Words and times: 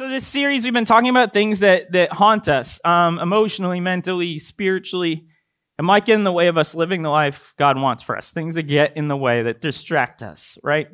So 0.00 0.08
this 0.08 0.26
series, 0.26 0.64
we've 0.64 0.72
been 0.72 0.86
talking 0.86 1.10
about 1.10 1.34
things 1.34 1.58
that 1.58 1.92
that 1.92 2.10
haunt 2.10 2.48
us, 2.48 2.80
um, 2.86 3.18
emotionally, 3.18 3.80
mentally, 3.80 4.38
spiritually, 4.38 5.26
and 5.76 5.86
might 5.86 6.06
get 6.06 6.14
in 6.14 6.24
the 6.24 6.32
way 6.32 6.46
of 6.46 6.56
us 6.56 6.74
living 6.74 7.02
the 7.02 7.10
life 7.10 7.52
God 7.58 7.78
wants 7.78 8.02
for 8.02 8.16
us. 8.16 8.30
Things 8.30 8.54
that 8.54 8.62
get 8.62 8.96
in 8.96 9.08
the 9.08 9.16
way 9.18 9.42
that 9.42 9.60
distract 9.60 10.22
us, 10.22 10.56
right? 10.64 10.88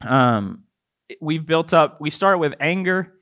Um, 0.00 0.62
we've 1.20 1.44
built 1.44 1.74
up. 1.74 2.00
We 2.00 2.08
start 2.08 2.38
with 2.38 2.54
anger, 2.58 3.12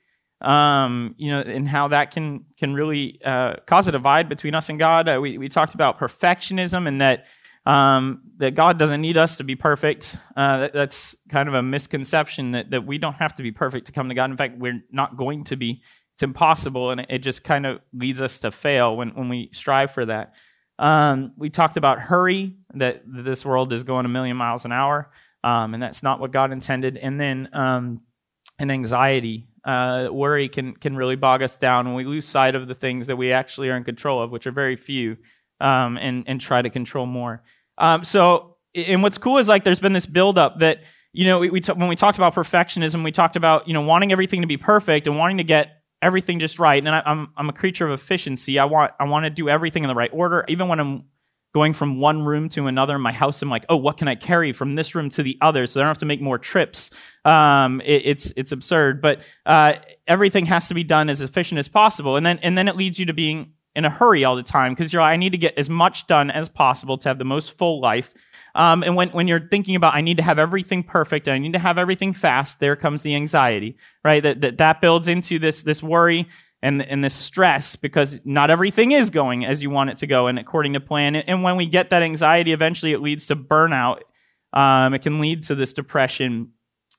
um, 0.40 1.17
you 1.19 1.33
know, 1.33 1.40
and 1.40 1.69
how 1.69 1.88
that 1.88 2.13
can 2.13 2.45
can 2.56 2.74
really 2.74 3.21
uh, 3.24 3.56
cause 3.67 3.88
a 3.88 3.92
divide 3.92 4.29
between 4.29 4.54
us 4.54 4.69
and 4.69 4.79
God. 4.79 5.08
Uh, 5.08 5.19
we 5.21 5.38
we 5.38 5.49
talked 5.49 5.74
about 5.74 5.99
perfectionism 5.99 6.87
and 6.87 7.01
that 7.01 7.24
um, 7.71 8.22
that 8.38 8.56
God 8.56 8.80
doesn't 8.80 9.00
need 9.00 9.16
us 9.16 9.36
to 9.36 9.44
be 9.44 9.54
perfect. 9.54 10.16
Uh, 10.36 10.58
that, 10.58 10.72
that's 10.72 11.14
kind 11.28 11.48
of 11.48 11.54
a 11.54 11.62
misconception 11.62 12.50
that, 12.50 12.71
that 12.71 12.85
we 12.85 12.98
don't 12.98 13.14
have 13.14 13.35
to 13.36 13.44
be 13.44 13.53
perfect 13.53 13.86
to 13.86 13.92
come 13.92 14.08
to 14.08 14.14
God. 14.14 14.28
In 14.28 14.36
fact, 14.36 14.58
we're 14.58 14.82
not 14.90 15.16
going 15.16 15.44
to 15.44 15.56
be. 15.56 15.82
It's 16.14 16.24
impossible, 16.24 16.91
and 16.91 17.00
it, 17.00 17.06
it 17.09 17.18
just 17.18 17.45
kind 17.45 17.64
of 17.66 17.80
leads 17.92 18.20
us 18.20 18.40
to 18.40 18.50
fail 18.50 18.96
when, 18.96 19.10
when 19.10 19.28
we 19.28 19.50
strive 19.52 19.92
for 19.92 20.04
that. 20.06 20.34
Um, 20.80 21.32
we 21.36 21.48
talked 21.48 21.76
about 21.76 22.00
hurry, 22.00 22.56
that 22.74 23.02
this 23.06 23.45
world 23.45 23.73
is 23.73 23.84
going 23.84 24.04
a 24.04 24.09
million 24.09 24.37
miles 24.37 24.64
an 24.64 24.73
hour, 24.73 25.09
um, 25.45 25.73
and 25.73 25.80
that's 25.80 26.02
not 26.02 26.18
what 26.18 26.32
God 26.32 26.50
intended. 26.50 26.96
And 26.96 27.20
then 27.20 27.50
um, 27.52 28.00
an 28.59 28.73
anxiety. 28.73 29.46
Uh, 29.64 30.09
worry 30.10 30.48
can, 30.48 30.74
can 30.74 30.96
really 30.96 31.16
bog 31.16 31.42
us 31.42 31.56
down 31.56 31.87
when 31.87 31.95
we 31.95 32.04
lose 32.04 32.26
sight 32.26 32.54
of 32.54 32.66
the 32.66 32.74
things 32.74 33.06
that 33.06 33.16
we 33.16 33.30
actually 33.30 33.68
are 33.68 33.76
in 33.76 33.84
control 33.84 34.23
of, 34.23 34.30
which 34.30 34.46
are 34.46 34.52
very 34.52 34.74
few 34.74 35.18
um, 35.60 35.98
and 35.98 36.24
and 36.26 36.40
try 36.40 36.60
to 36.62 36.70
control 36.70 37.06
more. 37.06 37.42
Um, 37.80 38.04
so, 38.04 38.56
and 38.74 39.02
what's 39.02 39.18
cool 39.18 39.38
is 39.38 39.48
like 39.48 39.64
there's 39.64 39.80
been 39.80 39.92
this 39.92 40.06
buildup 40.06 40.60
that 40.60 40.82
you 41.12 41.26
know 41.26 41.40
we, 41.40 41.50
we 41.50 41.60
t- 41.60 41.72
when 41.72 41.88
we 41.88 41.96
talked 41.96 42.18
about 42.18 42.34
perfectionism, 42.34 43.02
we 43.02 43.10
talked 43.10 43.34
about 43.34 43.66
you 43.66 43.74
know 43.74 43.80
wanting 43.80 44.12
everything 44.12 44.42
to 44.42 44.46
be 44.46 44.56
perfect 44.56 45.08
and 45.08 45.16
wanting 45.16 45.38
to 45.38 45.44
get 45.44 45.82
everything 46.02 46.38
just 46.38 46.58
right. 46.58 46.84
And 46.84 46.94
I, 46.94 47.02
I'm 47.04 47.28
I'm 47.36 47.48
a 47.48 47.52
creature 47.52 47.86
of 47.86 47.92
efficiency. 47.92 48.58
I 48.58 48.66
want 48.66 48.92
I 49.00 49.04
want 49.04 49.24
to 49.24 49.30
do 49.30 49.48
everything 49.48 49.82
in 49.82 49.88
the 49.88 49.95
right 49.95 50.10
order, 50.12 50.45
even 50.48 50.68
when 50.68 50.78
I'm 50.78 51.04
going 51.52 51.72
from 51.72 51.98
one 51.98 52.22
room 52.22 52.48
to 52.48 52.68
another 52.68 52.95
in 52.95 53.00
my 53.00 53.12
house. 53.12 53.42
I'm 53.42 53.50
like, 53.50 53.66
oh, 53.68 53.76
what 53.76 53.96
can 53.96 54.06
I 54.06 54.15
carry 54.15 54.52
from 54.52 54.76
this 54.76 54.94
room 54.94 55.10
to 55.10 55.22
the 55.22 55.37
other, 55.40 55.66
so 55.66 55.80
I 55.80 55.82
don't 55.82 55.88
have 55.88 55.98
to 55.98 56.06
make 56.06 56.20
more 56.20 56.38
trips. 56.38 56.90
Um, 57.24 57.80
it, 57.80 58.02
it's 58.04 58.32
it's 58.37 58.52
absurd, 58.52 59.00
but 59.00 59.20
uh, 59.46 59.74
everything 60.06 60.46
has 60.46 60.68
to 60.68 60.74
be 60.74 60.84
done 60.84 61.09
as 61.09 61.20
efficient 61.20 61.59
as 61.59 61.68
possible, 61.68 62.16
and 62.16 62.24
then 62.24 62.38
and 62.38 62.56
then 62.56 62.68
it 62.68 62.76
leads 62.76 62.98
you 62.98 63.06
to 63.06 63.12
being 63.12 63.54
in 63.80 63.86
a 63.86 63.90
hurry 63.90 64.25
all 64.25 64.36
the 64.36 64.42
time 64.42 64.73
because 64.73 64.92
you're 64.92 65.00
like, 65.00 65.12
I 65.12 65.17
need 65.17 65.33
to 65.33 65.39
get 65.39 65.56
as 65.56 65.70
much 65.70 66.06
done 66.06 66.31
as 66.31 66.48
possible 66.48 66.98
to 66.98 67.09
have 67.09 67.19
the 67.19 67.25
most 67.25 67.56
full 67.56 67.81
life. 67.81 68.12
Um, 68.55 68.83
and 68.83 68.95
when, 68.95 69.09
when 69.11 69.27
you're 69.27 69.48
thinking 69.48 69.75
about, 69.75 69.95
I 69.95 70.03
need 70.03 70.19
to 70.19 70.22
have 70.22 70.39
everything 70.39 70.83
perfect, 70.83 71.28
I 71.28 71.39
need 71.39 71.55
to 71.55 71.59
have 71.59 71.78
everything 71.78 72.12
fast, 72.12 72.61
there 72.61 72.77
comes 72.77 73.03
the 73.03 73.14
anxiety, 73.14 73.77
right? 74.05 74.22
That, 74.22 74.41
that, 74.42 74.59
that 74.59 74.81
builds 74.81 75.09
into 75.09 75.39
this, 75.39 75.62
this 75.62 75.83
worry 75.83 76.28
and, 76.62 76.83
and 76.83 77.03
this 77.03 77.14
stress 77.14 77.77
because 77.77 78.20
not 78.25 78.50
everything 78.50 78.92
is 78.92 79.09
going 79.09 79.47
as 79.47 79.62
you 79.62 79.70
want 79.70 79.91
it 79.91 79.97
to 79.98 80.06
go 80.06 80.27
and 80.27 80.39
according 80.39 80.75
to 80.75 80.81
plan. 80.81 81.17
And 81.17 81.42
when 81.42 81.56
we 81.56 81.67
get 81.67 81.91
that 81.91 82.03
anxiety, 82.03 82.53
eventually 82.53 82.92
it 82.92 83.00
leads 83.00 83.27
to 83.28 83.37
burnout. 83.37 84.00
Um, 84.53 84.92
it 84.94 85.00
can 85.00 85.20
lead 85.20 85.44
to 85.44 85.55
this 85.55 85.72
depression. 85.72 86.50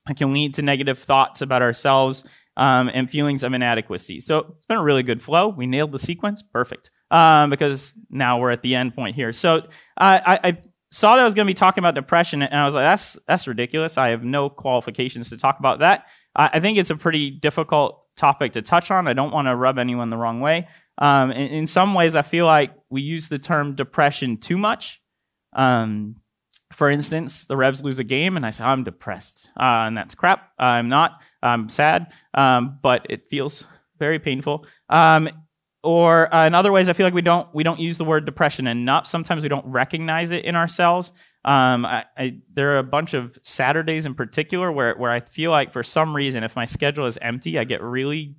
It 0.08 0.16
can 0.16 0.32
lead 0.32 0.54
to 0.54 0.62
negative 0.62 0.98
thoughts 0.98 1.42
about 1.42 1.62
ourselves 1.62 2.24
um, 2.56 2.90
and 2.92 3.08
feelings 3.10 3.42
of 3.42 3.52
inadequacy. 3.52 4.20
So 4.20 4.54
it's 4.56 4.66
been 4.66 4.78
a 4.78 4.82
really 4.82 5.02
good 5.02 5.22
flow. 5.22 5.48
We 5.48 5.66
nailed 5.66 5.92
the 5.92 5.98
sequence. 5.98 6.42
Perfect. 6.42 6.90
Um, 7.10 7.50
because 7.50 7.94
now 8.10 8.38
we're 8.38 8.50
at 8.50 8.62
the 8.62 8.74
end 8.74 8.94
point 8.94 9.14
here. 9.16 9.32
So 9.32 9.56
uh, 9.56 10.20
I, 10.26 10.40
I, 10.42 10.58
saw 10.90 11.14
that 11.16 11.22
I 11.22 11.24
was 11.24 11.34
going 11.34 11.46
to 11.46 11.50
be 11.50 11.54
talking 11.54 11.80
about 11.80 11.94
depression, 11.94 12.42
and 12.42 12.54
I 12.54 12.66
was 12.66 12.74
like, 12.74 12.84
that's, 12.84 13.18
that's 13.26 13.48
ridiculous. 13.48 13.96
I 13.96 14.08
have 14.08 14.24
no 14.24 14.50
qualifications 14.50 15.30
to 15.30 15.38
talk 15.38 15.58
about 15.58 15.78
that. 15.78 16.06
I, 16.36 16.50
I 16.54 16.60
think 16.60 16.78
it's 16.78 16.90
a 16.90 16.96
pretty 16.96 17.30
difficult 17.30 18.02
topic 18.16 18.52
to 18.52 18.62
touch 18.62 18.90
on. 18.90 19.08
I 19.08 19.12
don't 19.12 19.32
want 19.32 19.48
to 19.48 19.56
rub 19.56 19.78
anyone 19.78 20.10
the 20.10 20.16
wrong 20.16 20.40
way. 20.40 20.68
Um, 20.98 21.32
in, 21.32 21.48
in, 21.48 21.66
some 21.66 21.94
ways, 21.94 22.14
I 22.14 22.22
feel 22.22 22.44
like 22.44 22.74
we 22.90 23.00
use 23.02 23.28
the 23.28 23.38
term 23.38 23.74
depression 23.74 24.36
too 24.36 24.58
much. 24.58 25.00
Um, 25.54 26.16
for 26.72 26.90
instance, 26.90 27.44
the 27.44 27.56
Revs 27.56 27.82
lose 27.82 27.98
a 27.98 28.04
game, 28.04 28.36
and 28.36 28.44
I 28.44 28.50
say, 28.50 28.64
I'm 28.64 28.84
depressed. 28.84 29.50
Uh, 29.56 29.86
and 29.86 29.96
that's 29.96 30.14
crap. 30.14 30.52
I'm 30.58 30.88
not. 30.88 31.22
I'm 31.42 31.68
sad, 31.68 32.12
um, 32.34 32.78
but 32.82 33.06
it 33.10 33.26
feels 33.26 33.66
very 33.98 34.18
painful. 34.18 34.66
Um, 34.88 35.28
or 35.84 36.32
uh, 36.32 36.46
in 36.46 36.54
other 36.54 36.70
ways, 36.70 36.88
I 36.88 36.92
feel 36.92 37.06
like 37.06 37.14
we 37.14 37.22
don't 37.22 37.52
we 37.54 37.64
don't 37.64 37.80
use 37.80 37.98
the 37.98 38.04
word 38.04 38.24
depression 38.24 38.66
enough. 38.66 39.06
Sometimes 39.06 39.42
we 39.42 39.48
don't 39.48 39.66
recognize 39.66 40.30
it 40.30 40.44
in 40.44 40.54
ourselves. 40.54 41.10
Um, 41.44 41.84
I, 41.84 42.04
I, 42.16 42.38
there 42.52 42.72
are 42.74 42.78
a 42.78 42.84
bunch 42.84 43.14
of 43.14 43.36
Saturdays 43.42 44.06
in 44.06 44.14
particular 44.14 44.70
where 44.70 44.94
where 44.94 45.10
I 45.10 45.20
feel 45.20 45.50
like 45.50 45.72
for 45.72 45.82
some 45.82 46.14
reason, 46.14 46.44
if 46.44 46.54
my 46.54 46.64
schedule 46.64 47.06
is 47.06 47.18
empty, 47.20 47.58
I 47.58 47.64
get 47.64 47.82
really 47.82 48.36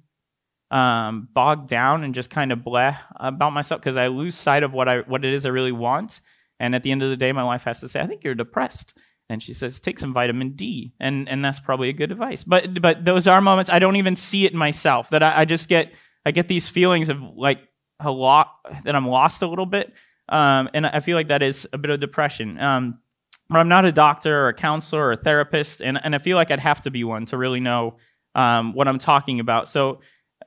um, 0.72 1.28
bogged 1.34 1.68
down 1.68 2.04
and 2.04 2.16
just 2.16 2.30
kind 2.30 2.52
of 2.52 2.60
bleh 2.60 2.98
about 3.18 3.52
myself 3.52 3.82
because 3.82 3.98
I 3.98 4.08
lose 4.08 4.36
sight 4.36 4.64
of 4.64 4.72
what 4.72 4.88
I 4.88 5.00
what 5.00 5.26
it 5.26 5.34
is 5.34 5.46
I 5.46 5.50
really 5.50 5.74
want. 5.74 6.22
And 6.64 6.74
at 6.74 6.84
the 6.84 6.92
end 6.94 7.04
of 7.04 7.10
the 7.10 7.18
day, 7.18 7.34
my 7.34 7.44
wife 7.44 7.66
has 7.66 7.82
to 7.82 7.90
say, 7.90 8.00
I 8.00 8.08
think 8.08 8.24
you're 8.24 8.36
depressed. 8.36 8.98
And 9.28 9.44
she 9.44 9.54
says, 9.54 9.82
take 9.82 10.00
some 10.00 10.14
vitamin 10.14 10.52
D. 10.52 10.94
And, 10.98 11.28
and 11.28 11.44
that's 11.44 11.60
probably 11.60 11.90
a 11.90 11.94
good 11.94 12.10
advice. 12.10 12.46
But, 12.46 12.82
but 12.82 13.04
those 13.04 13.28
are 13.28 13.42
moments 13.42 13.70
I 13.70 13.80
don't 13.80 13.98
even 13.98 14.16
see 14.16 14.46
it 14.46 14.54
myself, 14.54 15.10
that 15.10 15.22
I, 15.22 15.42
I 15.42 15.46
just 15.46 15.68
get, 15.68 15.92
I 16.26 16.32
get 16.32 16.48
these 16.48 16.70
feelings 16.70 17.10
of 17.10 17.22
like 17.36 17.60
a 18.00 18.10
lot, 18.10 18.48
that 18.86 18.96
I'm 18.96 19.06
lost 19.06 19.42
a 19.42 19.48
little 19.48 19.66
bit. 19.66 19.92
Um, 20.30 20.70
and 20.74 20.88
I 20.88 21.02
feel 21.02 21.18
like 21.18 21.28
that 21.28 21.44
is 21.44 21.68
a 21.74 21.78
bit 21.78 21.92
of 21.92 22.00
depression. 22.00 22.58
Um, 22.58 23.00
but 23.50 23.60
I'm 23.60 23.68
not 23.68 23.84
a 23.84 23.92
doctor 23.92 24.46
or 24.46 24.48
a 24.48 24.54
counselor 24.54 25.08
or 25.08 25.12
a 25.12 25.18
therapist, 25.18 25.82
and, 25.82 26.00
and 26.02 26.16
I 26.16 26.18
feel 26.18 26.38
like 26.38 26.50
I'd 26.50 26.62
have 26.62 26.82
to 26.84 26.92
be 26.92 27.04
one 27.04 27.26
to 27.26 27.38
really 27.38 27.60
know 27.60 27.98
um, 28.36 28.74
what 28.74 28.88
I'm 28.88 29.00
talking 29.00 29.42
about. 29.42 29.68
So 29.68 30.00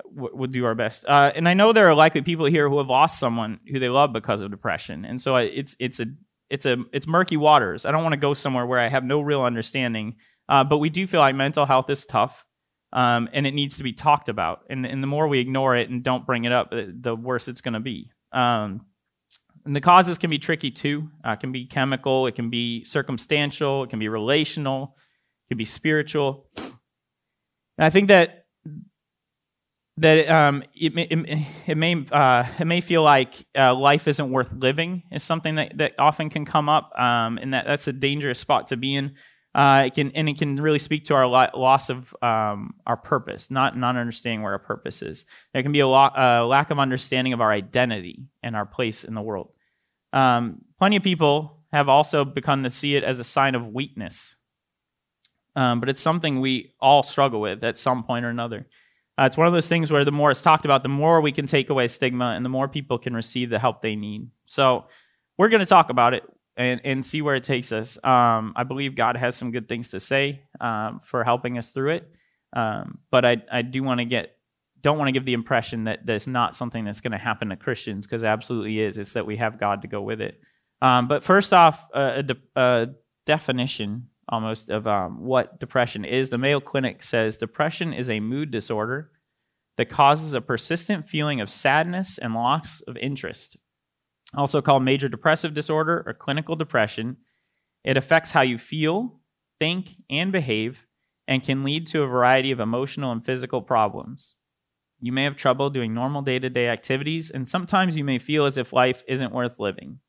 we'll 0.04 0.50
do 0.50 0.64
our 0.64 0.74
best. 0.74 1.06
Uh, 1.06 1.32
and 1.34 1.48
I 1.48 1.54
know 1.54 1.72
there 1.72 1.88
are 1.88 1.94
likely 1.94 2.22
people 2.22 2.46
here 2.46 2.68
who 2.68 2.78
have 2.78 2.88
lost 2.88 3.18
someone 3.18 3.60
who 3.70 3.78
they 3.78 3.88
love 3.88 4.12
because 4.12 4.40
of 4.40 4.50
depression, 4.50 5.04
and 5.04 5.20
so 5.20 5.36
it's 5.36 5.76
it's 5.78 6.00
a 6.00 6.06
it's 6.50 6.66
a 6.66 6.78
it's 6.92 7.06
murky 7.06 7.36
waters. 7.36 7.86
I 7.86 7.92
don't 7.92 8.02
want 8.02 8.14
to 8.14 8.20
go 8.20 8.34
somewhere 8.34 8.66
where 8.66 8.78
I 8.78 8.88
have 8.88 9.04
no 9.04 9.20
real 9.20 9.42
understanding. 9.42 10.16
Uh, 10.48 10.64
but 10.64 10.78
we 10.78 10.90
do 10.90 11.06
feel 11.06 11.20
like 11.20 11.34
mental 11.34 11.66
health 11.66 11.90
is 11.90 12.06
tough, 12.06 12.44
um, 12.92 13.28
and 13.32 13.46
it 13.46 13.54
needs 13.54 13.78
to 13.78 13.82
be 13.82 13.92
talked 13.92 14.28
about. 14.28 14.60
And, 14.70 14.86
and 14.86 15.02
the 15.02 15.06
more 15.06 15.26
we 15.28 15.40
ignore 15.40 15.76
it 15.76 15.90
and 15.90 16.02
don't 16.02 16.24
bring 16.24 16.44
it 16.44 16.52
up, 16.52 16.70
the 16.70 17.16
worse 17.16 17.48
it's 17.48 17.60
going 17.60 17.74
to 17.74 17.80
be. 17.80 18.10
Um, 18.32 18.86
and 19.64 19.74
the 19.74 19.80
causes 19.80 20.18
can 20.18 20.30
be 20.30 20.38
tricky 20.38 20.70
too. 20.70 21.10
Uh, 21.26 21.32
it 21.32 21.40
can 21.40 21.50
be 21.50 21.66
chemical, 21.66 22.28
it 22.28 22.36
can 22.36 22.50
be 22.50 22.84
circumstantial, 22.84 23.82
it 23.82 23.90
can 23.90 23.98
be 23.98 24.08
relational, 24.08 24.94
it 25.46 25.48
can 25.48 25.58
be 25.58 25.64
spiritual. 25.64 26.48
And 26.56 27.84
I 27.84 27.90
think 27.90 28.08
that 28.08 28.45
that 29.98 30.28
um, 30.28 30.62
it, 30.74 30.92
it, 30.96 31.46
it, 31.66 31.76
may 31.76 32.06
uh, 32.12 32.44
it 32.58 32.66
may 32.66 32.80
feel 32.80 33.02
like 33.02 33.46
uh, 33.58 33.74
life 33.74 34.06
isn't 34.06 34.30
worth 34.30 34.52
living 34.52 35.02
is 35.10 35.22
something 35.22 35.54
that, 35.54 35.78
that 35.78 35.94
often 35.98 36.28
can 36.28 36.44
come 36.44 36.68
up, 36.68 36.92
um, 36.98 37.38
and 37.38 37.54
that 37.54 37.66
that's 37.66 37.88
a 37.88 37.92
dangerous 37.92 38.38
spot 38.38 38.68
to 38.68 38.76
be 38.76 38.94
in. 38.94 39.14
Uh, 39.54 39.84
it 39.86 39.94
can 39.94 40.10
and 40.12 40.28
it 40.28 40.38
can 40.38 40.60
really 40.60 40.78
speak 40.78 41.04
to 41.04 41.14
our 41.14 41.26
loss 41.26 41.88
of 41.88 42.14
um, 42.20 42.74
our 42.86 42.96
purpose, 42.96 43.50
not 43.50 43.76
not 43.76 43.96
understanding 43.96 44.42
where 44.42 44.52
our 44.52 44.58
purpose 44.58 45.00
is. 45.00 45.24
There 45.54 45.62
can 45.62 45.72
be 45.72 45.80
a 45.80 45.88
lo- 45.88 46.46
lack 46.46 46.70
of 46.70 46.78
understanding 46.78 47.32
of 47.32 47.40
our 47.40 47.50
identity 47.50 48.26
and 48.42 48.54
our 48.54 48.66
place 48.66 49.02
in 49.02 49.14
the 49.14 49.22
world. 49.22 49.52
Um, 50.12 50.62
plenty 50.78 50.96
of 50.96 51.02
people 51.02 51.64
have 51.72 51.88
also 51.88 52.24
begun 52.24 52.64
to 52.64 52.70
see 52.70 52.96
it 52.96 53.04
as 53.04 53.18
a 53.18 53.24
sign 53.24 53.54
of 53.54 53.66
weakness, 53.66 54.36
um, 55.54 55.80
but 55.80 55.88
it's 55.88 56.00
something 56.00 56.40
we 56.40 56.74
all 56.78 57.02
struggle 57.02 57.40
with 57.40 57.64
at 57.64 57.78
some 57.78 58.04
point 58.04 58.26
or 58.26 58.28
another. 58.28 58.66
Uh, 59.18 59.24
it's 59.24 59.36
one 59.36 59.46
of 59.46 59.52
those 59.52 59.68
things 59.68 59.90
where 59.90 60.04
the 60.04 60.12
more 60.12 60.30
it's 60.30 60.42
talked 60.42 60.64
about, 60.64 60.82
the 60.82 60.88
more 60.88 61.20
we 61.20 61.32
can 61.32 61.46
take 61.46 61.70
away 61.70 61.88
stigma 61.88 62.34
and 62.36 62.44
the 62.44 62.50
more 62.50 62.68
people 62.68 62.98
can 62.98 63.14
receive 63.14 63.48
the 63.48 63.58
help 63.58 63.80
they 63.80 63.96
need. 63.96 64.28
So 64.46 64.86
we're 65.38 65.48
going 65.48 65.60
to 65.60 65.66
talk 65.66 65.88
about 65.88 66.12
it 66.12 66.22
and, 66.56 66.80
and 66.84 67.04
see 67.04 67.22
where 67.22 67.34
it 67.34 67.44
takes 67.44 67.72
us. 67.72 67.98
Um, 68.04 68.52
I 68.56 68.64
believe 68.64 68.94
God 68.94 69.16
has 69.16 69.34
some 69.34 69.52
good 69.52 69.68
things 69.68 69.90
to 69.90 70.00
say 70.00 70.42
um, 70.60 71.00
for 71.00 71.24
helping 71.24 71.56
us 71.56 71.72
through 71.72 71.94
it. 71.94 72.10
Um, 72.52 72.98
but 73.10 73.24
I, 73.24 73.42
I 73.50 73.62
do 73.62 73.82
want 73.82 74.00
to 74.00 74.04
get 74.04 74.32
don't 74.82 74.98
want 74.98 75.08
to 75.08 75.12
give 75.12 75.24
the 75.24 75.32
impression 75.32 75.84
that 75.84 76.06
that's 76.06 76.28
not 76.28 76.54
something 76.54 76.84
that's 76.84 77.00
going 77.00 77.12
to 77.12 77.18
happen 77.18 77.48
to 77.48 77.56
Christians 77.56 78.06
because 78.06 78.22
it 78.22 78.26
absolutely 78.26 78.78
is. 78.78 78.98
It's 78.98 79.14
that 79.14 79.26
we 79.26 79.36
have 79.38 79.58
God 79.58 79.82
to 79.82 79.88
go 79.88 80.00
with 80.00 80.20
it. 80.20 80.40
Um, 80.80 81.08
but 81.08 81.24
first 81.24 81.52
off, 81.52 81.88
uh, 81.92 82.12
a, 82.16 82.22
de- 82.22 82.36
a 82.54 82.88
definition 83.24 84.08
almost 84.28 84.70
of 84.70 84.86
um, 84.86 85.24
what 85.24 85.60
depression 85.60 86.04
is. 86.04 86.30
The 86.30 86.38
Mayo 86.38 86.60
Clinic 86.60 87.02
says 87.02 87.36
depression 87.36 87.92
is 87.92 88.10
a 88.10 88.20
mood 88.20 88.50
disorder 88.50 89.10
that 89.76 89.88
causes 89.88 90.34
a 90.34 90.40
persistent 90.40 91.08
feeling 91.08 91.40
of 91.40 91.50
sadness 91.50 92.18
and 92.18 92.34
loss 92.34 92.80
of 92.82 92.96
interest. 92.96 93.56
Also 94.34 94.60
called 94.60 94.82
major 94.82 95.08
depressive 95.08 95.54
disorder 95.54 96.02
or 96.06 96.14
clinical 96.14 96.56
depression, 96.56 97.18
it 97.84 97.96
affects 97.96 98.32
how 98.32 98.40
you 98.40 98.58
feel, 98.58 99.20
think, 99.60 99.90
and 100.10 100.32
behave, 100.32 100.86
and 101.28 101.42
can 101.42 101.62
lead 101.62 101.86
to 101.88 102.02
a 102.02 102.06
variety 102.06 102.50
of 102.50 102.60
emotional 102.60 103.12
and 103.12 103.24
physical 103.24 103.62
problems. 103.62 104.34
You 105.00 105.12
may 105.12 105.24
have 105.24 105.36
trouble 105.36 105.70
doing 105.70 105.94
normal 105.94 106.22
day 106.22 106.38
to 106.38 106.50
day 106.50 106.68
activities, 106.68 107.30
and 107.30 107.48
sometimes 107.48 107.96
you 107.96 108.04
may 108.04 108.18
feel 108.18 108.44
as 108.44 108.58
if 108.58 108.72
life 108.72 109.04
isn't 109.06 109.32
worth 109.32 109.60
living. 109.60 110.00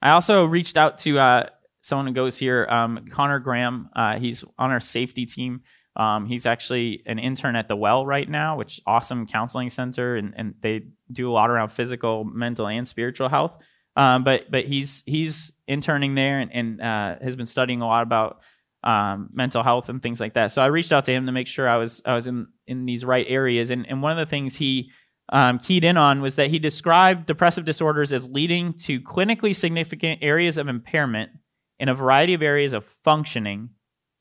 I 0.00 0.10
also 0.10 0.44
reached 0.44 0.76
out 0.76 0.98
to 0.98 1.18
uh, 1.18 1.46
someone 1.82 2.06
who 2.06 2.12
goes 2.14 2.38
here, 2.38 2.66
um, 2.70 3.06
Connor 3.10 3.40
Graham. 3.40 3.90
Uh, 3.94 4.18
he's 4.18 4.44
on 4.58 4.70
our 4.70 4.80
safety 4.80 5.26
team. 5.26 5.60
Um, 5.94 6.24
he's 6.26 6.46
actually 6.46 7.02
an 7.04 7.18
intern 7.18 7.54
at 7.54 7.68
the 7.68 7.76
Well 7.76 8.06
right 8.06 8.28
now, 8.28 8.56
which 8.56 8.80
awesome 8.86 9.26
counseling 9.26 9.68
center, 9.68 10.16
and, 10.16 10.32
and 10.36 10.54
they 10.62 10.86
do 11.12 11.30
a 11.30 11.32
lot 11.32 11.50
around 11.50 11.68
physical, 11.68 12.24
mental, 12.24 12.66
and 12.66 12.88
spiritual 12.88 13.28
health. 13.28 13.58
Um, 13.94 14.24
but 14.24 14.50
but 14.50 14.64
he's 14.64 15.02
he's 15.04 15.52
interning 15.68 16.14
there 16.14 16.40
and, 16.40 16.50
and 16.52 16.80
uh, 16.80 17.16
has 17.22 17.36
been 17.36 17.44
studying 17.44 17.82
a 17.82 17.86
lot 17.86 18.02
about 18.02 18.40
um, 18.82 19.28
mental 19.34 19.62
health 19.62 19.90
and 19.90 20.02
things 20.02 20.18
like 20.18 20.32
that. 20.34 20.50
So 20.50 20.62
I 20.62 20.66
reached 20.66 20.92
out 20.92 21.04
to 21.04 21.12
him 21.12 21.26
to 21.26 21.32
make 21.32 21.46
sure 21.46 21.68
I 21.68 21.76
was 21.76 22.00
I 22.06 22.14
was 22.14 22.26
in 22.26 22.46
in 22.66 22.86
these 22.86 23.04
right 23.04 23.26
areas. 23.28 23.70
And 23.70 23.86
and 23.86 24.00
one 24.00 24.12
of 24.12 24.18
the 24.18 24.24
things 24.24 24.56
he 24.56 24.90
um, 25.28 25.58
keyed 25.58 25.84
in 25.84 25.98
on 25.98 26.22
was 26.22 26.36
that 26.36 26.48
he 26.48 26.58
described 26.58 27.26
depressive 27.26 27.66
disorders 27.66 28.14
as 28.14 28.30
leading 28.30 28.72
to 28.74 28.98
clinically 29.00 29.54
significant 29.54 30.20
areas 30.22 30.56
of 30.56 30.68
impairment 30.68 31.30
in 31.82 31.88
a 31.88 31.94
variety 31.94 32.32
of 32.32 32.42
areas 32.42 32.72
of 32.72 32.84
functioning. 32.84 33.68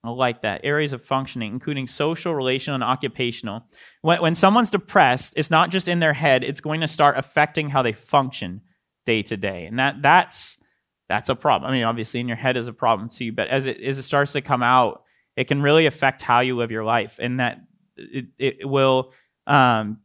I 0.03 0.09
like 0.09 0.41
that 0.41 0.61
areas 0.63 0.93
of 0.93 1.05
functioning, 1.05 1.53
including 1.53 1.85
social, 1.85 2.33
relational, 2.33 2.73
and 2.73 2.83
occupational. 2.83 3.61
When, 4.01 4.19
when 4.19 4.33
someone's 4.33 4.71
depressed, 4.71 5.33
it's 5.37 5.51
not 5.51 5.69
just 5.69 5.87
in 5.87 5.99
their 5.99 6.13
head; 6.13 6.43
it's 6.43 6.59
going 6.59 6.81
to 6.81 6.87
start 6.87 7.19
affecting 7.19 7.69
how 7.69 7.83
they 7.83 7.93
function 7.93 8.61
day 9.05 9.21
to 9.21 9.37
day, 9.37 9.67
and 9.67 9.77
that 9.77 10.01
that's 10.01 10.57
that's 11.07 11.29
a 11.29 11.35
problem. 11.35 11.69
I 11.69 11.75
mean, 11.75 11.83
obviously, 11.83 12.19
in 12.19 12.27
your 12.27 12.35
head 12.35 12.57
is 12.57 12.67
a 12.67 12.73
problem 12.73 13.09
too, 13.09 13.31
but 13.31 13.47
as 13.49 13.67
it 13.67 13.79
as 13.79 13.99
it 13.99 14.03
starts 14.03 14.33
to 14.33 14.41
come 14.41 14.63
out, 14.63 15.03
it 15.37 15.43
can 15.43 15.61
really 15.61 15.85
affect 15.85 16.23
how 16.23 16.39
you 16.39 16.57
live 16.57 16.71
your 16.71 16.83
life, 16.83 17.19
and 17.21 17.39
that 17.39 17.61
it, 17.95 18.25
it 18.39 18.67
will 18.67 19.13
um, 19.45 19.99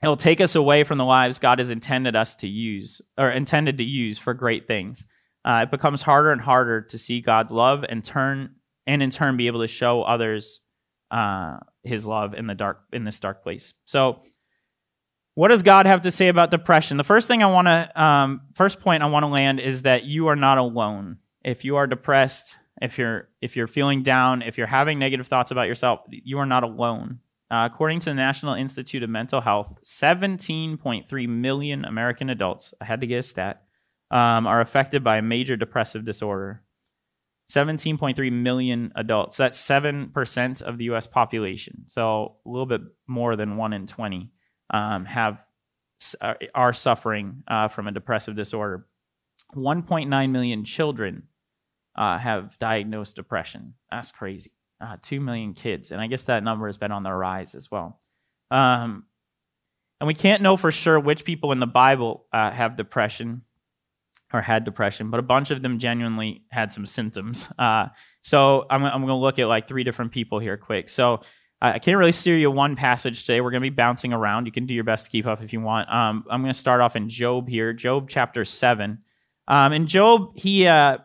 it 0.00 0.06
will 0.06 0.16
take 0.16 0.40
us 0.40 0.54
away 0.54 0.84
from 0.84 0.98
the 0.98 1.04
lives 1.04 1.40
God 1.40 1.58
has 1.58 1.72
intended 1.72 2.14
us 2.14 2.36
to 2.36 2.46
use 2.46 3.02
or 3.18 3.30
intended 3.30 3.78
to 3.78 3.84
use 3.84 4.16
for 4.16 4.32
great 4.32 4.68
things. 4.68 5.06
Uh, 5.44 5.60
it 5.64 5.70
becomes 5.70 6.02
harder 6.02 6.32
and 6.32 6.40
harder 6.40 6.82
to 6.82 6.98
see 6.98 7.20
God's 7.20 7.52
love 7.52 7.84
and 7.88 8.04
turn 8.04 8.56
and 8.86 9.02
in 9.02 9.10
turn 9.10 9.36
be 9.36 9.46
able 9.46 9.60
to 9.60 9.68
show 9.68 10.02
others 10.02 10.60
uh, 11.10 11.58
His 11.82 12.06
love 12.06 12.34
in 12.34 12.46
the 12.46 12.54
dark 12.54 12.82
in 12.92 13.04
this 13.04 13.20
dark 13.20 13.42
place. 13.42 13.74
So 13.86 14.20
what 15.34 15.48
does 15.48 15.62
God 15.62 15.86
have 15.86 16.02
to 16.02 16.10
say 16.10 16.28
about 16.28 16.50
depression? 16.50 16.96
The 16.96 17.04
first 17.04 17.28
thing 17.28 17.42
I 17.42 17.46
want 17.46 17.66
to, 17.66 18.02
um, 18.02 18.42
first 18.54 18.80
point 18.80 19.02
I 19.02 19.06
want 19.06 19.22
to 19.22 19.28
land 19.28 19.60
is 19.60 19.82
that 19.82 20.04
you 20.04 20.26
are 20.26 20.36
not 20.36 20.58
alone. 20.58 21.18
If 21.42 21.64
you 21.64 21.76
are 21.76 21.86
depressed, 21.86 22.56
if 22.82 22.98
you're 22.98 23.28
if 23.40 23.56
you're 23.56 23.66
feeling 23.66 24.02
down, 24.02 24.42
if 24.42 24.58
you're 24.58 24.66
having 24.66 24.98
negative 24.98 25.26
thoughts 25.26 25.50
about 25.50 25.68
yourself, 25.68 26.00
you 26.10 26.38
are 26.38 26.46
not 26.46 26.62
alone. 26.62 27.20
Uh, 27.50 27.68
according 27.70 27.98
to 28.00 28.10
the 28.10 28.14
National 28.14 28.54
Institute 28.54 29.02
of 29.02 29.10
Mental 29.10 29.40
Health, 29.40 29.80
17.3 29.82 31.28
million 31.28 31.84
American 31.84 32.30
adults, 32.30 32.72
I 32.80 32.84
had 32.84 33.00
to 33.00 33.08
get 33.08 33.18
a 33.18 33.22
stat, 33.22 33.64
um, 34.10 34.46
are 34.46 34.60
affected 34.60 35.04
by 35.04 35.18
a 35.18 35.22
major 35.22 35.56
depressive 35.56 36.04
disorder. 36.04 36.62
17.3 37.50 38.32
million 38.32 38.92
adults. 38.94 39.36
That's 39.36 39.60
7% 39.60 40.62
of 40.62 40.78
the 40.78 40.84
US 40.84 41.06
population. 41.06 41.84
So 41.88 42.36
a 42.46 42.48
little 42.48 42.66
bit 42.66 42.82
more 43.08 43.34
than 43.34 43.56
1 43.56 43.72
in 43.72 43.86
20 43.86 44.30
um, 44.72 45.04
have 45.06 45.44
uh, 46.20 46.34
are 46.54 46.72
suffering 46.72 47.42
uh, 47.46 47.68
from 47.68 47.86
a 47.86 47.92
depressive 47.92 48.34
disorder. 48.34 48.86
1.9 49.54 50.30
million 50.30 50.64
children 50.64 51.24
uh, 51.96 52.16
have 52.18 52.58
diagnosed 52.58 53.16
depression. 53.16 53.74
That's 53.90 54.12
crazy. 54.12 54.52
Uh, 54.80 54.96
2 55.02 55.20
million 55.20 55.52
kids. 55.52 55.90
And 55.90 56.00
I 56.00 56.06
guess 56.06 56.22
that 56.22 56.42
number 56.42 56.66
has 56.66 56.78
been 56.78 56.92
on 56.92 57.02
the 57.02 57.12
rise 57.12 57.54
as 57.54 57.70
well. 57.70 58.00
Um, 58.50 59.04
and 60.00 60.06
we 60.06 60.14
can't 60.14 60.40
know 60.40 60.56
for 60.56 60.72
sure 60.72 60.98
which 60.98 61.24
people 61.24 61.52
in 61.52 61.58
the 61.58 61.66
Bible 61.66 62.24
uh, 62.32 62.50
have 62.50 62.76
depression 62.76 63.42
or 64.32 64.40
had 64.40 64.64
depression, 64.64 65.10
but 65.10 65.18
a 65.18 65.24
bunch 65.24 65.50
of 65.50 65.62
them 65.62 65.78
genuinely 65.78 66.44
had 66.50 66.72
some 66.72 66.86
symptoms. 66.86 67.48
Uh, 67.58 67.88
so 68.22 68.66
I'm, 68.70 68.84
I'm 68.84 69.00
going 69.00 69.08
to 69.08 69.14
look 69.14 69.38
at 69.38 69.48
like 69.48 69.66
three 69.66 69.84
different 69.84 70.12
people 70.12 70.38
here 70.38 70.56
quick. 70.56 70.88
So 70.88 71.22
I 71.62 71.78
can't 71.78 71.98
really 71.98 72.12
steer 72.12 72.36
you 72.36 72.50
one 72.50 72.74
passage 72.74 73.20
today. 73.26 73.40
We're 73.42 73.50
going 73.50 73.62
to 73.62 73.70
be 73.70 73.74
bouncing 73.74 74.14
around. 74.14 74.46
You 74.46 74.52
can 74.52 74.64
do 74.64 74.72
your 74.72 74.84
best 74.84 75.06
to 75.06 75.10
keep 75.10 75.26
up 75.26 75.42
if 75.42 75.52
you 75.52 75.60
want. 75.60 75.92
Um, 75.92 76.24
I'm 76.30 76.40
going 76.40 76.52
to 76.52 76.58
start 76.58 76.80
off 76.80 76.96
in 76.96 77.10
Job 77.10 77.48
here, 77.48 77.74
Job 77.74 78.08
chapter 78.08 78.46
7. 78.46 78.98
Um, 79.46 79.72
in 79.74 79.86
Job, 79.86 80.36
he, 80.36 80.66
uh, 80.66 80.98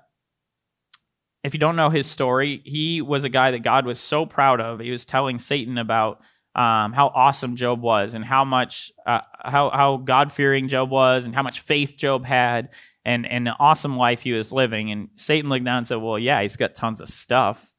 if 1.44 1.54
you 1.54 1.60
don't 1.60 1.75
know 1.75 1.89
his 1.89 2.07
story, 2.07 2.62
he 2.63 3.01
was 3.01 3.25
a 3.25 3.30
guy 3.30 3.51
that 3.51 3.63
God 3.63 3.86
was 3.86 4.00
so 4.00 4.25
proud 4.25 4.62
of. 4.62 4.80
He 4.80 4.92
was 4.92 5.06
telling 5.06 5.39
Satan 5.39 5.78
about 5.78 6.21
um, 6.56 6.94
how 6.94 7.12
awesome 7.13 7.57
Job 7.57 7.81
was 7.81 8.13
and 8.13 8.24
how 8.24 8.45
much, 8.45 8.94
uh, 9.06 9.21
how, 9.44 9.69
how 9.71 9.98
God 9.98 10.31
fearing 10.31 10.69
Job 10.69 10.89
was 10.89 11.25
and 11.25 11.36
how 11.36 11.44
much 11.44 11.60
faith 11.60 11.98
Job 11.98 12.24
had 12.24 12.69
and, 13.06 13.25
and 13.28 13.46
the 13.46 13.56
awesome 13.60 13.96
life 13.96 14.24
he 14.24 14.34
was 14.34 14.52
living. 14.52 14.92
And 14.92 15.10
Satan 15.16 15.50
looked 15.50 15.63
down 15.63 15.78
and 15.78 15.88
said, 15.88 15.98
Well, 15.98 16.18
yeah, 16.18 16.42
he's 16.42 16.57
got 16.57 16.75
tons 16.75 17.02
of 17.02 17.07
stuff 17.07 17.72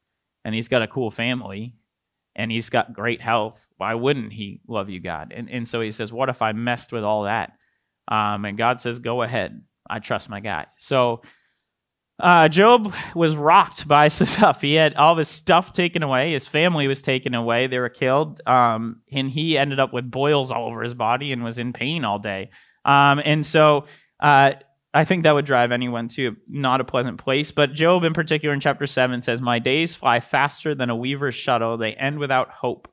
and 0.44 0.54
he's 0.54 0.68
got 0.68 0.82
a 0.82 0.86
cool 0.86 1.10
family 1.10 1.74
and 2.36 2.52
he's 2.52 2.70
got 2.70 2.92
great 2.92 3.20
health. 3.20 3.66
Why 3.76 3.94
wouldn't 3.94 4.32
he 4.32 4.60
love 4.68 4.88
you, 4.88 5.00
God? 5.00 5.32
And, 5.34 5.50
and 5.50 5.66
so 5.66 5.80
he 5.80 5.90
says, 5.90 6.12
What 6.12 6.28
if 6.28 6.42
I 6.42 6.52
messed 6.52 6.92
with 6.92 7.02
all 7.02 7.24
that? 7.24 7.52
Um, 8.08 8.44
and 8.44 8.56
God 8.56 8.80
says, 8.80 9.00
Go 9.00 9.22
ahead. 9.22 9.62
I 9.88 9.98
trust 9.98 10.30
my 10.30 10.40
guy. 10.40 10.66
So 10.78 11.22
uh, 12.18 12.48
Job 12.48 12.94
was 13.14 13.36
rocked 13.36 13.86
by 13.88 14.08
some 14.08 14.26
stuff. 14.26 14.60
He 14.60 14.74
had 14.74 14.94
all 14.94 15.16
his 15.16 15.28
stuff 15.28 15.72
taken 15.72 16.02
away. 16.02 16.32
His 16.32 16.46
family 16.46 16.88
was 16.88 17.02
taken 17.02 17.34
away. 17.34 17.66
They 17.66 17.78
were 17.78 17.88
killed. 17.88 18.40
Um, 18.46 19.02
and 19.10 19.30
he 19.30 19.58
ended 19.58 19.80
up 19.80 19.92
with 19.92 20.10
boils 20.10 20.52
all 20.52 20.68
over 20.68 20.82
his 20.82 20.94
body 20.94 21.32
and 21.32 21.42
was 21.42 21.58
in 21.58 21.72
pain 21.72 22.04
all 22.04 22.18
day. 22.18 22.50
Um, 22.84 23.20
and 23.24 23.44
so 23.44 23.86
uh, 24.20 24.52
I 24.96 25.04
think 25.04 25.24
that 25.24 25.34
would 25.34 25.44
drive 25.44 25.72
anyone 25.72 26.08
to 26.08 26.36
not 26.48 26.80
a 26.80 26.84
pleasant 26.84 27.18
place. 27.18 27.52
But 27.52 27.74
Job, 27.74 28.02
in 28.02 28.14
particular, 28.14 28.54
in 28.54 28.60
chapter 28.60 28.86
7, 28.86 29.20
says, 29.20 29.42
My 29.42 29.58
days 29.58 29.94
fly 29.94 30.20
faster 30.20 30.74
than 30.74 30.88
a 30.88 30.96
weaver's 30.96 31.34
shuttle. 31.34 31.76
They 31.76 31.92
end 31.92 32.18
without 32.18 32.48
hope. 32.48 32.88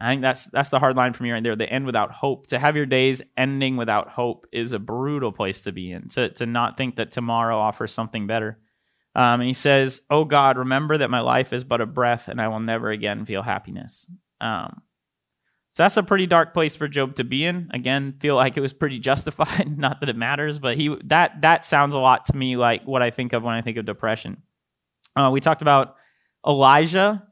I 0.00 0.08
think 0.08 0.22
that's 0.22 0.46
that's 0.46 0.70
the 0.70 0.78
hard 0.78 0.96
line 0.96 1.12
from 1.12 1.26
here 1.26 1.34
right 1.34 1.42
there. 1.42 1.54
They 1.54 1.66
end 1.66 1.84
without 1.84 2.12
hope. 2.12 2.46
To 2.48 2.58
have 2.58 2.76
your 2.76 2.86
days 2.86 3.22
ending 3.36 3.76
without 3.76 4.08
hope 4.08 4.46
is 4.52 4.72
a 4.72 4.78
brutal 4.78 5.32
place 5.32 5.62
to 5.62 5.72
be 5.72 5.92
in. 5.92 6.08
To 6.08 6.30
to 6.30 6.46
not 6.46 6.76
think 6.78 6.96
that 6.96 7.10
tomorrow 7.10 7.58
offers 7.58 7.92
something 7.92 8.26
better. 8.26 8.58
Um, 9.14 9.40
and 9.40 9.46
he 9.46 9.54
says, 9.54 10.02
"Oh 10.10 10.24
God, 10.24 10.58
remember 10.58 10.98
that 10.98 11.10
my 11.10 11.20
life 11.20 11.54
is 11.54 11.64
but 11.64 11.80
a 11.80 11.86
breath, 11.86 12.28
and 12.28 12.40
I 12.42 12.48
will 12.48 12.60
never 12.60 12.90
again 12.90 13.24
feel 13.24 13.42
happiness." 13.42 14.06
Um, 14.38 14.82
so 15.76 15.82
that's 15.82 15.98
a 15.98 16.02
pretty 16.02 16.26
dark 16.26 16.54
place 16.54 16.74
for 16.74 16.88
Job 16.88 17.16
to 17.16 17.24
be 17.24 17.44
in. 17.44 17.68
Again, 17.70 18.14
feel 18.18 18.34
like 18.34 18.56
it 18.56 18.62
was 18.62 18.72
pretty 18.72 18.98
justified. 18.98 19.76
Not 19.78 20.00
that 20.00 20.08
it 20.08 20.16
matters, 20.16 20.58
but 20.58 20.74
he 20.74 20.96
that 21.04 21.42
that 21.42 21.66
sounds 21.66 21.94
a 21.94 21.98
lot 21.98 22.24
to 22.26 22.36
me 22.36 22.56
like 22.56 22.84
what 22.84 23.02
I 23.02 23.10
think 23.10 23.34
of 23.34 23.42
when 23.42 23.52
I 23.52 23.60
think 23.60 23.76
of 23.76 23.84
depression. 23.84 24.38
Uh, 25.14 25.28
we 25.30 25.40
talked 25.40 25.60
about 25.60 25.96
Elijah 26.46 27.22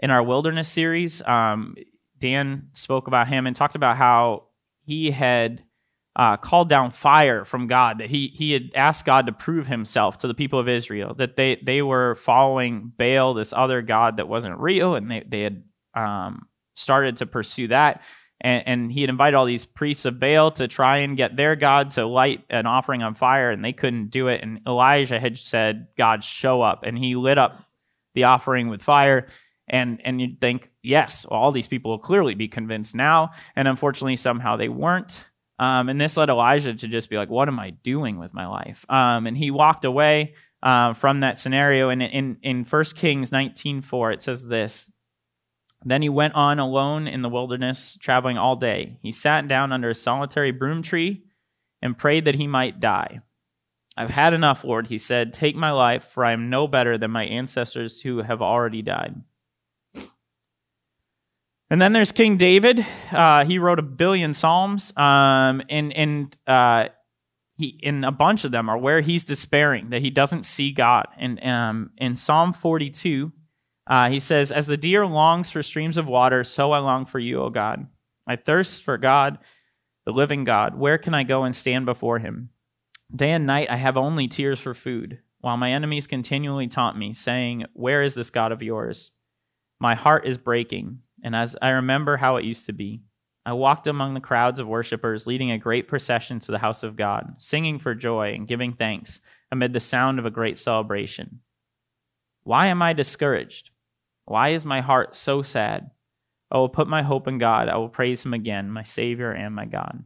in 0.00 0.10
our 0.10 0.20
wilderness 0.20 0.68
series. 0.68 1.22
Um, 1.22 1.76
Dan 2.18 2.70
spoke 2.72 3.06
about 3.06 3.28
him 3.28 3.46
and 3.46 3.54
talked 3.54 3.76
about 3.76 3.96
how 3.96 4.48
he 4.80 5.12
had 5.12 5.62
uh, 6.16 6.38
called 6.38 6.68
down 6.68 6.90
fire 6.90 7.44
from 7.44 7.68
God. 7.68 7.98
That 7.98 8.10
he 8.10 8.32
he 8.34 8.50
had 8.50 8.72
asked 8.74 9.06
God 9.06 9.26
to 9.26 9.32
prove 9.32 9.68
Himself 9.68 10.16
to 10.18 10.26
the 10.26 10.34
people 10.34 10.58
of 10.58 10.68
Israel. 10.68 11.14
That 11.14 11.36
they 11.36 11.60
they 11.62 11.82
were 11.82 12.16
following 12.16 12.92
Baal, 12.98 13.34
this 13.34 13.52
other 13.52 13.80
god 13.80 14.16
that 14.16 14.26
wasn't 14.26 14.58
real, 14.58 14.96
and 14.96 15.08
they 15.08 15.22
they 15.24 15.42
had 15.42 15.62
um, 15.94 16.48
started 16.76 17.16
to 17.16 17.26
pursue 17.26 17.68
that. 17.68 18.02
And, 18.40 18.68
and, 18.68 18.92
he 18.92 19.00
had 19.00 19.08
invited 19.08 19.34
all 19.34 19.46
these 19.46 19.64
priests 19.64 20.04
of 20.04 20.20
Baal 20.20 20.50
to 20.52 20.68
try 20.68 20.98
and 20.98 21.16
get 21.16 21.36
their 21.36 21.56
God 21.56 21.90
to 21.92 22.04
light 22.04 22.44
an 22.50 22.66
offering 22.66 23.02
on 23.02 23.14
fire, 23.14 23.50
and 23.50 23.64
they 23.64 23.72
couldn't 23.72 24.10
do 24.10 24.28
it. 24.28 24.42
And 24.42 24.60
Elijah 24.66 25.18
had 25.18 25.38
said, 25.38 25.88
God, 25.96 26.22
show 26.22 26.60
up. 26.60 26.82
And 26.82 26.98
he 26.98 27.16
lit 27.16 27.38
up 27.38 27.64
the 28.14 28.24
offering 28.24 28.68
with 28.68 28.82
fire. 28.82 29.26
And, 29.68 30.00
and 30.04 30.20
you'd 30.20 30.40
think, 30.40 30.70
yes, 30.82 31.26
well, 31.28 31.40
all 31.40 31.50
these 31.50 31.66
people 31.66 31.92
will 31.92 31.98
clearly 31.98 32.34
be 32.34 32.46
convinced 32.46 32.94
now. 32.94 33.30
And 33.56 33.66
unfortunately, 33.66 34.16
somehow 34.16 34.56
they 34.56 34.68
weren't. 34.68 35.24
Um, 35.58 35.88
and 35.88 36.00
this 36.00 36.16
led 36.16 36.28
Elijah 36.28 36.74
to 36.74 36.88
just 36.88 37.08
be 37.08 37.16
like, 37.16 37.30
what 37.30 37.48
am 37.48 37.58
I 37.58 37.70
doing 37.70 38.18
with 38.18 38.34
my 38.34 38.46
life? 38.46 38.84
Um, 38.90 39.26
and 39.26 39.36
he 39.36 39.50
walked 39.50 39.84
away 39.84 40.34
uh, 40.62 40.92
from 40.92 41.20
that 41.20 41.38
scenario. 41.38 41.88
And 41.88 42.02
in, 42.02 42.36
in 42.42 42.64
1 42.64 42.84
Kings 42.96 43.30
19.4, 43.30 44.12
it 44.12 44.22
says 44.22 44.46
this, 44.46 44.90
then 45.84 46.02
he 46.02 46.08
went 46.08 46.34
on 46.34 46.58
alone 46.58 47.06
in 47.06 47.22
the 47.22 47.28
wilderness, 47.28 47.98
traveling 48.00 48.38
all 48.38 48.56
day. 48.56 48.98
He 49.02 49.12
sat 49.12 49.46
down 49.46 49.72
under 49.72 49.90
a 49.90 49.94
solitary 49.94 50.50
broom 50.50 50.82
tree 50.82 51.24
and 51.82 51.98
prayed 51.98 52.24
that 52.24 52.34
he 52.34 52.46
might 52.46 52.80
die. 52.80 53.20
I've 53.96 54.10
had 54.10 54.34
enough, 54.34 54.64
Lord, 54.64 54.88
he 54.88 54.98
said. 54.98 55.32
Take 55.32 55.56
my 55.56 55.70
life, 55.70 56.04
for 56.04 56.24
I 56.24 56.32
am 56.32 56.50
no 56.50 56.66
better 56.66 56.98
than 56.98 57.10
my 57.10 57.24
ancestors 57.24 58.02
who 58.02 58.22
have 58.22 58.42
already 58.42 58.82
died. 58.82 59.22
And 61.70 61.82
then 61.82 61.92
there's 61.92 62.12
King 62.12 62.36
David. 62.36 62.84
Uh, 63.10 63.44
he 63.44 63.58
wrote 63.58 63.78
a 63.78 63.82
billion 63.82 64.34
psalms, 64.34 64.92
um, 64.96 65.62
and 65.68 65.92
and 65.96 66.36
uh, 66.46 66.88
he 67.56 67.78
in 67.82 68.04
a 68.04 68.12
bunch 68.12 68.44
of 68.44 68.52
them 68.52 68.68
are 68.68 68.78
where 68.78 69.00
he's 69.00 69.24
despairing 69.24 69.90
that 69.90 70.02
he 70.02 70.10
doesn't 70.10 70.44
see 70.44 70.70
God. 70.70 71.06
And 71.18 71.44
um, 71.44 71.90
in 71.96 72.14
Psalm 72.14 72.52
42, 72.52 73.32
uh, 73.86 74.08
he 74.08 74.18
says, 74.18 74.52
As 74.52 74.66
the 74.66 74.76
deer 74.76 75.06
longs 75.06 75.50
for 75.50 75.62
streams 75.62 75.96
of 75.96 76.08
water, 76.08 76.44
so 76.44 76.72
I 76.72 76.78
long 76.78 77.06
for 77.06 77.18
you, 77.18 77.40
O 77.42 77.50
God. 77.50 77.86
I 78.26 78.36
thirst 78.36 78.82
for 78.82 78.98
God, 78.98 79.38
the 80.04 80.12
living 80.12 80.44
God. 80.44 80.76
Where 80.76 80.98
can 80.98 81.14
I 81.14 81.22
go 81.22 81.44
and 81.44 81.54
stand 81.54 81.86
before 81.86 82.18
him? 82.18 82.50
Day 83.14 83.30
and 83.30 83.46
night 83.46 83.70
I 83.70 83.76
have 83.76 83.96
only 83.96 84.26
tears 84.26 84.58
for 84.58 84.74
food, 84.74 85.20
while 85.40 85.56
my 85.56 85.72
enemies 85.72 86.08
continually 86.08 86.66
taunt 86.66 86.98
me, 86.98 87.12
saying, 87.12 87.66
Where 87.72 88.02
is 88.02 88.14
this 88.14 88.30
God 88.30 88.50
of 88.50 88.62
yours? 88.62 89.12
My 89.78 89.94
heart 89.94 90.26
is 90.26 90.38
breaking, 90.38 91.00
and 91.22 91.36
as 91.36 91.56
I 91.62 91.68
remember 91.68 92.16
how 92.16 92.36
it 92.36 92.44
used 92.44 92.66
to 92.66 92.72
be, 92.72 93.02
I 93.44 93.52
walked 93.52 93.86
among 93.86 94.14
the 94.14 94.20
crowds 94.20 94.58
of 94.58 94.66
worshippers, 94.66 95.28
leading 95.28 95.52
a 95.52 95.58
great 95.58 95.86
procession 95.86 96.40
to 96.40 96.50
the 96.50 96.58
house 96.58 96.82
of 96.82 96.96
God, 96.96 97.34
singing 97.36 97.78
for 97.78 97.94
joy 97.94 98.32
and 98.34 98.48
giving 98.48 98.72
thanks 98.72 99.20
amid 99.52 99.72
the 99.72 99.78
sound 99.78 100.18
of 100.18 100.26
a 100.26 100.32
great 100.32 100.58
celebration. 100.58 101.40
Why 102.42 102.66
am 102.66 102.82
I 102.82 102.92
discouraged? 102.92 103.70
Why 104.26 104.50
is 104.50 104.64
my 104.64 104.80
heart 104.80 105.16
so 105.16 105.42
sad? 105.42 105.90
I 106.50 106.58
will 106.58 106.68
put 106.68 106.88
my 106.88 107.02
hope 107.02 107.26
in 107.26 107.38
God. 107.38 107.68
I 107.68 107.76
will 107.76 107.88
praise 107.88 108.24
him 108.24 108.34
again, 108.34 108.70
my 108.70 108.82
Savior 108.82 109.32
and 109.32 109.54
my 109.54 109.64
God. 109.64 110.04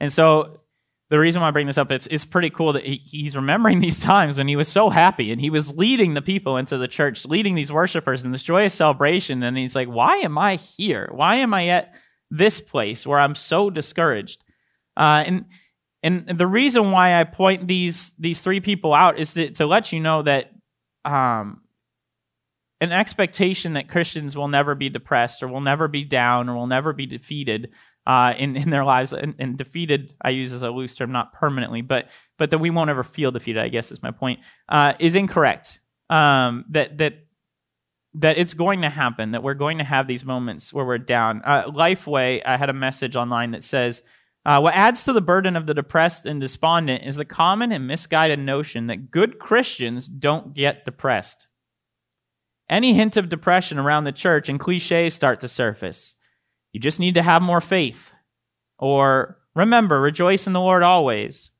And 0.00 0.12
so 0.12 0.60
the 1.10 1.18
reason 1.18 1.40
why 1.40 1.48
I 1.48 1.52
bring 1.52 1.66
this 1.66 1.78
up, 1.78 1.90
it's, 1.90 2.06
it's 2.08 2.24
pretty 2.24 2.50
cool 2.50 2.74
that 2.74 2.84
he, 2.84 2.96
he's 2.96 3.34
remembering 3.34 3.78
these 3.80 4.00
times 4.00 4.38
when 4.38 4.48
he 4.48 4.56
was 4.56 4.68
so 4.68 4.90
happy 4.90 5.32
and 5.32 5.40
he 5.40 5.50
was 5.50 5.76
leading 5.76 6.14
the 6.14 6.22
people 6.22 6.56
into 6.56 6.76
the 6.76 6.88
church, 6.88 7.24
leading 7.26 7.54
these 7.54 7.72
worshipers 7.72 8.24
in 8.24 8.30
this 8.30 8.42
joyous 8.42 8.74
celebration. 8.74 9.42
And 9.42 9.56
he's 9.56 9.74
like, 9.74 9.88
why 9.88 10.18
am 10.18 10.36
I 10.36 10.56
here? 10.56 11.08
Why 11.12 11.36
am 11.36 11.54
I 11.54 11.68
at 11.68 11.94
this 12.30 12.60
place 12.60 13.06
where 13.06 13.18
I'm 13.18 13.34
so 13.34 13.70
discouraged? 13.70 14.44
Uh, 14.96 15.24
and, 15.26 15.44
and 16.02 16.26
the 16.26 16.46
reason 16.46 16.90
why 16.90 17.18
I 17.18 17.24
point 17.24 17.66
these, 17.66 18.12
these 18.18 18.40
three 18.40 18.60
people 18.60 18.92
out 18.92 19.18
is 19.18 19.34
to, 19.34 19.50
to 19.52 19.66
let 19.66 19.92
you 19.92 20.00
know 20.00 20.22
that 20.22 20.52
um, 21.04 21.62
an 22.80 22.92
expectation 22.92 23.72
that 23.72 23.88
Christians 23.88 24.36
will 24.36 24.48
never 24.48 24.74
be 24.74 24.88
depressed 24.88 25.42
or 25.42 25.48
will 25.48 25.60
never 25.60 25.88
be 25.88 26.04
down 26.04 26.48
or 26.48 26.54
will 26.54 26.66
never 26.66 26.92
be 26.92 27.06
defeated 27.06 27.70
uh, 28.06 28.32
in 28.38 28.56
in 28.56 28.70
their 28.70 28.84
lives 28.84 29.12
and, 29.12 29.34
and, 29.38 29.58
defeated. 29.58 30.14
I 30.22 30.30
use 30.30 30.52
as 30.52 30.62
a 30.62 30.70
loose 30.70 30.94
term, 30.94 31.12
not 31.12 31.32
permanently, 31.32 31.82
but 31.82 32.08
but 32.38 32.50
that 32.50 32.58
we 32.58 32.70
won't 32.70 32.88
ever 32.88 33.02
feel 33.02 33.30
defeated. 33.30 33.62
I 33.62 33.68
guess 33.68 33.92
is 33.92 34.02
my 34.02 34.10
point. 34.10 34.40
Uh, 34.68 34.94
is 34.98 35.14
incorrect. 35.14 35.80
Um, 36.08 36.64
that 36.70 36.96
that 36.98 37.26
that 38.14 38.38
it's 38.38 38.54
going 38.54 38.82
to 38.82 38.88
happen. 38.88 39.32
That 39.32 39.42
we're 39.42 39.54
going 39.54 39.78
to 39.78 39.84
have 39.84 40.06
these 40.06 40.24
moments 40.24 40.72
where 40.72 40.86
we're 40.86 40.98
down. 40.98 41.42
Uh, 41.44 41.64
Lifeway, 41.64 42.42
I 42.46 42.56
had 42.56 42.70
a 42.70 42.74
message 42.74 43.14
online 43.14 43.52
that 43.52 43.62
says. 43.62 44.02
Uh, 44.46 44.58
what 44.60 44.72
adds 44.72 45.04
to 45.04 45.12
the 45.12 45.20
burden 45.20 45.56
of 45.56 45.66
the 45.66 45.74
depressed 45.74 46.24
and 46.24 46.40
despondent 46.40 47.04
is 47.04 47.16
the 47.16 47.24
common 47.24 47.70
and 47.70 47.86
misguided 47.86 48.38
notion 48.38 48.86
that 48.86 49.10
good 49.10 49.38
Christians 49.38 50.08
don't 50.08 50.54
get 50.54 50.86
depressed. 50.86 51.48
Any 52.68 52.94
hint 52.94 53.16
of 53.16 53.28
depression 53.28 53.78
around 53.78 54.04
the 54.04 54.12
church 54.12 54.48
and 54.48 54.60
cliches 54.60 55.14
start 55.14 55.40
to 55.40 55.48
surface. 55.48 56.14
You 56.72 56.80
just 56.80 57.00
need 57.00 57.14
to 57.14 57.22
have 57.22 57.42
more 57.42 57.60
faith. 57.60 58.14
Or 58.78 59.38
remember, 59.54 60.00
rejoice 60.00 60.46
in 60.46 60.52
the 60.52 60.60
Lord 60.60 60.82
always. 60.82 61.50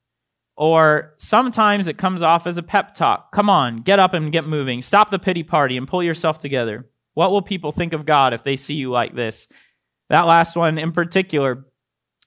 Or 0.55 1.15
sometimes 1.17 1.87
it 1.87 1.97
comes 1.97 2.21
off 2.21 2.45
as 2.45 2.57
a 2.57 2.63
pep 2.63 2.93
talk. 2.93 3.31
Come 3.31 3.49
on, 3.49 3.77
get 3.77 3.97
up 3.97 4.13
and 4.13 4.31
get 4.31 4.45
moving. 4.45 4.81
Stop 4.81 5.09
the 5.09 5.17
pity 5.19 5.41
party 5.41 5.77
and 5.77 5.87
pull 5.87 6.03
yourself 6.03 6.37
together. 6.37 6.89
What 7.13 7.31
will 7.31 7.41
people 7.41 7.71
think 7.71 7.93
of 7.93 8.05
God 8.05 8.33
if 8.33 8.43
they 8.43 8.55
see 8.55 8.75
you 8.75 8.91
like 8.91 9.15
this? 9.15 9.47
That 10.09 10.27
last 10.27 10.55
one 10.55 10.77
in 10.77 10.91
particular 10.91 11.65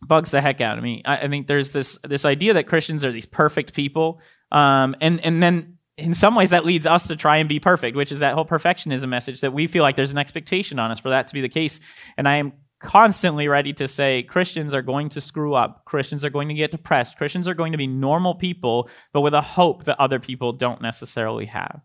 bugs 0.07 0.31
the 0.31 0.41
heck 0.41 0.61
out 0.61 0.79
of 0.79 0.85
me. 0.85 1.03
I, 1.05 1.19
I 1.19 1.29
think 1.29 1.47
there's 1.47 1.73
this 1.73 1.99
this 2.05 2.25
idea 2.25 2.55
that 2.55 2.67
Christians 2.67 3.05
are 3.05 3.12
these 3.12 3.27
perfect 3.27 3.75
people, 3.75 4.21
um, 4.51 4.97
and 5.01 5.21
and 5.25 5.43
then 5.43 5.79
in 6.02 6.14
some 6.14 6.35
ways 6.35 6.50
that 6.50 6.64
leads 6.64 6.87
us 6.87 7.06
to 7.09 7.16
try 7.16 7.37
and 7.37 7.49
be 7.49 7.61
perfect, 7.61 7.97
which 7.97 8.11
is 8.11 8.18
that 8.18 8.35
whole 8.35 8.44
perfectionism 8.44 9.09
message 9.09 9.40
that 9.40 9.52
we 9.52 9.66
feel 9.68 9.82
like 9.82 9.94
there's 9.94 10.11
an 10.11 10.18
expectation 10.18 10.78
on 10.78 10.90
us 10.90 10.99
for 10.99 11.11
that 11.11 11.28
to 11.28 11.35
be 11.35 11.40
the 11.40 11.49
case. 11.49 11.78
And 12.16 12.28
I 12.28 12.37
am 12.37 12.52
constantly 12.80 13.47
ready 13.47 13.73
to 13.75 13.87
say 13.87 14.25
Christians 14.25 14.75
are 14.75 14.82
going 14.82 15.09
to 15.11 15.21
screw 15.21 15.54
up. 15.54 15.85
Christians 15.85 16.25
are 16.25 16.30
going 16.30 16.49
to 16.49 16.54
get 16.54 16.73
depressed. 16.73 17.16
Christians 17.16 17.47
are 17.47 17.54
going 17.54 17.73
to 17.73 17.78
be 17.78 17.87
normal 17.87 18.35
people, 18.35 18.90
but 19.12 19.21
with 19.21 19.35
a 19.35 19.40
hope 19.40 19.85
that 19.85 20.00
other 20.00 20.18
people 20.18 20.52
don't 20.52 20.82
necessarily 20.82 21.47
have. 21.47 21.80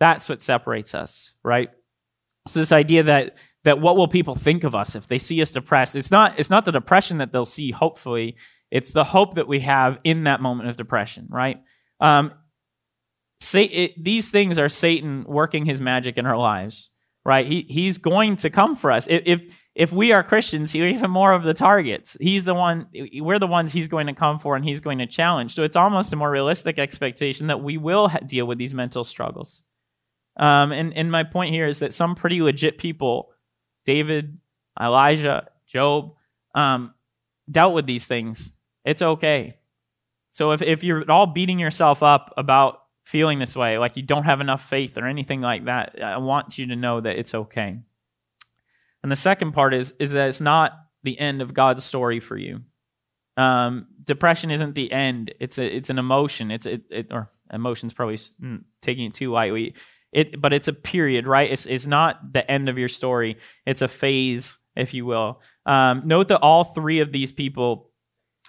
That's 0.00 0.28
what 0.28 0.42
separates 0.42 0.94
us, 0.94 1.32
right? 1.44 1.70
So 2.48 2.60
this 2.60 2.72
idea 2.72 3.04
that 3.04 3.36
that 3.64 3.80
what 3.80 3.96
will 3.96 4.08
people 4.08 4.36
think 4.36 4.62
of 4.62 4.74
us 4.74 4.94
if 4.94 5.08
they 5.08 5.18
see 5.18 5.40
us 5.40 5.52
depressed? 5.52 5.96
It's 5.96 6.10
not 6.10 6.38
it's 6.38 6.50
not 6.50 6.64
the 6.64 6.72
depression 6.72 7.18
that 7.18 7.32
they'll 7.32 7.44
see. 7.44 7.70
Hopefully, 7.70 8.36
it's 8.70 8.92
the 8.92 9.04
hope 9.04 9.34
that 9.34 9.48
we 9.48 9.60
have 9.60 9.98
in 10.04 10.24
that 10.24 10.40
moment 10.40 10.68
of 10.68 10.76
depression, 10.76 11.28
right? 11.30 11.62
Um, 12.00 12.32
it, 13.40 14.02
these 14.02 14.30
things 14.30 14.58
are 14.58 14.68
Satan 14.68 15.24
working 15.24 15.64
his 15.64 15.80
magic 15.80 16.18
in 16.18 16.26
our 16.26 16.38
lives, 16.38 16.90
right? 17.24 17.46
He 17.46 17.62
he's 17.68 17.98
going 17.98 18.36
to 18.36 18.50
come 18.50 18.76
for 18.76 18.92
us 18.92 19.06
if. 19.08 19.22
if 19.24 19.42
if 19.78 19.92
we 19.92 20.10
are 20.10 20.22
Christians, 20.22 20.72
he's 20.72 20.82
even 20.82 21.10
more 21.10 21.34
of 21.34 21.42
the 21.42 21.52
targets. 21.52 22.16
He's 22.18 22.44
the 22.44 22.54
one, 22.54 22.86
we're 23.20 23.38
the 23.38 23.46
ones 23.46 23.74
he's 23.74 23.88
going 23.88 24.06
to 24.06 24.14
come 24.14 24.38
for 24.38 24.56
and 24.56 24.64
he's 24.64 24.80
going 24.80 25.00
to 25.00 25.06
challenge. 25.06 25.52
So 25.52 25.64
it's 25.64 25.76
almost 25.76 26.14
a 26.14 26.16
more 26.16 26.30
realistic 26.30 26.78
expectation 26.78 27.48
that 27.48 27.62
we 27.62 27.76
will 27.76 28.08
ha- 28.08 28.20
deal 28.20 28.46
with 28.46 28.56
these 28.56 28.72
mental 28.72 29.04
struggles. 29.04 29.64
Um, 30.38 30.72
and, 30.72 30.94
and 30.94 31.12
my 31.12 31.24
point 31.24 31.52
here 31.52 31.66
is 31.66 31.80
that 31.80 31.92
some 31.92 32.14
pretty 32.14 32.40
legit 32.40 32.78
people, 32.78 33.34
David, 33.84 34.38
Elijah, 34.80 35.46
Job, 35.66 36.14
um, 36.54 36.94
dealt 37.50 37.74
with 37.74 37.84
these 37.84 38.06
things. 38.06 38.52
It's 38.86 39.02
okay. 39.02 39.58
So 40.30 40.52
if, 40.52 40.62
if 40.62 40.84
you're 40.84 41.10
all 41.10 41.26
beating 41.26 41.58
yourself 41.58 42.02
up 42.02 42.32
about 42.38 42.78
feeling 43.06 43.38
this 43.38 43.56
way, 43.56 43.78
like 43.78 43.96
you 43.96 44.02
don't 44.02 44.24
have 44.24 44.40
enough 44.40 44.68
faith 44.68 44.98
or 44.98 45.06
anything 45.06 45.40
like 45.40 45.64
that, 45.66 46.02
I 46.02 46.18
want 46.18 46.58
you 46.58 46.66
to 46.66 46.76
know 46.76 47.00
that 47.00 47.16
it's 47.16 47.34
okay. 47.34 47.78
And 49.02 49.12
the 49.12 49.16
second 49.16 49.52
part 49.52 49.72
is 49.72 49.94
is 50.00 50.12
that 50.12 50.28
it's 50.28 50.40
not 50.40 50.72
the 51.04 51.18
end 51.18 51.40
of 51.40 51.54
God's 51.54 51.84
story 51.84 52.18
for 52.18 52.36
you. 52.36 52.62
Um, 53.36 53.86
depression 54.02 54.50
isn't 54.50 54.74
the 54.74 54.90
end. 54.90 55.32
It's 55.38 55.58
a 55.58 55.76
it's 55.76 55.88
an 55.88 55.98
emotion. 55.98 56.50
It's 56.50 56.66
it, 56.66 56.82
it 56.90 57.06
or 57.12 57.30
emotions 57.52 57.94
probably 57.94 58.16
mm, 58.16 58.64
taking 58.82 59.06
it 59.06 59.14
too 59.14 59.30
lightly. 59.30 59.76
It 60.12 60.40
but 60.40 60.52
it's 60.52 60.66
a 60.66 60.72
period, 60.72 61.28
right? 61.28 61.50
It's 61.50 61.66
it's 61.66 61.86
not 61.86 62.32
the 62.32 62.50
end 62.50 62.68
of 62.68 62.76
your 62.76 62.88
story. 62.88 63.38
It's 63.64 63.82
a 63.82 63.88
phase, 63.88 64.58
if 64.74 64.94
you 64.94 65.06
will. 65.06 65.40
Um, 65.64 66.02
note 66.04 66.28
that 66.28 66.42
all 66.42 66.64
three 66.64 66.98
of 66.98 67.12
these 67.12 67.30
people 67.30 67.92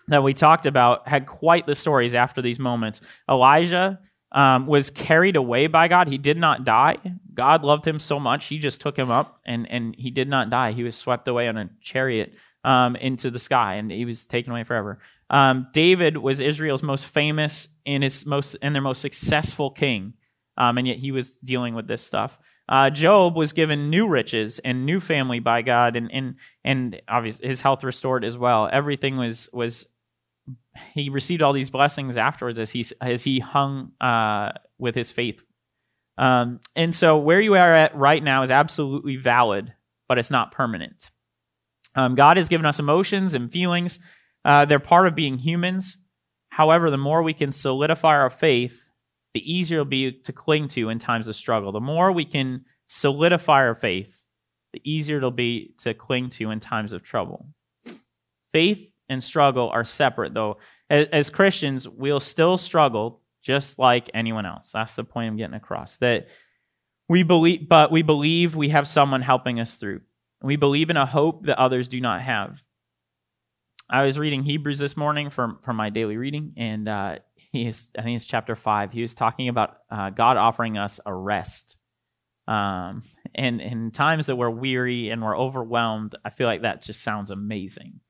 that 0.07 0.23
we 0.23 0.33
talked 0.33 0.65
about 0.65 1.07
had 1.07 1.27
quite 1.27 1.67
the 1.67 1.75
stories 1.75 2.15
after 2.15 2.41
these 2.41 2.57
moments. 2.57 3.01
Elijah 3.29 3.99
um, 4.31 4.67
was 4.67 4.89
carried 4.89 5.35
away 5.35 5.67
by 5.67 5.87
God. 5.87 6.07
He 6.07 6.17
did 6.17 6.37
not 6.37 6.65
die. 6.65 6.97
God 7.33 7.63
loved 7.63 7.87
him 7.87 7.99
so 7.99 8.19
much, 8.19 8.47
he 8.47 8.57
just 8.57 8.81
took 8.81 8.97
him 8.97 9.11
up 9.11 9.39
and, 9.45 9.69
and 9.69 9.95
he 9.95 10.09
did 10.09 10.27
not 10.27 10.49
die. 10.49 10.71
He 10.71 10.83
was 10.83 10.95
swept 10.95 11.27
away 11.27 11.47
on 11.47 11.57
a 11.57 11.69
chariot 11.81 12.33
um, 12.63 12.95
into 12.95 13.29
the 13.29 13.39
sky 13.39 13.75
and 13.75 13.91
he 13.91 14.05
was 14.05 14.25
taken 14.25 14.51
away 14.51 14.63
forever. 14.63 14.99
Um, 15.29 15.67
David 15.73 16.17
was 16.17 16.39
Israel's 16.39 16.83
most 16.83 17.07
famous 17.07 17.67
and 17.85 18.03
his 18.03 18.25
most 18.25 18.57
and 18.61 18.73
their 18.73 18.81
most 18.81 19.01
successful 19.01 19.71
king, 19.71 20.13
um, 20.55 20.77
and 20.77 20.87
yet 20.87 20.97
he 20.97 21.11
was 21.11 21.37
dealing 21.37 21.75
with 21.75 21.87
this 21.87 22.01
stuff. 22.01 22.39
Uh, 22.69 22.89
Job 22.89 23.35
was 23.35 23.53
given 23.53 23.89
new 23.89 24.07
riches 24.07 24.59
and 24.59 24.85
new 24.85 24.99
family 24.99 25.39
by 25.39 25.61
God, 25.61 25.95
and 25.95 26.09
and 26.11 26.35
and 26.63 27.01
obviously 27.09 27.47
his 27.47 27.61
health 27.61 27.83
restored 27.83 28.23
as 28.23 28.37
well. 28.37 28.69
Everything 28.71 29.17
was 29.17 29.49
was 29.51 29.87
he 30.93 31.09
received 31.09 31.41
all 31.41 31.53
these 31.53 31.69
blessings 31.69 32.17
afterwards 32.17 32.59
as 32.59 32.71
he 32.71 32.85
as 33.01 33.23
he 33.23 33.39
hung 33.39 33.91
uh, 34.01 34.51
with 34.77 34.95
his 34.95 35.11
faith. 35.11 35.43
Um, 36.17 36.59
and 36.75 36.93
so 36.93 37.17
where 37.17 37.39
you 37.39 37.55
are 37.55 37.75
at 37.75 37.95
right 37.95 38.23
now 38.23 38.41
is 38.41 38.51
absolutely 38.51 39.17
valid, 39.17 39.73
but 40.07 40.17
it's 40.17 40.31
not 40.31 40.51
permanent. 40.51 41.11
Um, 41.95 42.15
God 42.15 42.37
has 42.37 42.49
given 42.49 42.65
us 42.65 42.79
emotions 42.79 43.35
and 43.35 43.51
feelings. 43.51 43.99
Uh, 44.43 44.65
they're 44.65 44.79
part 44.79 45.07
of 45.07 45.15
being 45.15 45.37
humans. 45.37 45.97
However, 46.49 46.89
the 46.89 46.97
more 46.97 47.21
we 47.21 47.33
can 47.33 47.51
solidify 47.51 48.15
our 48.15 48.29
faith, 48.29 48.89
the 49.33 49.51
easier 49.51 49.79
it'll 49.79 49.89
be 49.89 50.11
to 50.23 50.33
cling 50.33 50.67
to 50.69 50.89
in 50.89 50.99
times 50.99 51.27
of 51.27 51.35
struggle. 51.35 51.71
The 51.71 51.79
more 51.79 52.11
we 52.11 52.25
can 52.25 52.65
solidify 52.87 53.59
our 53.59 53.75
faith, 53.75 54.23
the 54.73 54.81
easier 54.89 55.17
it'll 55.17 55.31
be 55.31 55.73
to 55.79 55.93
cling 55.93 56.29
to 56.31 56.49
in 56.49 56.59
times 56.59 56.93
of 56.93 57.03
trouble. 57.03 57.47
Faith 58.53 58.93
and 59.09 59.23
struggle 59.23 59.69
are 59.69 59.83
separate, 59.83 60.33
though. 60.33 60.57
As, 60.89 61.07
as, 61.11 61.29
Christians, 61.29 61.87
we'll 61.87 62.19
still 62.19 62.57
struggle 62.57 63.21
just 63.41 63.79
like 63.79 64.09
anyone 64.13 64.45
else. 64.45 64.71
That's 64.71 64.95
the 64.95 65.03
point 65.03 65.27
I'm 65.27 65.37
getting 65.37 65.55
across. 65.55 65.97
That 65.97 66.27
we 67.09 67.23
believe, 67.23 67.67
but 67.69 67.91
we 67.91 68.01
believe 68.01 68.55
we 68.55 68.69
have 68.69 68.87
someone 68.87 69.21
helping 69.21 69.59
us 69.59 69.77
through. 69.77 70.01
We 70.41 70.55
believe 70.55 70.89
in 70.89 70.97
a 70.97 71.05
hope 71.05 71.45
that 71.45 71.57
others 71.57 71.87
do 71.87 72.01
not 72.01 72.21
have. 72.21 72.61
I 73.89 74.03
was 74.03 74.19
reading 74.19 74.43
Hebrews 74.43 74.79
this 74.79 74.97
morning 74.97 75.29
from, 75.29 75.59
from 75.61 75.77
my 75.77 75.89
daily 75.89 76.17
reading, 76.17 76.53
and 76.57 76.89
uh, 76.89 77.19
he 77.35 77.67
is, 77.67 77.91
I 77.97 78.01
think 78.01 78.17
it's 78.17 78.25
chapter 78.25 78.55
five. 78.55 78.91
He 78.91 79.01
was 79.01 79.15
talking 79.15 79.47
about 79.47 79.77
uh, 79.89 80.09
God 80.09 80.35
offering 80.35 80.77
us 80.77 80.99
a 81.05 81.13
rest. 81.13 81.77
Um, 82.47 83.01
and 83.33 83.61
in 83.61 83.91
times 83.91 84.27
that 84.27 84.35
we're 84.35 84.49
weary 84.49 85.09
and 85.09 85.21
we're 85.21 85.37
overwhelmed, 85.37 86.15
I 86.23 86.29
feel 86.29 86.47
like 86.47 86.61
that 86.63 86.81
just 86.81 87.01
sounds 87.01 87.31
amazing 87.31 88.01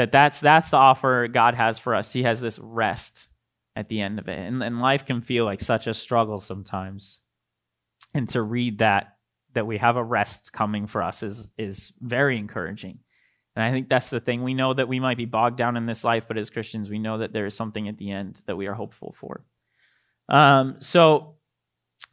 that 0.00 0.12
that's 0.12 0.40
that's 0.40 0.70
the 0.70 0.78
offer 0.78 1.28
God 1.28 1.54
has 1.54 1.78
for 1.78 1.94
us. 1.94 2.10
He 2.10 2.22
has 2.22 2.40
this 2.40 2.58
rest 2.58 3.28
at 3.76 3.90
the 3.90 4.00
end 4.00 4.18
of 4.18 4.28
it. 4.28 4.38
And, 4.38 4.62
and 4.62 4.80
life 4.80 5.04
can 5.04 5.20
feel 5.20 5.44
like 5.44 5.60
such 5.60 5.86
a 5.86 5.92
struggle 5.92 6.38
sometimes. 6.38 7.20
And 8.14 8.26
to 8.30 8.40
read 8.40 8.78
that 8.78 9.16
that 9.52 9.66
we 9.66 9.76
have 9.76 9.96
a 9.96 10.04
rest 10.04 10.52
coming 10.54 10.86
for 10.86 11.02
us 11.02 11.22
is 11.22 11.50
is 11.58 11.92
very 12.00 12.38
encouraging. 12.38 13.00
And 13.54 13.62
I 13.62 13.70
think 13.70 13.90
that's 13.90 14.08
the 14.08 14.20
thing. 14.20 14.42
We 14.42 14.54
know 14.54 14.72
that 14.72 14.88
we 14.88 15.00
might 15.00 15.18
be 15.18 15.26
bogged 15.26 15.58
down 15.58 15.76
in 15.76 15.84
this 15.84 16.02
life, 16.02 16.24
but 16.26 16.38
as 16.38 16.48
Christians, 16.48 16.88
we 16.88 16.98
know 16.98 17.18
that 17.18 17.32
there 17.34 17.46
is 17.46 17.54
something 17.54 17.88
at 17.88 17.98
the 17.98 18.10
end 18.10 18.40
that 18.46 18.56
we 18.56 18.68
are 18.68 18.74
hopeful 18.74 19.12
for. 19.12 19.44
Um, 20.28 20.76
so, 20.78 21.34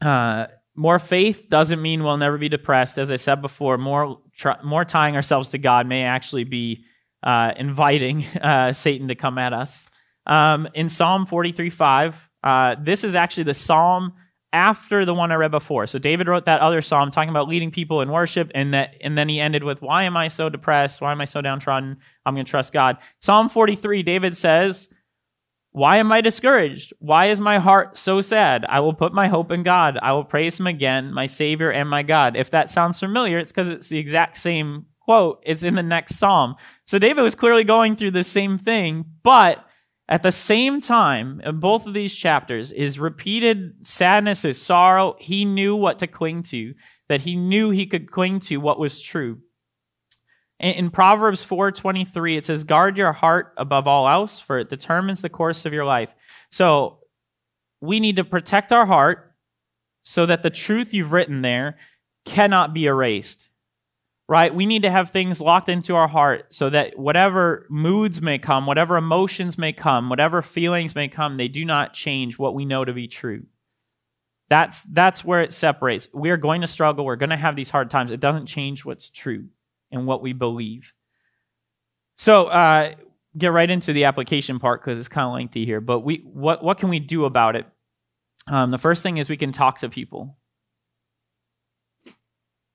uh, 0.01 0.47
more 0.75 0.99
faith 0.99 1.47
doesn't 1.47 1.81
mean 1.81 2.03
we'll 2.03 2.17
never 2.17 2.37
be 2.37 2.49
depressed. 2.49 2.97
As 2.97 3.11
I 3.11 3.15
said 3.15 3.41
before, 3.41 3.77
more 3.77 4.19
tr- 4.35 4.61
more 4.63 4.83
tying 4.83 5.15
ourselves 5.15 5.51
to 5.51 5.57
God 5.57 5.87
may 5.87 6.03
actually 6.03 6.43
be 6.43 6.83
uh, 7.27 7.51
inviting 7.57 8.25
uh, 8.41 8.73
Satan 8.73 9.09
to 9.09 9.15
come 9.15 9.37
at 9.37 9.53
us. 9.53 9.87
Um, 10.25 10.67
in 10.73 10.89
Psalm 10.89 11.25
43 11.25 11.69
5, 11.69 12.29
uh, 12.43 12.75
this 12.81 13.03
is 13.03 13.15
actually 13.15 13.43
the 13.43 13.53
psalm 13.53 14.13
after 14.53 15.03
the 15.03 15.13
one 15.13 15.31
I 15.31 15.35
read 15.35 15.51
before. 15.51 15.87
So 15.87 15.99
David 15.99 16.27
wrote 16.27 16.45
that 16.45 16.61
other 16.61 16.81
psalm 16.81 17.11
talking 17.11 17.29
about 17.29 17.49
leading 17.49 17.69
people 17.69 18.01
in 18.01 18.09
worship, 18.11 18.49
and 18.55 18.73
that 18.73 18.95
and 19.01 19.17
then 19.17 19.27
he 19.29 19.39
ended 19.39 19.63
with, 19.63 19.81
"Why 19.81 20.03
am 20.03 20.15
I 20.15 20.29
so 20.29 20.49
depressed? 20.49 21.01
Why 21.01 21.11
am 21.11 21.21
I 21.21 21.25
so 21.25 21.41
downtrodden? 21.41 21.97
I'm 22.25 22.33
going 22.33 22.45
to 22.45 22.49
trust 22.49 22.71
God." 22.73 22.97
Psalm 23.19 23.49
43, 23.49 24.03
David 24.03 24.35
says, 24.35 24.89
"Why 25.71 25.97
am 25.97 26.11
I 26.11 26.21
discouraged? 26.21 26.93
Why 26.99 27.25
is 27.25 27.41
my 27.41 27.57
heart 27.59 27.97
so 27.97 28.21
sad? 28.21 28.65
I 28.67 28.79
will 28.79 28.93
put 28.93 29.13
my 29.13 29.27
hope 29.27 29.51
in 29.51 29.63
God. 29.63 29.97
I 30.01 30.13
will 30.13 30.25
praise 30.25 30.59
Him 30.59 30.67
again, 30.67 31.13
my 31.13 31.25
Savior 31.25 31.71
and 31.71 31.89
my 31.89 32.03
God." 32.03 32.37
If 32.37 32.51
that 32.51 32.69
sounds 32.69 32.99
familiar, 32.99 33.39
it's 33.39 33.51
because 33.51 33.69
it's 33.69 33.89
the 33.89 33.99
exact 33.99 34.37
same 34.37 34.85
quote. 35.07 35.41
It's 35.45 35.63
in 35.63 35.75
the 35.75 35.83
next 35.83 36.15
psalm. 36.15 36.55
So 36.85 36.99
David 36.99 37.21
was 37.21 37.33
clearly 37.33 37.63
going 37.63 37.95
through 37.95 38.11
the 38.11 38.25
same 38.25 38.57
thing, 38.57 39.05
but 39.23 39.65
at 40.09 40.21
the 40.21 40.33
same 40.33 40.81
time, 40.81 41.39
in 41.45 41.61
both 41.61 41.87
of 41.87 41.93
these 41.93 42.13
chapters, 42.13 42.73
is 42.73 42.99
repeated 42.99 43.87
sadness, 43.87 44.41
his 44.41 44.61
sorrow. 44.61 45.15
He 45.19 45.45
knew 45.45 45.77
what 45.77 45.99
to 45.99 46.07
cling 46.07 46.43
to, 46.43 46.73
that 47.07 47.21
he 47.21 47.37
knew 47.37 47.69
he 47.69 47.85
could 47.85 48.11
cling 48.11 48.41
to 48.41 48.57
what 48.57 48.79
was 48.79 49.01
true. 49.01 49.39
In 50.59 50.89
Proverbs 50.89 51.45
4:23, 51.45 52.35
it 52.35 52.43
says, 52.43 52.65
"Guard 52.65 52.97
your 52.97 53.13
heart 53.13 53.53
above 53.57 53.87
all 53.87 54.09
else, 54.09 54.41
for 54.41 54.59
it 54.59 54.69
determines 54.69 55.21
the 55.21 55.29
course 55.29 55.65
of 55.65 55.71
your 55.71 55.85
life." 55.85 56.13
So 56.51 56.99
we 57.79 58.01
need 58.01 58.17
to 58.17 58.25
protect 58.25 58.73
our 58.73 58.87
heart 58.87 59.35
so 60.03 60.25
that 60.25 60.43
the 60.43 60.49
truth 60.49 60.93
you've 60.93 61.13
written 61.13 61.43
there 61.43 61.77
cannot 62.25 62.73
be 62.73 62.87
erased 62.87 63.49
right? 64.29 64.53
We 64.53 64.65
need 64.65 64.83
to 64.83 64.91
have 64.91 65.09
things 65.09 65.39
locked 65.39 65.69
into 65.69 65.95
our 65.95 66.07
heart 66.07 66.53
so 66.53 66.69
that 66.69 66.99
whatever 66.99 67.65
moods 67.69 68.21
may 68.21 68.37
come, 68.37 68.65
whatever 68.65 68.97
emotions 68.97 69.57
may 69.57 69.71
come, 69.71 70.09
whatever 70.09 70.41
feelings 70.41 70.95
may 70.95 71.07
come, 71.07 71.37
they 71.37 71.47
do 71.47 71.63
not 71.63 71.93
change 71.93 72.37
what 72.37 72.53
we 72.53 72.65
know 72.65 72.83
to 72.83 72.93
be 72.93 73.07
true. 73.07 73.43
That's 74.49 74.83
that's 74.83 75.25
where 75.25 75.41
it 75.41 75.53
separates. 75.53 76.07
We 76.13 76.29
are 76.29 76.37
going 76.37 76.61
to 76.61 76.67
struggle. 76.67 77.05
We're 77.05 77.17
going 77.17 77.31
to 77.31 77.37
have 77.37 77.55
these 77.55 77.69
hard 77.69 77.89
times. 77.89 78.11
It 78.11 78.19
doesn't 78.19 78.45
change 78.45 78.85
what's 78.85 79.09
true 79.09 79.47
and 79.91 80.05
what 80.05 80.21
we 80.21 80.33
believe. 80.33 80.93
So, 82.17 82.45
uh, 82.47 82.93
get 83.37 83.51
right 83.51 83.69
into 83.69 83.93
the 83.93 84.05
application 84.05 84.57
part 84.57 84.81
because 84.81 84.99
it's 84.99 85.09
kind 85.09 85.27
of 85.27 85.33
lengthy 85.33 85.65
here. 85.65 85.81
But 85.81 85.99
we, 85.99 86.17
what 86.23 86.63
what 86.63 86.77
can 86.77 86.89
we 86.89 86.99
do 86.99 87.25
about 87.25 87.57
it? 87.57 87.65
Um, 88.47 88.71
the 88.71 88.77
first 88.77 89.03
thing 89.03 89.17
is 89.17 89.29
we 89.29 89.37
can 89.37 89.51
talk 89.51 89.79
to 89.79 89.89
people 89.89 90.37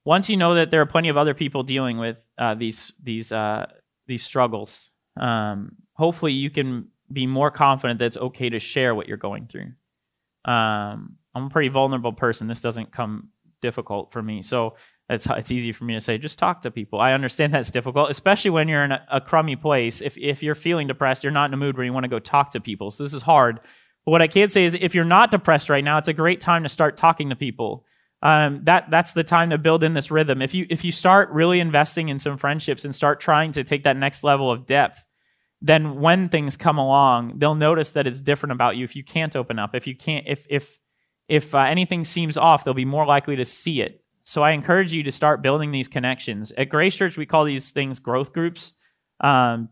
once 0.05 0.29
you 0.29 0.37
know 0.37 0.55
that 0.55 0.71
there 0.71 0.81
are 0.81 0.87
plenty 0.87 1.09
of 1.09 1.17
other 1.17 1.35
people 1.35 1.63
dealing 1.63 1.99
with 1.99 2.29
uh, 2.39 2.55
these 2.55 2.93
these 3.03 3.33
uh, 3.33 3.67
these 4.07 4.23
struggles, 4.23 4.91
um, 5.21 5.77
hopefully 5.95 6.33
you 6.33 6.51
can 6.51 6.89
be 7.13 7.27
more 7.27 7.51
confident 7.51 7.99
that 7.99 8.07
it's 8.07 8.17
okay 8.17 8.49
to 8.49 8.59
share 8.59 8.95
what 8.95 9.07
you're 9.07 9.17
going 9.17 9.47
through. 9.47 9.73
Um, 10.45 11.17
I'm 11.35 11.47
a 11.47 11.51
pretty 11.51 11.69
vulnerable 11.69 12.13
person. 12.13 12.49
This 12.49 12.61
doesn't 12.61 12.91
come 12.91 13.29
difficult 13.61 14.11
for 14.11 14.23
me, 14.23 14.43
so 14.43 14.75
it's 15.09 15.27
it's 15.27 15.53
easy 15.53 15.71
for 15.73 15.85
me 15.85 15.95
to 15.95 16.01
say 16.01 16.19
just 16.19 16.39
talk 16.39 16.63
to 16.63 16.71
people. 16.71 17.01
I 17.01 17.13
understand 17.13 17.55
that's 17.55 17.71
difficult, 17.71 18.11
especially 18.11 18.51
when 18.51 18.69
you're 18.69 18.85
in 18.85 18.93
a, 18.93 19.07
a 19.11 19.21
crummy 19.21 19.57
place. 19.57 20.01
If 20.01 20.19
if 20.19 20.43
you're 20.43 20.57
feeling 20.57 20.89
depressed, 20.89 21.23
you're 21.23 21.33
not 21.33 21.51
in 21.51 21.55
a 21.55 21.59
mood 21.59 21.77
where 21.77 21.87
you 21.87 21.93
want 21.93 22.05
to 22.05 22.09
go 22.09 22.19
talk 22.19 22.51
to 22.53 22.61
people. 22.61 22.91
So 22.91 23.05
this 23.05 23.15
is 23.15 23.23
hard. 23.23 23.61
But 24.05 24.11
what 24.11 24.23
I 24.23 24.27
can 24.27 24.49
say 24.49 24.65
is, 24.65 24.75
if 24.75 24.97
you're 24.97 25.05
not 25.05 25.31
depressed 25.31 25.71
right 25.71 25.85
now, 25.85 25.99
it's 25.99 26.09
a 26.09 26.13
great 26.13 26.41
time 26.41 26.65
to 26.65 26.69
start 26.69 26.97
talking 26.97 27.31
to 27.31 27.37
people 27.37 27.87
um, 28.23 28.61
that 28.65 28.89
that's 28.89 29.13
the 29.13 29.25
time 29.25 29.51
to 29.51 29.59
build 29.59 29.83
in 29.83 29.95
this 29.95 30.11
rhythm. 30.11 30.41
If 30.41 30.55
you 30.55 30.67
if 30.71 30.85
you 30.85 30.93
start 30.93 31.31
really 31.31 31.59
investing 31.59 32.09
in 32.09 32.21
some 32.21 32.39
friendships 32.39 32.85
and 32.85 32.95
start 32.95 33.21
trying 33.21 33.53
to 33.53 33.65
take 33.65 33.83
that 33.83 33.97
next 33.97 34.23
level 34.23 34.51
of 34.51 34.65
depth, 34.65 35.05
then 35.61 36.01
when 36.01 36.29
things 36.29 36.57
come 36.57 36.79
along, 36.79 37.39
they'll 37.39 37.57
notice 37.57 37.93
that 37.93 38.07
it's 38.07 38.23
different 38.23 38.53
about 38.53 38.77
you. 38.77 38.85
If 38.85 38.95
you 38.95 39.03
can't 39.03 39.35
open 39.35 39.59
up, 39.59 39.75
if 39.75 39.89
you 39.89 39.97
can't, 39.97 40.25
if 40.29 40.47
if 40.49 40.79
if 41.27 41.55
uh, 41.55 41.59
anything 41.59 42.05
seems 42.05 42.39
off, 42.39 42.63
they'll 42.63 42.75
be 42.75 42.85
more 42.85 43.07
likely 43.07 43.37
to 43.37 43.45
see 43.45 43.83
it. 43.83 44.05
So 44.23 44.43
I 44.43 44.53
encourage 44.53 44.95
you 44.95 45.03
to 45.03 45.11
start 45.11 45.43
building 45.43 45.73
these 45.73 45.89
connections. 45.89 46.53
At 46.53 46.69
Grace 46.69 46.97
Church, 46.97 47.17
we 47.17 47.27
call 47.27 47.45
these 47.45 47.73
things 47.73 47.99
growth 47.99 48.33
groups. 48.33 48.73
Um, 49.21 49.69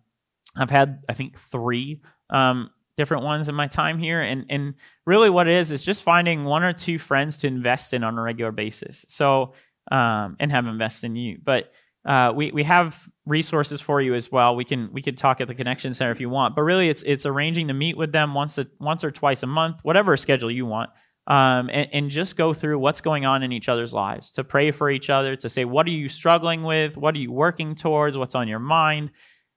I've 0.56 0.70
had 0.70 1.04
I 1.08 1.12
think 1.12 1.38
three. 1.38 2.02
Um, 2.30 2.70
different 3.00 3.24
ones 3.24 3.48
in 3.48 3.54
my 3.54 3.66
time 3.66 3.98
here. 3.98 4.20
And 4.30 4.44
and 4.48 4.74
really 5.06 5.30
what 5.30 5.48
it 5.48 5.54
is 5.54 5.72
is 5.72 5.84
just 5.84 6.02
finding 6.02 6.44
one 6.44 6.62
or 6.62 6.72
two 6.72 6.98
friends 6.98 7.38
to 7.38 7.46
invest 7.46 7.94
in 7.94 8.04
on 8.04 8.18
a 8.18 8.22
regular 8.22 8.52
basis. 8.52 9.04
So 9.08 9.54
um, 9.90 10.36
and 10.38 10.52
have 10.52 10.66
invest 10.66 11.04
in 11.04 11.16
you. 11.16 11.38
But 11.42 11.72
uh, 12.04 12.32
we 12.34 12.50
we 12.50 12.64
have 12.64 13.08
resources 13.26 13.80
for 13.80 14.00
you 14.00 14.14
as 14.14 14.32
well. 14.32 14.56
We 14.56 14.64
can 14.64 14.92
we 14.92 15.02
could 15.02 15.18
talk 15.18 15.40
at 15.40 15.48
the 15.48 15.54
connection 15.54 15.92
center 15.94 16.12
if 16.12 16.20
you 16.20 16.30
want. 16.30 16.54
But 16.54 16.62
really, 16.62 16.88
it's 16.88 17.02
it's 17.02 17.26
arranging 17.26 17.68
to 17.68 17.74
meet 17.74 17.96
with 17.96 18.12
them 18.12 18.34
once 18.34 18.58
a, 18.58 18.66
once 18.78 19.04
or 19.04 19.10
twice 19.10 19.42
a 19.42 19.46
month, 19.46 19.80
whatever 19.82 20.16
schedule 20.16 20.50
you 20.50 20.64
want, 20.66 20.90
um, 21.26 21.68
and, 21.72 21.88
and 21.92 22.10
just 22.10 22.36
go 22.36 22.54
through 22.54 22.78
what's 22.78 23.00
going 23.00 23.26
on 23.26 23.42
in 23.42 23.52
each 23.52 23.68
other's 23.68 23.92
lives, 23.92 24.32
to 24.32 24.44
pray 24.44 24.70
for 24.70 24.90
each 24.90 25.10
other, 25.10 25.36
to 25.36 25.48
say 25.48 25.64
what 25.64 25.86
are 25.86 25.90
you 25.90 26.08
struggling 26.08 26.62
with, 26.62 26.96
what 26.96 27.14
are 27.14 27.18
you 27.18 27.32
working 27.32 27.74
towards, 27.74 28.16
what's 28.16 28.34
on 28.34 28.48
your 28.48 28.58
mind, 28.60 29.10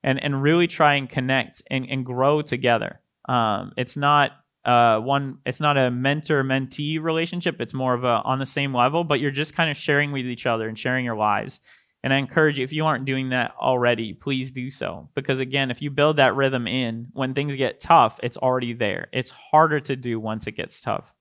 and 0.04 0.22
and 0.22 0.44
really 0.44 0.68
try 0.68 0.96
and 0.96 1.10
connect 1.10 1.62
and, 1.72 1.88
and 1.90 2.06
grow 2.06 2.42
together. 2.42 3.00
Um, 3.28 3.74
it's 3.78 3.98
not 3.98 4.32
uh, 4.66 5.00
one. 5.00 5.40
It's 5.46 5.60
not 5.60 5.78
a 5.78 5.92
mentor 5.92 6.44
mentee 6.44 7.02
relationship. 7.02 7.60
It's 7.60 7.74
more 7.74 7.94
of 7.94 8.04
a 8.04 8.22
on 8.24 8.40
the 8.40 8.46
same 8.46 8.74
level, 8.74 9.04
but 9.04 9.20
you're 9.20 9.32
just 9.32 9.56
kind 9.56 9.70
of 9.70 9.78
sharing 9.78 10.12
with 10.12 10.26
each 10.26 10.46
other 10.46 10.68
and 10.68 10.78
sharing 10.78 11.06
your 11.06 11.16
lives. 11.16 11.60
And 12.04 12.14
I 12.14 12.18
encourage 12.18 12.60
you, 12.60 12.66
if 12.66 12.74
you 12.74 12.86
aren't 12.86 13.06
doing 13.06 13.30
that 13.30 13.54
already, 13.60 14.14
please 14.14 14.52
do 14.52 14.70
so. 14.70 15.10
Because 15.16 15.40
again, 15.40 15.72
if 15.72 15.82
you 15.82 15.90
build 15.90 16.18
that 16.18 16.36
rhythm 16.36 16.68
in, 16.68 17.08
when 17.14 17.34
things 17.34 17.56
get 17.56 17.80
tough, 17.80 18.20
it's 18.22 18.36
already 18.36 18.74
there. 18.74 19.08
It's 19.14 19.30
harder 19.30 19.80
to 19.80 19.96
do 19.96 20.20
once 20.20 20.46
it 20.46 20.52
gets 20.52 20.82
tough. 20.82 21.14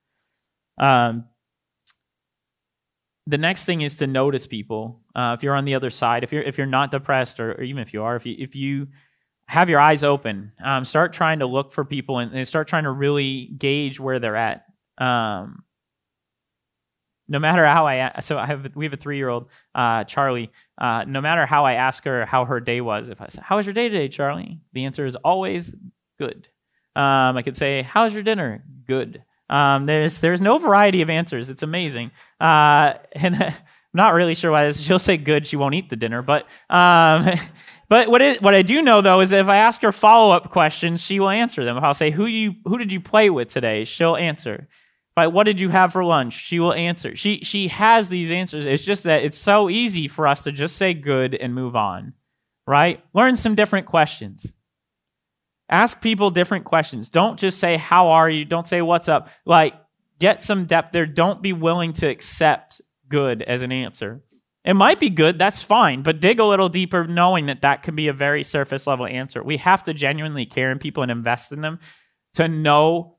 Um, 0.79 1.27
the 3.29 3.38
next 3.38 3.65
thing 3.65 3.83
is 3.83 3.97
to 3.97 4.09
notice 4.09 4.49
people. 4.49 5.01
Uh, 5.15 5.37
if 5.38 5.45
you're 5.45 5.55
on 5.55 5.65
the 5.65 5.77
other 5.77 5.91
side, 5.91 6.25
if 6.25 6.33
you're 6.33 6.43
if 6.43 6.59
you're 6.59 6.67
not 6.67 6.91
depressed, 6.91 7.38
or, 7.38 7.53
or 7.53 7.62
even 7.62 7.81
if 7.81 7.95
you 7.95 8.03
are, 8.03 8.17
if 8.17 8.27
you 8.27 8.35
if 8.38 8.57
you 8.57 8.88
have 9.46 9.68
your 9.68 9.81
eyes 9.81 10.05
open. 10.05 10.52
Um, 10.64 10.85
start 10.85 11.12
trying 11.12 11.40
to 11.40 11.46
look 11.46 11.72
for 11.72 11.85
people 11.85 12.18
and, 12.18 12.33
and, 12.33 12.48
start 12.48 12.68
trying 12.68 12.85
to 12.85 12.90
really 12.90 13.46
gauge 13.46 14.00
where 14.00 14.18
they're 14.18 14.37
at. 14.37 14.64
Um, 14.98 15.64
no 17.28 17.38
matter 17.38 17.66
how 17.66 17.87
I 17.87 18.20
so 18.20 18.38
I 18.38 18.46
have 18.46 18.74
we 18.74 18.85
have 18.85 18.92
a 18.92 18.96
three 18.96 19.16
year 19.16 19.28
old 19.28 19.46
uh, 19.74 20.05
Charlie. 20.05 20.50
Uh, 20.78 21.05
no 21.07 21.20
matter 21.20 21.46
how 21.46 21.64
I 21.64 21.74
ask 21.74 22.05
her 22.05 22.26
how 22.26 22.44
her 22.44 22.61
day 22.61 22.81
was, 22.81 23.09
if 23.09 23.20
I 23.20 23.28
say 23.28 23.42
how 23.42 23.57
was 23.57 23.66
your 23.66 23.72
day 23.74 23.88
today, 23.88 24.09
Charlie, 24.09 24.61
the 24.72 24.85
answer 24.85 25.07
is 25.07 25.16
always 25.16 25.74
good. 26.18 26.48
Um, 26.94 27.37
I 27.37 27.42
could 27.42 27.57
say 27.57 27.83
how's 27.83 28.12
your 28.12 28.22
dinner? 28.22 28.64
Good. 28.87 29.24
Um, 29.48 29.87
there's 29.87 30.18
there's 30.18 30.40
no 30.40 30.59
variety 30.59 31.02
of 31.02 31.11
answers. 31.11 31.50
It's 31.50 31.62
amazing. 31.62 32.11
Uh, 32.40 32.94
and 33.12 33.37
I'm 33.94 33.98
not 33.98 34.14
really 34.14 34.35
sure 34.35 34.50
why 34.50 34.64
this. 34.64 34.81
She'll 34.81 34.98
say 34.98 35.18
good. 35.18 35.46
She 35.46 35.57
won't 35.57 35.74
eat 35.74 35.90
the 35.90 35.96
dinner, 35.96 36.22
but 36.22 36.46
um, 36.70 37.31
But 37.92 38.09
what 38.09 38.22
it, 38.22 38.40
what 38.40 38.55
I 38.55 38.62
do 38.62 38.81
know 38.81 39.02
though 39.02 39.20
is 39.20 39.33
if 39.33 39.48
I 39.48 39.59
ask 39.59 39.83
her 39.83 39.92
follow 39.92 40.35
up 40.35 40.50
questions, 40.50 41.05
she 41.05 41.20
will 41.20 41.28
answer 41.28 41.62
them. 41.62 41.76
If 41.76 41.85
I'll 41.85 41.92
say 41.92 42.11
who 42.11 42.24
you 42.24 42.55
who 42.64 42.78
did 42.78 42.90
you 42.90 43.02
play 43.02 43.28
with 43.28 43.48
today, 43.48 43.85
she'll 43.85 44.16
answer. 44.16 44.66
But 45.14 45.35
what 45.35 45.44
did 45.44 45.61
you 45.61 45.68
have 45.68 45.92
for 45.92 46.02
lunch? 46.02 46.33
She 46.33 46.59
will 46.59 46.72
answer. 46.72 47.14
She 47.14 47.40
she 47.44 47.68
has 47.68 48.09
these 48.09 48.31
answers. 48.31 48.64
It's 48.64 48.87
just 48.87 49.05
that 49.05 49.24
it's 49.24 49.37
so 49.37 49.68
easy 49.68 50.09
for 50.09 50.26
us 50.26 50.44
to 50.44 50.52
just 50.52 50.76
say 50.76 50.94
good 50.94 51.35
and 51.35 51.55
move 51.55 51.76
on, 51.76 52.14
right? 52.66 53.05
Learn 53.12 53.37
some 53.37 53.55
different 53.55 53.85
questions. 53.85 54.50
Ask 55.68 56.00
people 56.00 56.31
different 56.31 56.64
questions. 56.64 57.11
Don't 57.11 57.38
just 57.38 57.59
say 57.59 57.76
how 57.76 58.09
are 58.09 58.31
you. 58.31 58.46
Don't 58.46 58.66
say 58.66 58.81
what's 58.81 59.11
up. 59.11 59.28
Like 59.44 59.74
get 60.18 60.42
some 60.42 60.64
depth 60.64 60.92
there. 60.92 61.05
Don't 61.05 61.42
be 61.42 61.52
willing 61.52 61.92
to 61.92 62.09
accept 62.09 62.81
good 63.11 63.42
as 63.42 63.61
an 63.61 63.70
answer. 63.70 64.22
It 64.64 64.75
might 64.75 65.01
be 65.01 65.11
good, 65.11 65.38
that's 65.38 65.61
fine, 65.61 66.03
but 66.03 66.20
dig 66.20 66.38
a 66.38 66.44
little 66.44 66.68
deeper 66.68 67.05
knowing 67.05 67.46
that 67.46 67.62
that 67.62 67.83
can 67.83 67.96
be 67.96 68.07
a 68.07 68.12
very 68.12 68.44
surface 68.44 68.87
level 68.87 69.07
answer. 69.07 69.42
We 69.42 69.57
have 69.57 69.83
to 69.85 69.94
genuinely 69.94 70.46
care 70.46 70.70
in 70.70 70.79
people 70.79 71.03
and 71.03 71.11
invest 71.11 71.51
in 71.51 71.62
them 71.62 71.81
to 72.35 72.46
know, 72.46 73.16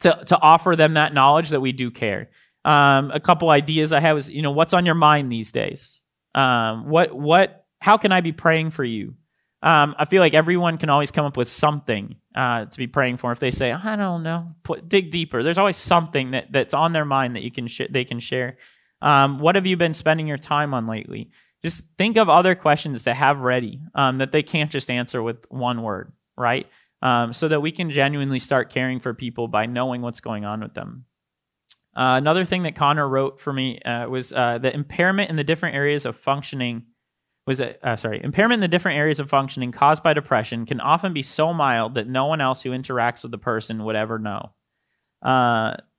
to, 0.00 0.24
to 0.26 0.40
offer 0.40 0.74
them 0.74 0.94
that 0.94 1.12
knowledge 1.12 1.50
that 1.50 1.60
we 1.60 1.72
do 1.72 1.90
care. 1.90 2.30
Um, 2.64 3.10
a 3.10 3.20
couple 3.20 3.50
ideas 3.50 3.92
I 3.92 4.00
had 4.00 4.12
was, 4.12 4.30
you 4.30 4.40
know, 4.40 4.52
what's 4.52 4.72
on 4.72 4.86
your 4.86 4.94
mind 4.94 5.30
these 5.30 5.52
days? 5.52 6.00
Um, 6.34 6.88
what, 6.88 7.14
what, 7.14 7.66
how 7.80 7.98
can 7.98 8.10
I 8.10 8.22
be 8.22 8.32
praying 8.32 8.70
for 8.70 8.84
you? 8.84 9.16
Um, 9.62 9.94
I 9.98 10.06
feel 10.06 10.20
like 10.20 10.34
everyone 10.34 10.78
can 10.78 10.88
always 10.88 11.10
come 11.10 11.26
up 11.26 11.36
with 11.36 11.48
something 11.48 12.16
uh, 12.34 12.64
to 12.64 12.78
be 12.78 12.86
praying 12.86 13.18
for. 13.18 13.32
If 13.32 13.38
they 13.38 13.50
say, 13.50 13.70
I 13.72 13.96
don't 13.96 14.22
know, 14.22 14.54
put, 14.62 14.88
dig 14.88 15.10
deeper. 15.10 15.42
There's 15.42 15.58
always 15.58 15.76
something 15.76 16.32
that, 16.32 16.52
that's 16.52 16.74
on 16.74 16.92
their 16.92 17.04
mind 17.04 17.36
that 17.36 17.42
you 17.42 17.50
can 17.50 17.66
sh- 17.66 17.88
they 17.90 18.04
can 18.04 18.18
share. 18.18 18.56
Um, 19.04 19.38
what 19.38 19.54
have 19.54 19.66
you 19.66 19.76
been 19.76 19.92
spending 19.92 20.26
your 20.26 20.38
time 20.38 20.72
on 20.72 20.86
lately? 20.86 21.30
Just 21.62 21.84
think 21.98 22.16
of 22.16 22.28
other 22.28 22.54
questions 22.54 23.04
to 23.04 23.14
have 23.14 23.40
ready 23.40 23.80
um, 23.94 24.18
that 24.18 24.32
they 24.32 24.42
can't 24.42 24.70
just 24.70 24.90
answer 24.90 25.22
with 25.22 25.44
one 25.50 25.82
word, 25.82 26.12
right? 26.36 26.66
Um, 27.02 27.34
so 27.34 27.48
that 27.48 27.60
we 27.60 27.70
can 27.70 27.90
genuinely 27.90 28.38
start 28.38 28.70
caring 28.70 29.00
for 29.00 29.12
people 29.12 29.46
by 29.46 29.66
knowing 29.66 30.00
what's 30.00 30.20
going 30.20 30.46
on 30.46 30.60
with 30.62 30.72
them. 30.72 31.04
Uh, 31.94 32.16
another 32.16 32.46
thing 32.46 32.62
that 32.62 32.76
Connor 32.76 33.06
wrote 33.06 33.38
for 33.38 33.52
me 33.52 33.78
uh, 33.80 34.08
was 34.08 34.32
uh, 34.32 34.58
the 34.58 34.74
impairment 34.74 35.28
in 35.28 35.36
the 35.36 35.44
different 35.44 35.76
areas 35.76 36.06
of 36.06 36.16
functioning 36.16 36.86
was 37.46 37.60
it, 37.60 37.78
uh, 37.82 37.94
sorry 37.94 38.22
impairment 38.24 38.54
in 38.54 38.60
the 38.60 38.68
different 38.68 38.98
areas 38.98 39.20
of 39.20 39.28
functioning 39.28 39.70
caused 39.70 40.02
by 40.02 40.14
depression 40.14 40.64
can 40.64 40.80
often 40.80 41.12
be 41.12 41.20
so 41.20 41.52
mild 41.52 41.94
that 41.94 42.08
no 42.08 42.24
one 42.24 42.40
else 42.40 42.62
who 42.62 42.70
interacts 42.70 43.22
with 43.22 43.32
the 43.32 43.38
person 43.38 43.84
would 43.84 43.96
ever 43.96 44.18
know. 44.18 44.52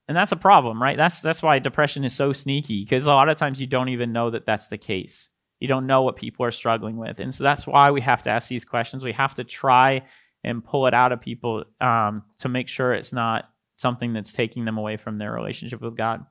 And 0.07 0.15
that's 0.15 0.31
a 0.31 0.37
problem, 0.37 0.81
right? 0.81 0.97
That's 0.97 1.19
that's 1.19 1.41
why 1.41 1.57
depression 1.59 2.03
is 2.03 2.13
so 2.13 2.31
sneaky 2.31 2.83
because 2.83 3.07
a 3.07 3.13
lot 3.13 3.29
of 3.29 3.37
times 3.37 3.59
you 3.59 3.67
don't 3.67 3.89
even 3.89 4.13
know 4.13 4.29
that 4.29 4.45
that's 4.45 4.67
the 4.67 4.77
case. 4.77 5.29
You 5.59 5.67
don't 5.67 5.87
know 5.87 6.03
what 6.03 6.15
people 6.15 6.45
are 6.45 6.51
struggling 6.51 6.97
with, 6.97 7.19
and 7.19 7.33
so 7.33 7.43
that's 7.43 7.65
why 7.65 7.89
we 7.91 8.01
have 8.01 8.23
to 8.23 8.29
ask 8.29 8.47
these 8.47 8.65
questions. 8.65 9.03
We 9.03 9.13
have 9.13 9.35
to 9.35 9.43
try 9.43 10.03
and 10.43 10.63
pull 10.63 10.85
it 10.85 10.93
out 10.93 11.11
of 11.11 11.21
people 11.21 11.63
um, 11.81 12.23
to 12.39 12.49
make 12.49 12.67
sure 12.67 12.93
it's 12.93 13.13
not 13.13 13.49
something 13.75 14.13
that's 14.13 14.31
taking 14.31 14.63
them 14.65 14.77
away 14.77 14.95
from 14.95 15.17
their 15.17 15.31
relationship 15.31 15.81
with 15.81 15.97
God. 15.97 16.25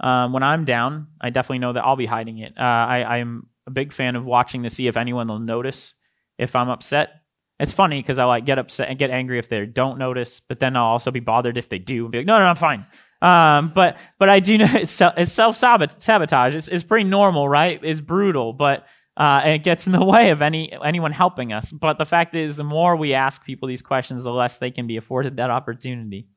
Um, 0.00 0.32
when 0.32 0.42
I'm 0.42 0.64
down, 0.64 1.08
I 1.20 1.28
definitely 1.28 1.58
know 1.58 1.74
that 1.74 1.84
I'll 1.84 1.96
be 1.96 2.06
hiding 2.06 2.38
it. 2.38 2.54
Uh, 2.58 2.62
I, 2.62 3.18
I'm 3.18 3.48
a 3.66 3.70
big 3.70 3.92
fan 3.92 4.16
of 4.16 4.24
watching 4.24 4.62
to 4.62 4.70
see 4.70 4.86
if 4.86 4.96
anyone 4.96 5.28
will 5.28 5.38
notice 5.38 5.94
if 6.38 6.56
I'm 6.56 6.70
upset. 6.70 7.19
It's 7.60 7.72
funny 7.72 8.00
because 8.00 8.18
I 8.18 8.24
like 8.24 8.46
get 8.46 8.58
upset 8.58 8.88
and 8.88 8.98
get 8.98 9.10
angry 9.10 9.38
if 9.38 9.50
they 9.50 9.66
don't 9.66 9.98
notice, 9.98 10.40
but 10.40 10.60
then 10.60 10.76
I'll 10.76 10.84
also 10.84 11.10
be 11.10 11.20
bothered 11.20 11.58
if 11.58 11.68
they 11.68 11.78
do 11.78 12.04
and 12.06 12.10
be 12.10 12.18
like, 12.18 12.26
no, 12.26 12.38
no, 12.38 12.46
I'm 12.46 12.56
fine. 12.56 12.86
Um, 13.20 13.72
but 13.74 13.98
but 14.18 14.30
I 14.30 14.40
do 14.40 14.56
know 14.58 14.66
it's, 14.70 14.98
it's 14.98 15.30
self 15.30 15.56
sabotage. 15.56 16.54
It's, 16.54 16.68
it's 16.68 16.84
pretty 16.84 17.04
normal, 17.04 17.46
right? 17.46 17.78
It's 17.82 18.00
brutal, 18.00 18.54
but 18.54 18.86
uh, 19.14 19.42
it 19.44 19.58
gets 19.58 19.86
in 19.86 19.92
the 19.92 20.02
way 20.04 20.30
of 20.30 20.40
any 20.40 20.72
anyone 20.72 21.12
helping 21.12 21.52
us. 21.52 21.70
But 21.70 21.98
the 21.98 22.06
fact 22.06 22.34
is, 22.34 22.56
the 22.56 22.64
more 22.64 22.96
we 22.96 23.12
ask 23.12 23.44
people 23.44 23.68
these 23.68 23.82
questions, 23.82 24.24
the 24.24 24.32
less 24.32 24.56
they 24.56 24.70
can 24.70 24.86
be 24.86 24.96
afforded 24.96 25.36
that 25.36 25.50
opportunity. 25.50 26.28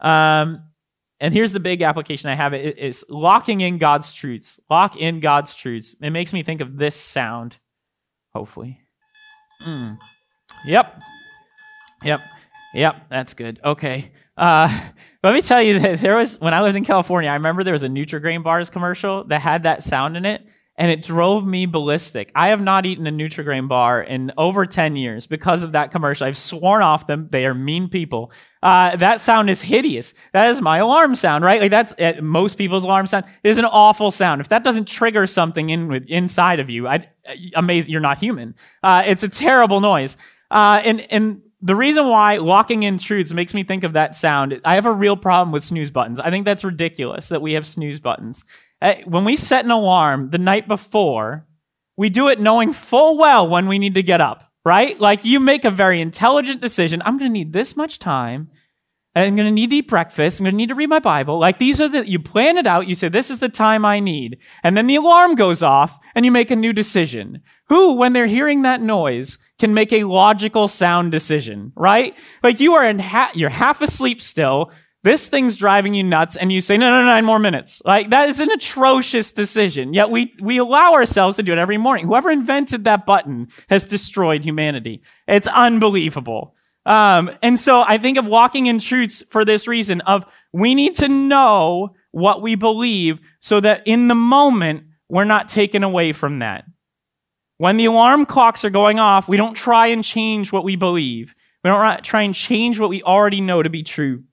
Um, 0.00 0.64
and 1.20 1.32
here's 1.32 1.52
the 1.52 1.60
big 1.60 1.80
application 1.80 2.28
I 2.28 2.34
have: 2.34 2.52
it 2.52 2.78
is 2.78 3.02
locking 3.08 3.62
in 3.62 3.78
God's 3.78 4.12
truths. 4.12 4.60
Lock 4.68 4.98
in 4.98 5.20
God's 5.20 5.54
truths. 5.54 5.94
It 6.02 6.10
makes 6.10 6.34
me 6.34 6.42
think 6.42 6.60
of 6.60 6.76
this 6.76 6.96
sound. 6.96 7.56
Hopefully. 8.34 8.80
Mm. 9.62 9.96
Yep. 10.66 11.02
Yep. 12.02 12.20
Yep. 12.74 13.06
That's 13.08 13.34
good. 13.34 13.60
Okay. 13.64 14.10
Uh, 14.36 14.88
let 15.22 15.34
me 15.34 15.40
tell 15.40 15.62
you 15.62 15.78
that 15.78 16.00
there 16.00 16.16
was 16.16 16.40
when 16.40 16.54
I 16.54 16.62
lived 16.62 16.76
in 16.76 16.84
California. 16.84 17.30
I 17.30 17.34
remember 17.34 17.64
there 17.64 17.72
was 17.72 17.84
a 17.84 17.88
Nutrigrain 17.88 18.42
bars 18.42 18.70
commercial 18.70 19.24
that 19.24 19.40
had 19.40 19.64
that 19.64 19.82
sound 19.82 20.16
in 20.16 20.24
it, 20.24 20.46
and 20.76 20.90
it 20.90 21.02
drove 21.02 21.46
me 21.46 21.66
ballistic. 21.66 22.32
I 22.34 22.48
have 22.48 22.60
not 22.60 22.84
eaten 22.84 23.06
a 23.06 23.12
Nutrigrain 23.12 23.68
bar 23.68 24.02
in 24.02 24.32
over 24.36 24.66
10 24.66 24.96
years 24.96 25.26
because 25.26 25.62
of 25.62 25.72
that 25.72 25.92
commercial. 25.92 26.26
I've 26.26 26.36
sworn 26.36 26.82
off 26.82 27.06
them. 27.06 27.28
They 27.30 27.46
are 27.46 27.54
mean 27.54 27.88
people. 27.88 28.32
Uh, 28.60 28.96
that 28.96 29.20
sound 29.20 29.50
is 29.50 29.62
hideous. 29.62 30.14
That 30.32 30.48
is 30.48 30.60
my 30.60 30.78
alarm 30.78 31.14
sound, 31.14 31.44
right? 31.44 31.60
Like 31.60 31.70
that's 31.70 31.92
uh, 31.92 32.14
most 32.20 32.58
people's 32.58 32.84
alarm 32.84 33.06
sound. 33.06 33.26
It 33.44 33.50
is 33.50 33.58
an 33.58 33.66
awful 33.66 34.10
sound. 34.10 34.40
If 34.40 34.48
that 34.48 34.64
doesn't 34.64 34.88
trigger 34.88 35.26
something 35.26 35.70
in 35.70 35.88
with, 35.88 36.06
inside 36.06 36.58
of 36.58 36.70
you, 36.70 36.88
I 36.88 37.08
amazing 37.54 37.92
you're 37.92 38.00
not 38.00 38.18
human. 38.18 38.54
Uh, 38.82 39.02
it's 39.06 39.22
a 39.22 39.28
terrible 39.28 39.80
noise. 39.80 40.16
Uh, 40.54 40.80
and 40.84 41.12
and 41.12 41.42
the 41.60 41.74
reason 41.74 42.08
why 42.08 42.36
locking 42.36 42.84
in 42.84 42.96
truths 42.96 43.32
makes 43.32 43.54
me 43.54 43.64
think 43.64 43.84
of 43.84 43.94
that 43.94 44.14
sound, 44.14 44.60
I 44.64 44.76
have 44.76 44.86
a 44.86 44.92
real 44.92 45.16
problem 45.16 45.50
with 45.50 45.62
snooze 45.62 45.90
buttons. 45.90 46.20
I 46.20 46.30
think 46.30 46.44
that's 46.44 46.62
ridiculous 46.62 47.28
that 47.30 47.42
we 47.42 47.54
have 47.54 47.66
snooze 47.66 48.00
buttons. 48.00 48.44
Uh, 48.80 48.94
when 49.06 49.24
we 49.24 49.34
set 49.34 49.64
an 49.64 49.70
alarm 49.70 50.30
the 50.30 50.38
night 50.38 50.68
before, 50.68 51.46
we 51.96 52.10
do 52.10 52.28
it 52.28 52.38
knowing 52.38 52.72
full 52.72 53.16
well 53.16 53.48
when 53.48 53.66
we 53.66 53.78
need 53.78 53.94
to 53.94 54.02
get 54.02 54.20
up, 54.20 54.52
right? 54.64 55.00
Like 55.00 55.24
you 55.24 55.40
make 55.40 55.64
a 55.64 55.70
very 55.70 56.00
intelligent 56.00 56.60
decision. 56.60 57.02
I'm 57.04 57.18
going 57.18 57.30
to 57.30 57.38
need 57.38 57.52
this 57.52 57.76
much 57.76 57.98
time. 57.98 58.50
I'm 59.16 59.36
going 59.36 59.46
to 59.46 59.52
need 59.52 59.70
to 59.70 59.76
eat 59.76 59.88
breakfast. 59.88 60.38
I'm 60.38 60.44
going 60.44 60.54
to 60.54 60.56
need 60.56 60.68
to 60.68 60.74
read 60.74 60.88
my 60.88 60.98
Bible. 60.98 61.38
Like 61.38 61.58
these 61.58 61.80
are 61.80 61.88
the, 61.88 62.08
you 62.08 62.18
plan 62.18 62.58
it 62.58 62.66
out. 62.66 62.88
You 62.88 62.94
say, 62.94 63.08
this 63.08 63.30
is 63.30 63.38
the 63.38 63.48
time 63.48 63.84
I 63.84 64.00
need. 64.00 64.38
And 64.62 64.76
then 64.76 64.86
the 64.86 64.96
alarm 64.96 65.34
goes 65.34 65.62
off 65.62 65.98
and 66.14 66.24
you 66.24 66.32
make 66.32 66.50
a 66.50 66.56
new 66.56 66.72
decision. 66.72 67.40
Who, 67.68 67.94
when 67.94 68.12
they're 68.12 68.26
hearing 68.26 68.62
that 68.62 68.82
noise, 68.82 69.38
can 69.58 69.72
make 69.72 69.92
a 69.92 70.04
logical, 70.04 70.68
sound 70.68 71.12
decision, 71.12 71.72
right? 71.76 72.16
Like 72.42 72.60
you 72.60 72.74
are 72.74 72.86
in, 72.86 72.98
ha- 72.98 73.32
you're 73.34 73.50
half 73.50 73.80
asleep 73.80 74.20
still. 74.20 74.72
This 75.02 75.28
thing's 75.28 75.58
driving 75.58 75.92
you 75.92 76.02
nuts, 76.02 76.34
and 76.34 76.50
you 76.50 76.62
say, 76.62 76.78
no, 76.78 76.90
no, 76.90 77.04
nine 77.04 77.26
more 77.26 77.38
minutes. 77.38 77.82
Like, 77.84 78.08
that 78.08 78.30
is 78.30 78.40
an 78.40 78.50
atrocious 78.50 79.32
decision. 79.32 79.92
Yet 79.92 80.10
we, 80.10 80.32
we 80.40 80.56
allow 80.56 80.94
ourselves 80.94 81.36
to 81.36 81.42
do 81.42 81.52
it 81.52 81.58
every 81.58 81.76
morning. 81.76 82.06
Whoever 82.06 82.30
invented 82.30 82.84
that 82.84 83.04
button 83.04 83.48
has 83.68 83.84
destroyed 83.84 84.46
humanity. 84.46 85.02
It's 85.28 85.46
unbelievable. 85.46 86.54
Um, 86.86 87.30
and 87.42 87.58
so 87.58 87.84
I 87.86 87.98
think 87.98 88.16
of 88.16 88.24
walking 88.24 88.64
in 88.64 88.78
truths 88.78 89.22
for 89.28 89.44
this 89.44 89.68
reason 89.68 90.00
of 90.02 90.24
we 90.54 90.74
need 90.74 90.96
to 90.96 91.08
know 91.08 91.94
what 92.10 92.40
we 92.40 92.54
believe 92.54 93.20
so 93.40 93.60
that 93.60 93.82
in 93.86 94.08
the 94.08 94.14
moment, 94.14 94.84
we're 95.10 95.24
not 95.24 95.50
taken 95.50 95.82
away 95.82 96.12
from 96.14 96.38
that. 96.38 96.64
When 97.58 97.76
the 97.76 97.84
alarm 97.84 98.26
clocks 98.26 98.64
are 98.64 98.70
going 98.70 98.98
off, 98.98 99.28
we 99.28 99.36
don't 99.36 99.54
try 99.54 99.88
and 99.88 100.02
change 100.02 100.52
what 100.52 100.64
we 100.64 100.76
believe. 100.76 101.34
We 101.62 101.70
don't 101.70 102.04
try 102.04 102.22
and 102.22 102.34
change 102.34 102.78
what 102.78 102.90
we 102.90 103.02
already 103.02 103.40
know 103.40 103.62
to 103.62 103.70
be 103.70 103.82
true. 103.82 104.24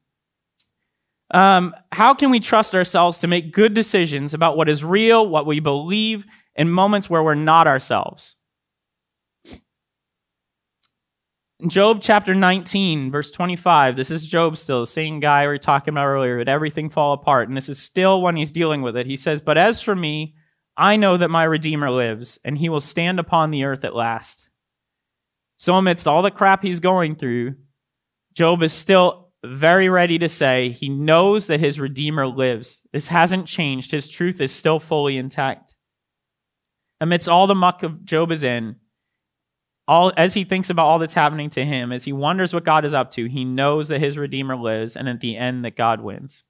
Um, 1.34 1.74
how 1.92 2.14
can 2.14 2.30
we 2.30 2.40
trust 2.40 2.76
ourselves 2.76 3.20
to 3.20 3.28
make 3.28 3.54
good 3.54 3.74
decisions 3.74 4.34
about 4.34 4.58
what 4.58 4.68
is 4.68 4.84
real, 4.84 5.28
what 5.28 5.46
we 5.46 5.60
believe, 5.60 6.26
in 6.56 6.70
moments 6.70 7.10
where 7.10 7.24
we're 7.24 7.36
not 7.36 7.68
ourselves? 7.68 8.36
In 11.60 11.70
Job 11.70 12.00
chapter 12.02 12.34
19, 12.34 13.12
verse 13.12 13.32
25. 13.32 13.96
This 13.96 14.10
is 14.10 14.28
Job 14.28 14.58
still, 14.58 14.80
the 14.82 14.88
same 14.88 15.20
guy 15.20 15.44
we 15.44 15.50
were 15.50 15.58
talking 15.60 15.94
about 15.94 16.08
earlier, 16.08 16.40
that 16.40 16.50
everything 16.50 16.90
fall 16.90 17.14
apart. 17.14 17.48
And 17.48 17.56
this 17.56 17.70
is 17.70 17.80
still 17.80 18.20
when 18.22 18.36
he's 18.36 18.52
dealing 18.52 18.82
with 18.82 18.98
it. 18.98 19.06
He 19.06 19.16
says, 19.16 19.42
But 19.42 19.60
as 19.60 19.80
for 19.80 19.96
me, 19.96 20.36
I 20.78 20.96
know 20.96 21.18
that 21.18 21.30
my 21.30 21.44
Redeemer 21.44 21.92
lives, 21.92 22.40
and 22.44 22.58
he 22.58 22.70
will 22.70 22.82
stand 22.82 23.20
upon 23.20 23.52
the 23.52 23.64
earth 23.64 23.84
at 23.84 23.96
last. 23.96 24.50
So, 25.58 25.76
amidst 25.76 26.08
all 26.08 26.22
the 26.22 26.32
crap 26.32 26.64
he's 26.64 26.80
going 26.80 27.16
through, 27.16 27.56
Job 28.34 28.64
is 28.64 28.74
still 28.74 29.32
very 29.44 29.90
ready 29.90 30.18
to 30.20 30.30
say 30.30 30.70
he 30.70 30.90
knows 30.90 31.48
that 31.48 31.60
his 31.60 31.80
Redeemer 31.80 32.28
lives. 32.28 32.82
This 32.94 33.08
hasn't 33.08 33.48
changed. 33.48 33.92
His 33.92 34.08
truth 34.08 34.40
is 34.40 34.52
still 34.54 34.80
fully 34.80 35.18
intact. 35.18 35.76
Amidst 37.00 37.28
all 37.28 37.48
the 37.48 37.56
muck 37.56 37.84
of 37.84 38.06
Job 38.06 38.32
is 38.32 38.44
in, 38.44 38.76
all 39.88 40.14
as 40.16 40.36
he 40.36 40.44
thinks 40.44 40.70
about 40.70 40.86
all 40.86 41.00
that's 41.00 41.16
happening 41.16 41.50
to 41.52 41.66
him, 41.66 41.92
as 41.92 42.06
he 42.06 42.14
wonders 42.14 42.54
what 42.54 42.64
God 42.64 42.86
is 42.86 42.94
up 42.94 43.10
to, 43.12 43.28
he 43.28 43.44
knows 43.44 43.88
that 43.88 44.00
his 44.00 44.18
Redeemer 44.18 44.56
lives, 44.56 44.96
and 44.96 45.10
at 45.10 45.20
the 45.20 45.36
end 45.36 45.66
that 45.66 45.76
God 45.76 46.02
wins. 46.02 46.44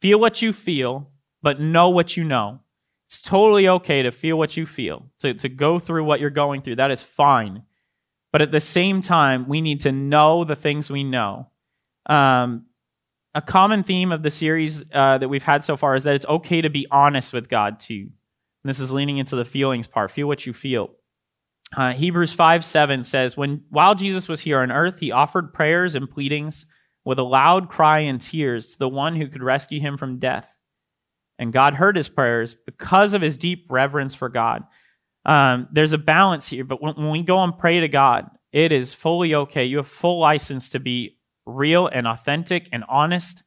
Feel 0.00 0.18
what 0.18 0.42
you 0.42 0.52
feel, 0.52 1.10
but 1.42 1.60
know 1.60 1.90
what 1.90 2.16
you 2.16 2.24
know. 2.24 2.60
It's 3.06 3.22
totally 3.22 3.68
okay 3.68 4.02
to 4.02 4.10
feel 4.10 4.38
what 4.38 4.56
you 4.56 4.64
feel, 4.64 5.10
to, 5.18 5.34
to 5.34 5.48
go 5.48 5.78
through 5.78 6.04
what 6.04 6.20
you're 6.20 6.30
going 6.30 6.62
through. 6.62 6.76
That 6.76 6.90
is 6.90 7.02
fine. 7.02 7.64
But 8.32 8.40
at 8.40 8.50
the 8.50 8.60
same 8.60 9.02
time, 9.02 9.46
we 9.46 9.60
need 9.60 9.82
to 9.82 9.92
know 9.92 10.44
the 10.44 10.56
things 10.56 10.90
we 10.90 11.04
know. 11.04 11.48
Um, 12.06 12.66
a 13.34 13.42
common 13.42 13.82
theme 13.82 14.12
of 14.12 14.22
the 14.22 14.30
series 14.30 14.84
uh, 14.92 15.18
that 15.18 15.28
we've 15.28 15.42
had 15.42 15.64
so 15.64 15.76
far 15.76 15.94
is 15.94 16.04
that 16.04 16.14
it's 16.14 16.26
okay 16.26 16.62
to 16.62 16.70
be 16.70 16.86
honest 16.90 17.32
with 17.32 17.48
God 17.48 17.80
too. 17.80 18.08
And 18.64 18.68
this 18.68 18.80
is 18.80 18.92
leaning 18.92 19.18
into 19.18 19.36
the 19.36 19.44
feelings 19.44 19.86
part. 19.86 20.10
Feel 20.10 20.26
what 20.26 20.46
you 20.46 20.52
feel. 20.52 20.90
Uh, 21.76 21.92
Hebrews 21.92 22.32
5 22.32 22.64
7 22.64 23.02
says, 23.02 23.36
when, 23.36 23.62
While 23.70 23.94
Jesus 23.94 24.28
was 24.28 24.40
here 24.40 24.60
on 24.60 24.70
earth, 24.70 24.98
he 25.00 25.10
offered 25.10 25.54
prayers 25.54 25.94
and 25.94 26.10
pleadings 26.10 26.66
with 27.04 27.18
a 27.18 27.24
loud 27.24 27.68
cry 27.68 28.00
and 28.00 28.20
tears 28.20 28.72
to 28.72 28.78
the 28.78 28.88
one 28.88 29.16
who 29.16 29.28
could 29.28 29.42
rescue 29.42 29.80
him 29.80 29.96
from 29.96 30.18
death. 30.18 30.56
And 31.42 31.52
God 31.52 31.74
heard 31.74 31.96
his 31.96 32.08
prayers 32.08 32.54
because 32.54 33.14
of 33.14 33.20
his 33.20 33.36
deep 33.36 33.66
reverence 33.68 34.14
for 34.14 34.28
God. 34.28 34.62
Um, 35.26 35.68
there's 35.72 35.92
a 35.92 35.98
balance 35.98 36.48
here, 36.48 36.64
but 36.64 36.80
when, 36.80 36.94
when 36.94 37.10
we 37.10 37.22
go 37.22 37.42
and 37.42 37.56
pray 37.58 37.80
to 37.80 37.88
God, 37.88 38.30
it 38.52 38.70
is 38.70 38.94
fully 38.94 39.34
okay. 39.34 39.64
You 39.64 39.78
have 39.78 39.88
full 39.88 40.20
license 40.20 40.70
to 40.70 40.80
be 40.80 41.18
real 41.44 41.88
and 41.88 42.06
authentic 42.06 42.68
and 42.72 42.84
honest. 42.88 43.42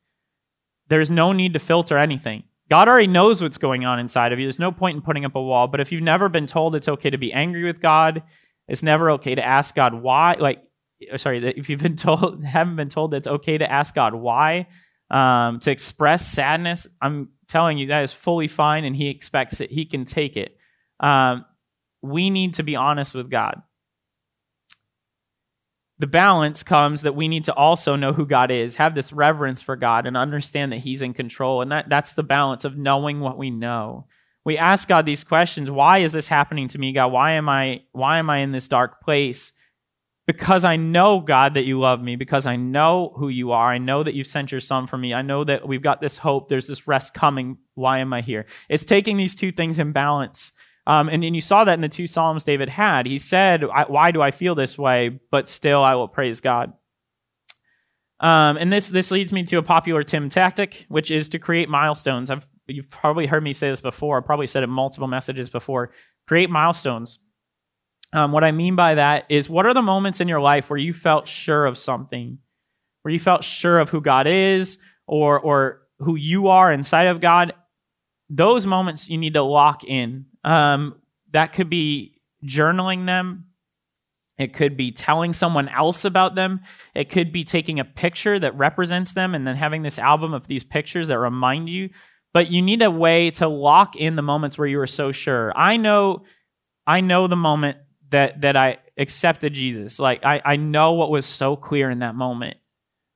There's 0.89 1.09
no 1.09 1.31
need 1.31 1.53
to 1.53 1.59
filter 1.59 1.97
anything. 1.97 2.43
God 2.69 2.87
already 2.87 3.07
knows 3.07 3.41
what's 3.41 3.57
going 3.57 3.85
on 3.85 3.99
inside 3.99 4.33
of 4.33 4.39
you. 4.39 4.45
There's 4.45 4.59
no 4.59 4.71
point 4.71 4.95
in 4.95 5.01
putting 5.01 5.23
up 5.23 5.35
a 5.35 5.41
wall. 5.41 5.67
But 5.67 5.79
if 5.79 5.91
you've 5.91 6.03
never 6.03 6.29
been 6.29 6.47
told 6.47 6.75
it's 6.75 6.87
okay 6.87 7.09
to 7.09 7.17
be 7.17 7.31
angry 7.31 7.63
with 7.63 7.79
God, 7.79 8.23
it's 8.67 8.83
never 8.83 9.11
okay 9.11 9.35
to 9.35 9.45
ask 9.45 9.75
God 9.75 9.93
why. 9.93 10.35
Like, 10.39 10.63
uh, 11.11 11.17
sorry, 11.17 11.45
if 11.45 11.69
you've 11.69 11.81
been 11.81 11.95
told, 11.95 12.43
haven't 12.43 12.75
been 12.75 12.89
told 12.89 13.13
it's 13.13 13.27
okay 13.27 13.57
to 13.57 13.71
ask 13.71 13.93
God 13.93 14.15
why, 14.15 14.67
um, 15.11 15.59
to 15.59 15.71
express 15.71 16.27
sadness, 16.27 16.87
I'm 17.01 17.29
telling 17.47 17.77
you 17.77 17.87
that 17.87 18.03
is 18.03 18.13
fully 18.13 18.47
fine, 18.47 18.85
and 18.85 18.95
He 18.95 19.09
expects 19.09 19.61
it. 19.61 19.71
He 19.71 19.85
can 19.85 20.05
take 20.05 20.37
it. 20.37 20.57
Um, 20.99 21.45
we 22.01 22.29
need 22.29 22.55
to 22.55 22.63
be 22.63 22.75
honest 22.75 23.15
with 23.15 23.29
God. 23.29 23.61
The 25.97 26.07
balance 26.07 26.61
comes 26.61 27.03
that 27.03 27.15
we 27.15 27.27
need 27.27 27.45
to 27.45 27.53
also 27.53 27.95
know 27.95 28.11
who 28.11 28.25
God 28.25 28.51
is, 28.51 28.75
have 28.75 28.95
this 28.95 29.13
reverence 29.13 29.61
for 29.61 29.75
God, 29.75 30.05
and 30.05 30.17
understand 30.17 30.71
that 30.71 30.79
He's 30.79 31.01
in 31.01 31.13
control. 31.13 31.61
And 31.61 31.71
that, 31.71 31.89
that's 31.89 32.13
the 32.13 32.23
balance 32.23 32.65
of 32.65 32.77
knowing 32.77 33.21
what 33.21 33.37
we 33.37 33.49
know. 33.49 34.05
We 34.43 34.57
ask 34.57 34.87
God 34.87 35.05
these 35.05 35.23
questions: 35.23 35.71
Why 35.71 35.99
is 35.99 36.11
this 36.11 36.27
happening 36.27 36.67
to 36.69 36.77
me, 36.77 36.93
God? 36.93 37.07
Why 37.11 37.31
am 37.31 37.49
I 37.49 37.83
why 37.93 38.19
am 38.19 38.29
I 38.29 38.39
in 38.39 38.51
this 38.51 38.67
dark 38.67 39.01
place? 39.01 39.53
Because 40.27 40.65
I 40.65 40.75
know, 40.75 41.19
God, 41.19 41.53
that 41.53 41.65
you 41.65 41.79
love 41.79 42.01
me, 42.01 42.15
because 42.15 42.47
I 42.47 42.55
know 42.55 43.13
who 43.15 43.27
you 43.27 43.51
are, 43.51 43.71
I 43.71 43.77
know 43.77 44.03
that 44.03 44.15
you've 44.15 44.27
sent 44.27 44.51
your 44.51 44.59
son 44.59 44.87
for 44.87 44.97
me, 44.97 45.13
I 45.13 45.21
know 45.21 45.43
that 45.43 45.67
we've 45.67 45.81
got 45.81 46.01
this 46.01 46.17
hope, 46.17 46.49
there's 46.49 46.67
this 46.67 46.87
rest 46.87 47.13
coming. 47.13 47.57
Why 47.75 47.99
am 47.99 48.13
I 48.13 48.21
here? 48.21 48.45
It's 48.69 48.83
taking 48.83 49.17
these 49.17 49.35
two 49.35 49.51
things 49.51 49.79
in 49.79 49.91
balance. 49.91 50.51
Um, 50.87 51.09
and, 51.09 51.23
and 51.23 51.35
you 51.35 51.41
saw 51.41 51.63
that 51.63 51.73
in 51.73 51.81
the 51.81 51.89
two 51.89 52.07
Psalms 52.07 52.43
David 52.43 52.69
had. 52.69 53.07
He 53.07 53.17
said, 53.17 53.63
Why 53.87 54.11
do 54.11 54.21
I 54.21 54.31
feel 54.31 54.53
this 54.53 54.77
way? 54.77 55.19
But 55.31 55.49
still, 55.49 55.83
I 55.83 55.95
will 55.95 56.07
praise 56.07 56.41
God. 56.41 56.73
Um, 58.19 58.57
and 58.57 58.71
this, 58.71 58.87
this 58.87 59.11
leads 59.11 59.33
me 59.33 59.43
to 59.45 59.57
a 59.57 59.63
popular 59.63 60.03
Tim 60.03 60.29
tactic, 60.29 60.85
which 60.87 61.11
is 61.11 61.29
to 61.29 61.39
create 61.39 61.69
milestones. 61.69 62.31
I've, 62.31 62.47
you've 62.67 62.89
probably 62.89 63.25
heard 63.25 63.43
me 63.43 63.51
say 63.51 63.69
this 63.69 63.81
before. 63.81 64.17
I've 64.17 64.25
probably 64.25 64.47
said 64.47 64.63
it 64.63 64.67
multiple 64.67 65.07
messages 65.07 65.49
before. 65.49 65.91
Create 66.27 66.49
milestones. 66.49 67.19
Um, 68.15 68.31
what 68.31 68.45
I 68.45 68.51
mean 68.51 68.75
by 68.77 68.95
that 68.95 69.25
is, 69.27 69.49
what 69.49 69.65
are 69.65 69.73
the 69.73 69.81
moments 69.81 70.21
in 70.21 70.29
your 70.29 70.39
life 70.39 70.69
where 70.69 70.79
you 70.79 70.93
felt 70.93 71.27
sure 71.27 71.65
of 71.65 71.77
something, 71.77 72.39
where 73.01 73.11
you 73.11 73.19
felt 73.19 73.43
sure 73.43 73.77
of 73.77 73.89
who 73.89 73.99
God 73.99 74.25
is 74.25 74.77
or 75.05 75.39
or 75.39 75.81
who 75.99 76.15
you 76.15 76.47
are 76.47 76.71
inside 76.71 77.07
of 77.07 77.19
God? 77.19 77.53
Those 78.29 78.65
moments 78.65 79.09
you 79.09 79.17
need 79.17 79.33
to 79.33 79.43
lock 79.43 79.83
in. 79.83 80.27
Um, 80.45 80.95
that 81.31 81.51
could 81.51 81.69
be 81.69 82.21
journaling 82.45 83.05
them. 83.05 83.47
It 84.37 84.53
could 84.53 84.77
be 84.77 84.91
telling 84.91 85.33
someone 85.33 85.67
else 85.67 86.05
about 86.05 86.35
them. 86.35 86.61
It 86.93 87.09
could 87.09 87.31
be 87.31 87.43
taking 87.43 87.79
a 87.79 87.85
picture 87.85 88.39
that 88.39 88.57
represents 88.57 89.13
them 89.13 89.35
and 89.35 89.45
then 89.45 89.55
having 89.55 89.81
this 89.81 89.99
album 89.99 90.33
of 90.33 90.47
these 90.47 90.63
pictures 90.63 91.09
that 91.09 91.19
remind 91.19 91.69
you. 91.69 91.89
But 92.33 92.49
you 92.49 92.61
need 92.61 92.81
a 92.81 92.91
way 92.91 93.31
to 93.31 93.47
lock 93.47 93.95
in 93.95 94.15
the 94.15 94.21
moments 94.21 94.57
where 94.57 94.67
you 94.67 94.77
were 94.77 94.87
so 94.87 95.11
sure. 95.11 95.53
I 95.57 95.77
know 95.77 96.23
I 96.87 97.01
know 97.01 97.27
the 97.27 97.35
moment 97.35 97.77
that 98.09 98.41
that 98.41 98.55
I 98.55 98.77
accepted 98.97 99.53
Jesus. 99.53 99.99
Like 99.99 100.25
I, 100.25 100.41
I 100.43 100.55
know 100.55 100.93
what 100.93 101.09
was 101.09 101.25
so 101.25 101.55
clear 101.55 101.89
in 101.89 101.99
that 101.99 102.15
moment. 102.15 102.57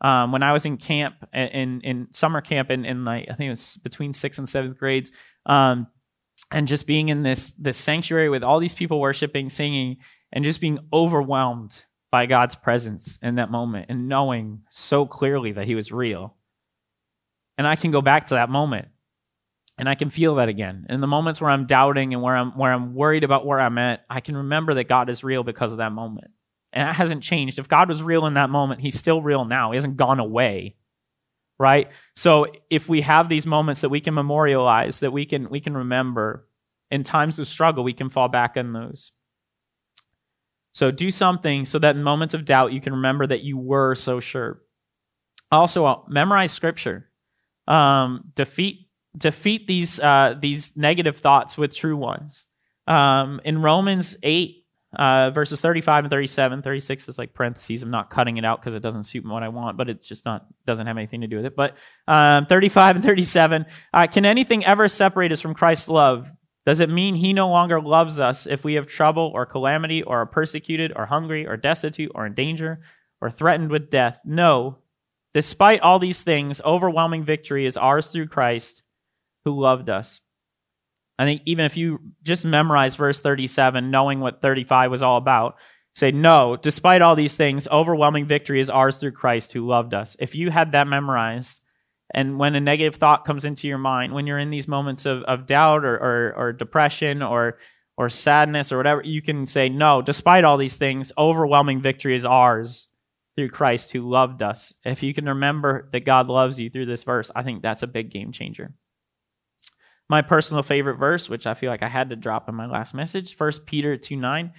Um, 0.01 0.31
when 0.31 0.43
I 0.43 0.53
was 0.53 0.65
in 0.65 0.77
camp 0.77 1.15
in 1.33 1.81
in 1.81 2.07
summer 2.11 2.41
camp 2.41 2.71
in, 2.71 2.85
in 2.85 3.05
like 3.05 3.27
I 3.29 3.33
think 3.33 3.47
it 3.47 3.51
was 3.51 3.77
between 3.83 4.13
sixth 4.13 4.39
and 4.39 4.47
seventh 4.47 4.77
grades, 4.77 5.11
um, 5.45 5.87
and 6.51 6.67
just 6.67 6.87
being 6.87 7.09
in 7.09 7.23
this 7.23 7.51
this 7.51 7.77
sanctuary 7.77 8.29
with 8.29 8.43
all 8.43 8.59
these 8.59 8.73
people 8.73 8.99
worshiping, 8.99 9.49
singing, 9.49 9.97
and 10.31 10.43
just 10.43 10.61
being 10.61 10.79
overwhelmed 10.93 11.85
by 12.11 12.25
God's 12.25 12.55
presence 12.55 13.19
in 13.21 13.35
that 13.35 13.51
moment 13.51 13.87
and 13.89 14.07
knowing 14.07 14.61
so 14.69 15.05
clearly 15.05 15.51
that 15.51 15.67
He 15.67 15.75
was 15.75 15.91
real. 15.91 16.35
And 17.57 17.67
I 17.67 17.75
can 17.75 17.91
go 17.91 18.01
back 18.01 18.27
to 18.27 18.35
that 18.35 18.49
moment 18.49 18.87
and 19.79 19.87
I 19.87 19.95
can 19.95 20.09
feel 20.09 20.35
that 20.35 20.49
again. 20.49 20.85
In 20.89 20.99
the 20.99 21.07
moments 21.07 21.39
where 21.39 21.49
I'm 21.49 21.65
doubting 21.65 22.13
and 22.13 22.21
where 22.21 22.35
I'm 22.35 22.51
where 22.51 22.73
I'm 22.73 22.93
worried 22.93 23.23
about 23.23 23.45
where 23.45 23.61
I'm 23.61 23.77
at, 23.77 24.05
I 24.09 24.19
can 24.19 24.35
remember 24.35 24.73
that 24.73 24.89
God 24.89 25.09
is 25.09 25.23
real 25.23 25.43
because 25.43 25.71
of 25.71 25.77
that 25.77 25.93
moment. 25.93 26.31
And 26.73 26.87
that 26.87 26.95
hasn't 26.95 27.23
changed. 27.23 27.57
If 27.57 27.69
God 27.69 27.87
was 27.87 28.03
real 28.03 28.25
in 28.25 28.33
that 28.33 28.49
moment, 28.49 28.81
he's 28.81 28.99
still 28.99 29.21
real 29.21 29.45
now. 29.45 29.71
He 29.71 29.77
hasn't 29.77 29.95
gone 29.95 30.19
away. 30.19 30.75
Right? 31.57 31.91
So 32.15 32.47
if 32.69 32.89
we 32.89 33.01
have 33.01 33.29
these 33.29 33.47
moments 33.47 33.81
that 33.81 33.89
we 33.89 34.01
can 34.01 34.13
memorialize, 34.13 34.99
that 34.99 35.11
we 35.11 35.25
can 35.25 35.49
we 35.49 35.61
can 35.61 35.75
remember 35.75 36.45
in 36.91 37.03
times 37.03 37.39
of 37.39 37.47
struggle, 37.47 37.83
we 37.83 37.93
can 37.93 38.09
fall 38.09 38.27
back 38.27 38.57
on 38.57 38.73
those. 38.73 39.13
So 40.73 40.91
do 40.91 41.09
something 41.09 41.63
so 41.63 41.79
that 41.79 41.95
in 41.95 42.03
moments 42.03 42.33
of 42.33 42.43
doubt 42.43 42.73
you 42.73 42.81
can 42.81 42.93
remember 42.93 43.25
that 43.27 43.41
you 43.43 43.57
were 43.57 43.95
so 43.95 44.19
sure. 44.19 44.61
Also, 45.51 46.05
memorize 46.09 46.51
scripture. 46.51 47.09
Um, 47.67 48.31
defeat 48.35 48.88
defeat 49.17 49.67
these 49.67 49.99
uh, 49.99 50.35
these 50.39 50.75
negative 50.77 51.17
thoughts 51.17 51.57
with 51.57 51.75
true 51.75 51.97
ones. 51.97 52.45
Um, 52.87 53.39
in 53.43 53.61
Romans 53.61 54.17
8, 54.23 54.65
uh, 54.97 55.29
verses 55.29 55.61
35 55.61 56.05
and 56.05 56.11
37, 56.11 56.61
36 56.61 57.09
is 57.09 57.17
like 57.19 57.33
parentheses. 57.33 57.83
I'm 57.83 57.91
not 57.91 58.09
cutting 58.09 58.37
it 58.37 58.45
out 58.45 58.59
because 58.59 58.73
it 58.73 58.81
doesn't 58.81 59.03
suit 59.03 59.25
what 59.25 59.43
I 59.43 59.49
want, 59.49 59.77
but 59.77 59.89
it's 59.89 60.07
just 60.07 60.25
not, 60.25 60.47
doesn't 60.65 60.87
have 60.87 60.97
anything 60.97 61.21
to 61.21 61.27
do 61.27 61.35
with 61.37 61.45
it. 61.45 61.55
But 61.55 61.77
um, 62.07 62.47
35 62.47 62.97
and 62.97 63.05
37, 63.05 63.65
uh, 63.93 64.07
can 64.07 64.25
anything 64.25 64.65
ever 64.65 64.87
separate 64.87 65.31
us 65.31 65.41
from 65.41 65.53
Christ's 65.53 65.89
love? 65.89 66.31
Does 66.65 66.79
it 66.79 66.89
mean 66.89 67.15
he 67.15 67.33
no 67.33 67.49
longer 67.49 67.79
loves 67.79 68.19
us 68.19 68.47
if 68.47 68.63
we 68.63 68.73
have 68.73 68.87
trouble 68.87 69.31
or 69.33 69.45
calamity 69.45 70.01
or 70.01 70.21
are 70.21 70.25
persecuted 70.25 70.91
or 70.95 71.05
hungry 71.05 71.47
or 71.47 71.57
destitute 71.57 72.11
or 72.15 72.25
in 72.25 72.33
danger 72.33 72.81
or 73.21 73.29
threatened 73.29 73.69
with 73.69 73.89
death? 73.89 74.19
No. 74.25 74.79
Despite 75.33 75.81
all 75.81 75.99
these 75.99 76.23
things, 76.23 76.59
overwhelming 76.61 77.23
victory 77.23 77.67
is 77.67 77.77
ours 77.77 78.11
through 78.11 78.27
Christ 78.27 78.81
who 79.45 79.59
loved 79.59 79.89
us. 79.89 80.21
I 81.19 81.25
think 81.25 81.41
even 81.45 81.65
if 81.65 81.75
you 81.75 81.99
just 82.23 82.45
memorize 82.45 82.95
verse 82.95 83.19
37, 83.19 83.91
knowing 83.91 84.21
what 84.21 84.41
35 84.41 84.89
was 84.89 85.03
all 85.03 85.17
about, 85.17 85.57
say, 85.93 86.11
No, 86.11 86.55
despite 86.55 87.01
all 87.01 87.15
these 87.15 87.35
things, 87.35 87.67
overwhelming 87.67 88.25
victory 88.25 88.61
is 88.61 88.69
ours 88.69 88.99
through 88.99 89.11
Christ 89.11 89.51
who 89.51 89.67
loved 89.67 89.93
us. 89.93 90.15
If 90.19 90.33
you 90.33 90.49
had 90.49 90.71
that 90.71 90.87
memorized, 90.87 91.61
and 92.11 92.39
when 92.39 92.55
a 92.55 92.61
negative 92.61 92.95
thought 92.95 93.25
comes 93.25 93.43
into 93.43 93.67
your 93.67 93.77
mind, 93.77 94.13
when 94.13 94.25
you're 94.27 94.39
in 94.39 94.49
these 94.49 94.67
moments 94.67 95.05
of, 95.05 95.21
of 95.23 95.45
doubt 95.45 95.83
or, 95.83 95.95
or, 95.95 96.33
or 96.37 96.53
depression 96.53 97.21
or, 97.21 97.57
or 97.97 98.09
sadness 98.09 98.71
or 98.71 98.77
whatever, 98.77 99.03
you 99.03 99.21
can 99.21 99.45
say, 99.45 99.67
No, 99.67 100.01
despite 100.01 100.45
all 100.45 100.55
these 100.55 100.77
things, 100.77 101.11
overwhelming 101.17 101.81
victory 101.81 102.15
is 102.15 102.25
ours 102.25 102.87
through 103.35 103.49
Christ 103.49 103.91
who 103.91 104.09
loved 104.09 104.41
us. 104.41 104.73
If 104.85 105.03
you 105.03 105.13
can 105.13 105.25
remember 105.25 105.89
that 105.91 106.05
God 106.05 106.27
loves 106.27 106.61
you 106.61 106.69
through 106.69 106.85
this 106.85 107.03
verse, 107.03 107.29
I 107.35 107.43
think 107.43 107.61
that's 107.61 107.83
a 107.83 107.87
big 107.87 108.09
game 108.09 108.31
changer 108.31 108.73
my 110.09 110.23
personal 110.23 110.63
favorite 110.63 110.97
verse, 110.97 111.29
which 111.29 111.45
I 111.45 111.53
feel 111.53 111.69
like 111.69 111.83
I 111.83 111.87
had 111.87 112.09
to 112.09 112.15
drop 112.15 112.49
in 112.49 112.55
my 112.55 112.65
last 112.65 112.93
message, 112.93 113.37
1 113.37 113.51
Peter 113.65 113.95
2 113.95 114.15
9. 114.15 114.51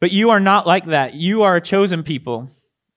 But 0.00 0.12
you 0.12 0.30
are 0.30 0.40
not 0.40 0.66
like 0.66 0.86
that. 0.86 1.14
You 1.14 1.42
are 1.42 1.56
a 1.56 1.60
chosen 1.60 2.02
people. 2.02 2.48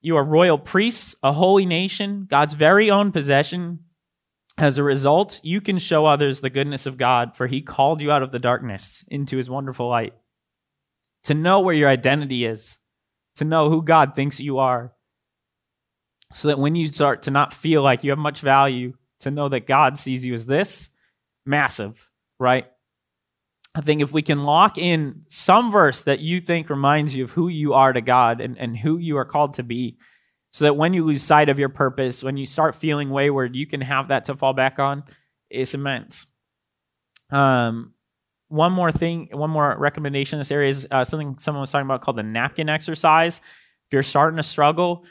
You 0.01 0.15
are 0.15 0.23
royal 0.23 0.57
priests, 0.57 1.15
a 1.21 1.33
holy 1.33 1.65
nation, 1.65 2.27
God's 2.29 2.53
very 2.53 2.89
own 2.89 3.11
possession. 3.11 3.79
As 4.57 4.77
a 4.77 4.83
result, 4.83 5.39
you 5.43 5.61
can 5.61 5.79
show 5.79 6.05
others 6.05 6.39
the 6.39 6.49
goodness 6.49 6.85
of 6.85 6.97
God, 6.97 7.35
for 7.35 7.47
he 7.47 7.61
called 7.61 8.01
you 8.01 8.11
out 8.11 8.21
of 8.21 8.31
the 8.31 8.39
darkness 8.39 9.03
into 9.07 9.37
his 9.37 9.49
wonderful 9.49 9.89
light. 9.89 10.13
To 11.23 11.33
know 11.33 11.61
where 11.61 11.73
your 11.73 11.89
identity 11.89 12.45
is, 12.45 12.77
to 13.35 13.45
know 13.45 13.69
who 13.69 13.81
God 13.81 14.13
thinks 14.13 14.39
you 14.39 14.59
are, 14.59 14.93
so 16.33 16.49
that 16.49 16.59
when 16.59 16.75
you 16.75 16.85
start 16.87 17.23
to 17.23 17.31
not 17.31 17.53
feel 17.53 17.81
like 17.81 18.03
you 18.03 18.11
have 18.11 18.19
much 18.19 18.41
value, 18.41 18.93
to 19.21 19.31
know 19.31 19.49
that 19.49 19.67
God 19.67 19.97
sees 19.97 20.25
you 20.25 20.33
as 20.33 20.45
this 20.45 20.89
massive, 21.45 22.09
right? 22.39 22.67
I 23.75 23.81
think 23.81 24.01
if 24.01 24.11
we 24.11 24.21
can 24.21 24.43
lock 24.43 24.77
in 24.77 25.23
some 25.29 25.71
verse 25.71 26.03
that 26.03 26.19
you 26.19 26.41
think 26.41 26.69
reminds 26.69 27.15
you 27.15 27.23
of 27.23 27.31
who 27.31 27.47
you 27.47 27.73
are 27.73 27.91
to 27.91 28.01
God 28.01 28.39
and, 28.39 28.57
and 28.57 28.77
who 28.77 28.97
you 28.97 29.17
are 29.17 29.25
called 29.25 29.53
to 29.53 29.63
be, 29.63 29.97
so 30.51 30.65
that 30.65 30.77
when 30.77 30.93
you 30.93 31.03
lose 31.03 31.23
sight 31.23 31.49
of 31.49 31.57
your 31.57 31.69
purpose, 31.69 32.23
when 32.23 32.37
you 32.37 32.45
start 32.45 32.75
feeling 32.75 33.09
wayward, 33.09 33.55
you 33.55 33.65
can 33.65 33.81
have 33.81 34.09
that 34.09 34.25
to 34.25 34.35
fall 34.35 34.53
back 34.53 34.77
on, 34.77 35.03
it's 35.49 35.73
immense. 35.73 36.27
Um, 37.31 37.95
one 38.49 38.71
more 38.71 38.91
thing, 38.91 39.29
one 39.31 39.49
more 39.49 39.75
recommendation 39.75 40.37
in 40.37 40.39
this 40.41 40.51
area 40.51 40.69
is 40.69 40.87
uh, 40.91 41.03
something 41.03 41.39
someone 41.39 41.61
was 41.61 41.71
talking 41.71 41.87
about 41.87 42.01
called 42.01 42.17
the 42.17 42.23
napkin 42.23 42.69
exercise. 42.69 43.39
If 43.39 43.93
you're 43.93 44.03
starting 44.03 44.37
to 44.37 44.43
struggle, 44.43 45.05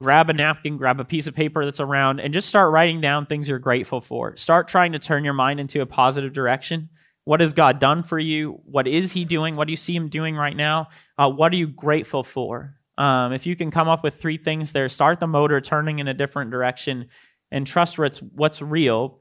grab 0.00 0.28
a 0.28 0.32
napkin, 0.32 0.76
grab 0.76 1.00
a 1.00 1.04
piece 1.04 1.26
of 1.26 1.34
paper 1.34 1.64
that's 1.64 1.80
around, 1.80 2.20
and 2.20 2.34
just 2.34 2.48
start 2.48 2.72
writing 2.72 3.00
down 3.00 3.26
things 3.26 3.48
you're 3.48 3.58
grateful 3.58 4.00
for. 4.00 4.36
Start 4.36 4.68
trying 4.68 4.92
to 4.92 4.98
turn 4.98 5.24
your 5.24 5.34
mind 5.34 5.60
into 5.60 5.80
a 5.80 5.86
positive 5.86 6.32
direction. 6.32 6.90
What 7.24 7.40
has 7.40 7.54
God 7.54 7.78
done 7.78 8.02
for 8.02 8.18
you? 8.18 8.60
What 8.64 8.86
is 8.86 9.12
He 9.12 9.24
doing? 9.24 9.56
What 9.56 9.66
do 9.66 9.72
you 9.72 9.76
see 9.76 9.96
Him 9.96 10.08
doing 10.08 10.36
right 10.36 10.56
now? 10.56 10.88
Uh, 11.18 11.30
what 11.30 11.52
are 11.52 11.56
you 11.56 11.66
grateful 11.66 12.22
for? 12.22 12.76
Um, 12.98 13.32
if 13.32 13.46
you 13.46 13.56
can 13.56 13.70
come 13.70 13.88
up 13.88 14.02
with 14.02 14.14
three 14.14 14.38
things 14.38 14.72
there, 14.72 14.88
start 14.88 15.20
the 15.20 15.26
motor 15.26 15.60
turning 15.60 15.98
in 15.98 16.08
a 16.08 16.14
different 16.14 16.50
direction 16.50 17.08
and 17.50 17.66
trust 17.66 17.98
what's, 17.98 18.18
what's 18.18 18.62
real 18.62 19.20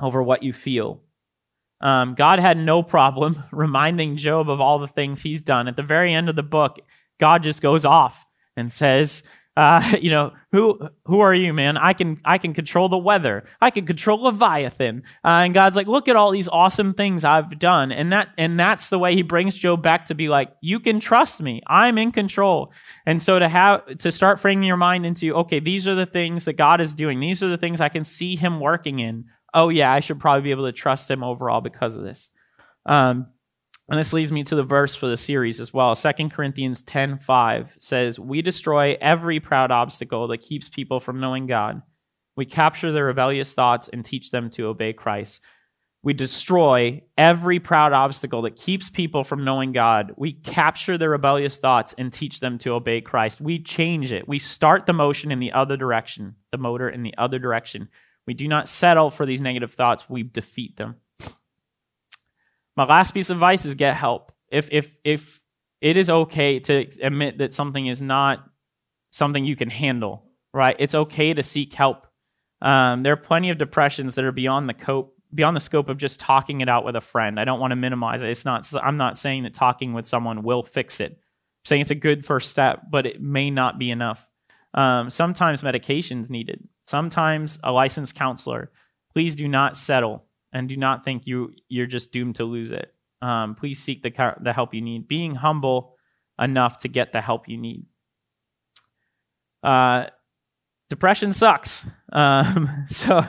over 0.00 0.22
what 0.22 0.42
you 0.42 0.52
feel. 0.52 1.02
Um, 1.80 2.14
God 2.14 2.38
had 2.38 2.56
no 2.56 2.82
problem 2.82 3.36
reminding 3.52 4.16
Job 4.16 4.48
of 4.48 4.60
all 4.60 4.78
the 4.78 4.88
things 4.88 5.22
he's 5.22 5.42
done. 5.42 5.68
At 5.68 5.76
the 5.76 5.82
very 5.82 6.14
end 6.14 6.28
of 6.28 6.36
the 6.36 6.42
book, 6.42 6.78
God 7.20 7.42
just 7.42 7.60
goes 7.60 7.84
off 7.84 8.24
and 8.56 8.72
says, 8.72 9.22
uh, 9.56 9.96
you 10.00 10.10
know, 10.10 10.32
who 10.52 10.88
who 11.06 11.20
are 11.20 11.34
you, 11.34 11.52
man? 11.52 11.76
I 11.76 11.92
can 11.92 12.20
I 12.24 12.38
can 12.38 12.54
control 12.54 12.88
the 12.88 12.98
weather. 12.98 13.44
I 13.60 13.70
can 13.70 13.86
control 13.86 14.22
Leviathan. 14.22 15.02
Uh, 15.24 15.28
and 15.28 15.54
God's 15.54 15.76
like, 15.76 15.86
look 15.86 16.08
at 16.08 16.16
all 16.16 16.30
these 16.30 16.48
awesome 16.48 16.94
things 16.94 17.24
I've 17.24 17.58
done, 17.58 17.92
and 17.92 18.12
that 18.12 18.30
and 18.38 18.58
that's 18.58 18.88
the 18.88 18.98
way 18.98 19.14
He 19.14 19.22
brings 19.22 19.56
Job 19.56 19.82
back 19.82 20.06
to 20.06 20.14
be 20.14 20.28
like, 20.28 20.52
you 20.60 20.80
can 20.80 21.00
trust 21.00 21.42
me. 21.42 21.60
I'm 21.66 21.98
in 21.98 22.12
control. 22.12 22.72
And 23.06 23.20
so 23.20 23.38
to 23.38 23.48
have 23.48 23.98
to 23.98 24.12
start 24.12 24.40
framing 24.40 24.64
your 24.64 24.76
mind 24.76 25.06
into, 25.06 25.34
okay, 25.34 25.60
these 25.60 25.86
are 25.88 25.94
the 25.94 26.06
things 26.06 26.44
that 26.44 26.54
God 26.54 26.80
is 26.80 26.94
doing. 26.94 27.20
These 27.20 27.42
are 27.42 27.48
the 27.48 27.56
things 27.56 27.80
I 27.80 27.88
can 27.88 28.04
see 28.04 28.36
Him 28.36 28.60
working 28.60 28.98
in. 28.98 29.26
Oh 29.52 29.68
yeah, 29.68 29.92
I 29.92 30.00
should 30.00 30.18
probably 30.18 30.42
be 30.42 30.50
able 30.50 30.66
to 30.66 30.72
trust 30.72 31.10
Him 31.10 31.22
overall 31.22 31.60
because 31.60 31.94
of 31.94 32.02
this. 32.02 32.30
Um, 32.86 33.28
and 33.88 33.98
this 33.98 34.12
leads 34.12 34.32
me 34.32 34.42
to 34.44 34.54
the 34.54 34.62
verse 34.62 34.94
for 34.94 35.06
the 35.06 35.16
series 35.16 35.60
as 35.60 35.74
well. 35.74 35.94
2 35.94 36.30
Corinthians 36.30 36.82
10:5 36.82 37.76
says, 37.78 38.18
"We 38.18 38.42
destroy 38.42 38.96
every 39.00 39.40
proud 39.40 39.70
obstacle 39.70 40.28
that 40.28 40.38
keeps 40.38 40.68
people 40.68 41.00
from 41.00 41.20
knowing 41.20 41.46
God. 41.46 41.82
We 42.36 42.46
capture 42.46 42.90
their 42.92 43.04
rebellious 43.04 43.54
thoughts 43.54 43.88
and 43.88 44.04
teach 44.04 44.30
them 44.30 44.50
to 44.50 44.66
obey 44.66 44.92
Christ." 44.92 45.42
We 46.02 46.12
destroy 46.12 47.02
every 47.16 47.58
proud 47.58 47.94
obstacle 47.94 48.42
that 48.42 48.56
keeps 48.56 48.90
people 48.90 49.24
from 49.24 49.42
knowing 49.42 49.72
God. 49.72 50.12
We 50.18 50.32
capture 50.32 50.98
their 50.98 51.08
rebellious 51.08 51.56
thoughts 51.56 51.94
and 51.96 52.12
teach 52.12 52.40
them 52.40 52.58
to 52.58 52.72
obey 52.72 53.00
Christ. 53.00 53.40
We 53.40 53.58
change 53.58 54.12
it. 54.12 54.28
We 54.28 54.38
start 54.38 54.84
the 54.84 54.92
motion 54.92 55.32
in 55.32 55.38
the 55.38 55.52
other 55.52 55.78
direction, 55.78 56.34
the 56.52 56.58
motor 56.58 56.90
in 56.90 57.04
the 57.04 57.14
other 57.16 57.38
direction. 57.38 57.88
We 58.26 58.34
do 58.34 58.46
not 58.48 58.68
settle 58.68 59.08
for 59.08 59.24
these 59.24 59.40
negative 59.40 59.72
thoughts, 59.72 60.10
we 60.10 60.22
defeat 60.22 60.76
them. 60.76 60.96
My 62.76 62.84
last 62.84 63.12
piece 63.12 63.30
of 63.30 63.36
advice 63.36 63.64
is 63.64 63.74
get 63.74 63.96
help. 63.96 64.32
If, 64.50 64.68
if, 64.70 64.96
if 65.04 65.40
it 65.80 65.96
is 65.96 66.10
okay 66.10 66.60
to 66.60 66.86
admit 67.02 67.38
that 67.38 67.52
something 67.52 67.86
is 67.86 68.02
not 68.02 68.44
something 69.10 69.44
you 69.44 69.56
can 69.56 69.70
handle, 69.70 70.24
right? 70.52 70.76
It's 70.78 70.94
okay 70.94 71.34
to 71.34 71.42
seek 71.42 71.72
help. 71.72 72.06
Um, 72.60 73.02
there 73.02 73.12
are 73.12 73.16
plenty 73.16 73.50
of 73.50 73.58
depressions 73.58 74.14
that 74.14 74.24
are 74.24 74.32
beyond 74.32 74.68
the 74.68 74.74
cope 74.74 75.14
beyond 75.34 75.56
the 75.56 75.60
scope 75.60 75.88
of 75.88 75.98
just 75.98 76.20
talking 76.20 76.60
it 76.60 76.68
out 76.68 76.84
with 76.84 76.94
a 76.94 77.00
friend. 77.00 77.40
I 77.40 77.44
don't 77.44 77.58
want 77.58 77.72
to 77.72 77.76
minimize 77.76 78.22
it. 78.22 78.30
It's 78.30 78.44
not. 78.44 78.66
I'm 78.82 78.96
not 78.96 79.18
saying 79.18 79.42
that 79.42 79.54
talking 79.54 79.92
with 79.92 80.06
someone 80.06 80.42
will 80.42 80.62
fix 80.62 81.00
it. 81.00 81.12
I'm 81.12 81.66
saying 81.66 81.82
it's 81.82 81.90
a 81.90 81.96
good 81.96 82.24
first 82.24 82.50
step, 82.50 82.82
but 82.90 83.06
it 83.06 83.20
may 83.20 83.50
not 83.50 83.78
be 83.78 83.90
enough. 83.90 84.28
Um, 84.74 85.10
sometimes 85.10 85.62
medication's 85.62 86.30
needed. 86.30 86.68
Sometimes 86.86 87.58
a 87.62 87.72
licensed 87.72 88.14
counselor. 88.14 88.70
Please 89.12 89.34
do 89.34 89.48
not 89.48 89.76
settle 89.76 90.24
and 90.54 90.68
do 90.68 90.76
not 90.76 91.04
think 91.04 91.26
you 91.26 91.52
you're 91.68 91.86
just 91.86 92.12
doomed 92.12 92.36
to 92.36 92.44
lose 92.44 92.70
it. 92.70 92.94
Um, 93.20 93.56
please 93.56 93.78
seek 93.80 94.02
the 94.02 94.34
the 94.40 94.52
help 94.52 94.72
you 94.72 94.80
need. 94.80 95.08
Being 95.08 95.34
humble 95.34 95.96
enough 96.38 96.78
to 96.78 96.88
get 96.88 97.12
the 97.12 97.20
help 97.20 97.48
you 97.48 97.58
need. 97.58 97.86
Uh, 99.62 100.06
depression 100.88 101.32
sucks. 101.32 101.84
Um, 102.12 102.68
so 102.88 103.26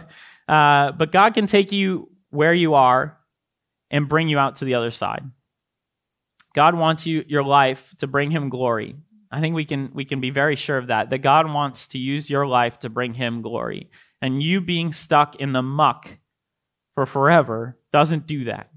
uh, 0.47 0.91
but 0.91 1.11
God 1.11 1.33
can 1.33 1.47
take 1.47 1.71
you 1.71 2.09
where 2.29 2.53
you 2.53 2.75
are 2.75 3.17
and 3.89 4.07
bring 4.07 4.29
you 4.29 4.37
out 4.37 4.55
to 4.57 4.65
the 4.65 4.75
other 4.75 4.91
side. 4.91 5.23
God 6.53 6.75
wants 6.75 7.05
you 7.05 7.25
your 7.27 7.43
life 7.43 7.93
to 7.97 8.07
bring 8.07 8.31
him 8.31 8.49
glory. 8.49 8.95
I 9.31 9.41
think 9.41 9.55
we 9.55 9.65
can 9.65 9.91
we 9.93 10.05
can 10.05 10.21
be 10.21 10.29
very 10.29 10.55
sure 10.55 10.77
of 10.77 10.87
that. 10.87 11.09
That 11.09 11.19
God 11.19 11.51
wants 11.51 11.87
to 11.87 11.97
use 11.97 12.29
your 12.29 12.45
life 12.45 12.79
to 12.79 12.89
bring 12.89 13.15
him 13.15 13.41
glory. 13.41 13.89
And 14.21 14.41
you 14.41 14.61
being 14.61 14.91
stuck 14.91 15.35
in 15.35 15.51
the 15.51 15.61
muck 15.61 16.17
for 16.95 17.05
forever 17.05 17.77
doesn't 17.93 18.25
do 18.25 18.45
that. 18.45 18.69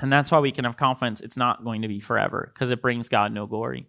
And 0.00 0.12
that's 0.12 0.30
why 0.30 0.38
we 0.38 0.52
can 0.52 0.64
have 0.64 0.76
confidence 0.76 1.20
it's 1.20 1.36
not 1.36 1.64
going 1.64 1.82
to 1.82 1.88
be 1.88 2.00
forever 2.00 2.50
because 2.52 2.70
it 2.70 2.82
brings 2.82 3.08
God 3.08 3.32
no 3.32 3.46
glory. 3.46 3.86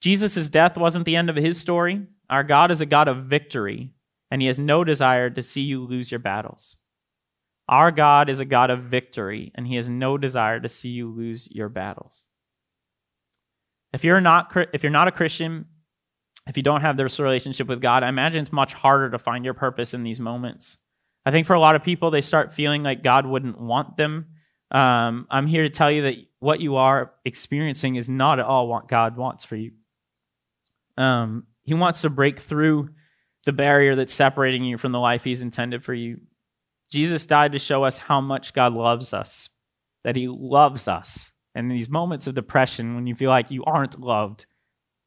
Jesus' 0.00 0.48
death 0.48 0.78
wasn't 0.78 1.04
the 1.04 1.16
end 1.16 1.28
of 1.28 1.36
his 1.36 1.60
story. 1.60 2.06
Our 2.28 2.44
God 2.44 2.70
is 2.70 2.80
a 2.80 2.86
God 2.86 3.08
of 3.08 3.24
victory 3.24 3.92
and 4.30 4.40
he 4.40 4.46
has 4.46 4.58
no 4.58 4.84
desire 4.84 5.28
to 5.30 5.42
see 5.42 5.62
you 5.62 5.84
lose 5.84 6.10
your 6.10 6.20
battles. 6.20 6.76
Our 7.70 7.92
God 7.92 8.28
is 8.28 8.40
a 8.40 8.44
God 8.44 8.70
of 8.70 8.82
victory, 8.82 9.52
and 9.54 9.64
he 9.64 9.76
has 9.76 9.88
no 9.88 10.18
desire 10.18 10.58
to 10.58 10.68
see 10.68 10.88
you 10.88 11.08
lose 11.08 11.48
your 11.52 11.68
battles. 11.68 12.26
If 13.92 14.02
you're 14.02 14.20
not 14.20 14.52
if 14.72 14.82
you're 14.82 14.90
not 14.90 15.06
a 15.06 15.12
Christian, 15.12 15.66
if 16.48 16.56
you 16.56 16.64
don't 16.64 16.80
have 16.80 16.96
this 16.96 17.20
relationship 17.20 17.68
with 17.68 17.80
God, 17.80 18.02
I 18.02 18.08
imagine 18.08 18.42
it's 18.42 18.52
much 18.52 18.72
harder 18.72 19.08
to 19.10 19.20
find 19.20 19.44
your 19.44 19.54
purpose 19.54 19.94
in 19.94 20.02
these 20.02 20.18
moments. 20.18 20.78
I 21.30 21.32
think 21.32 21.46
for 21.46 21.54
a 21.54 21.60
lot 21.60 21.76
of 21.76 21.84
people, 21.84 22.10
they 22.10 22.22
start 22.22 22.52
feeling 22.52 22.82
like 22.82 23.04
God 23.04 23.24
wouldn't 23.24 23.56
want 23.56 23.96
them. 23.96 24.26
Um, 24.72 25.28
I'm 25.30 25.46
here 25.46 25.62
to 25.62 25.70
tell 25.70 25.88
you 25.88 26.02
that 26.02 26.16
what 26.40 26.58
you 26.58 26.74
are 26.74 27.12
experiencing 27.24 27.94
is 27.94 28.10
not 28.10 28.40
at 28.40 28.46
all 28.46 28.66
what 28.66 28.88
God 28.88 29.16
wants 29.16 29.44
for 29.44 29.54
you. 29.54 29.70
Um, 30.98 31.46
he 31.62 31.72
wants 31.72 32.00
to 32.00 32.10
break 32.10 32.40
through 32.40 32.90
the 33.44 33.52
barrier 33.52 33.94
that's 33.94 34.12
separating 34.12 34.64
you 34.64 34.76
from 34.76 34.90
the 34.90 34.98
life 34.98 35.22
He's 35.22 35.40
intended 35.40 35.84
for 35.84 35.94
you. 35.94 36.20
Jesus 36.90 37.26
died 37.26 37.52
to 37.52 37.60
show 37.60 37.84
us 37.84 37.96
how 37.96 38.20
much 38.20 38.52
God 38.52 38.72
loves 38.72 39.14
us, 39.14 39.50
that 40.02 40.16
He 40.16 40.26
loves 40.26 40.88
us. 40.88 41.30
And 41.54 41.70
in 41.70 41.76
these 41.76 41.88
moments 41.88 42.26
of 42.26 42.34
depression, 42.34 42.96
when 42.96 43.06
you 43.06 43.14
feel 43.14 43.30
like 43.30 43.52
you 43.52 43.62
aren't 43.62 44.00
loved, 44.00 44.46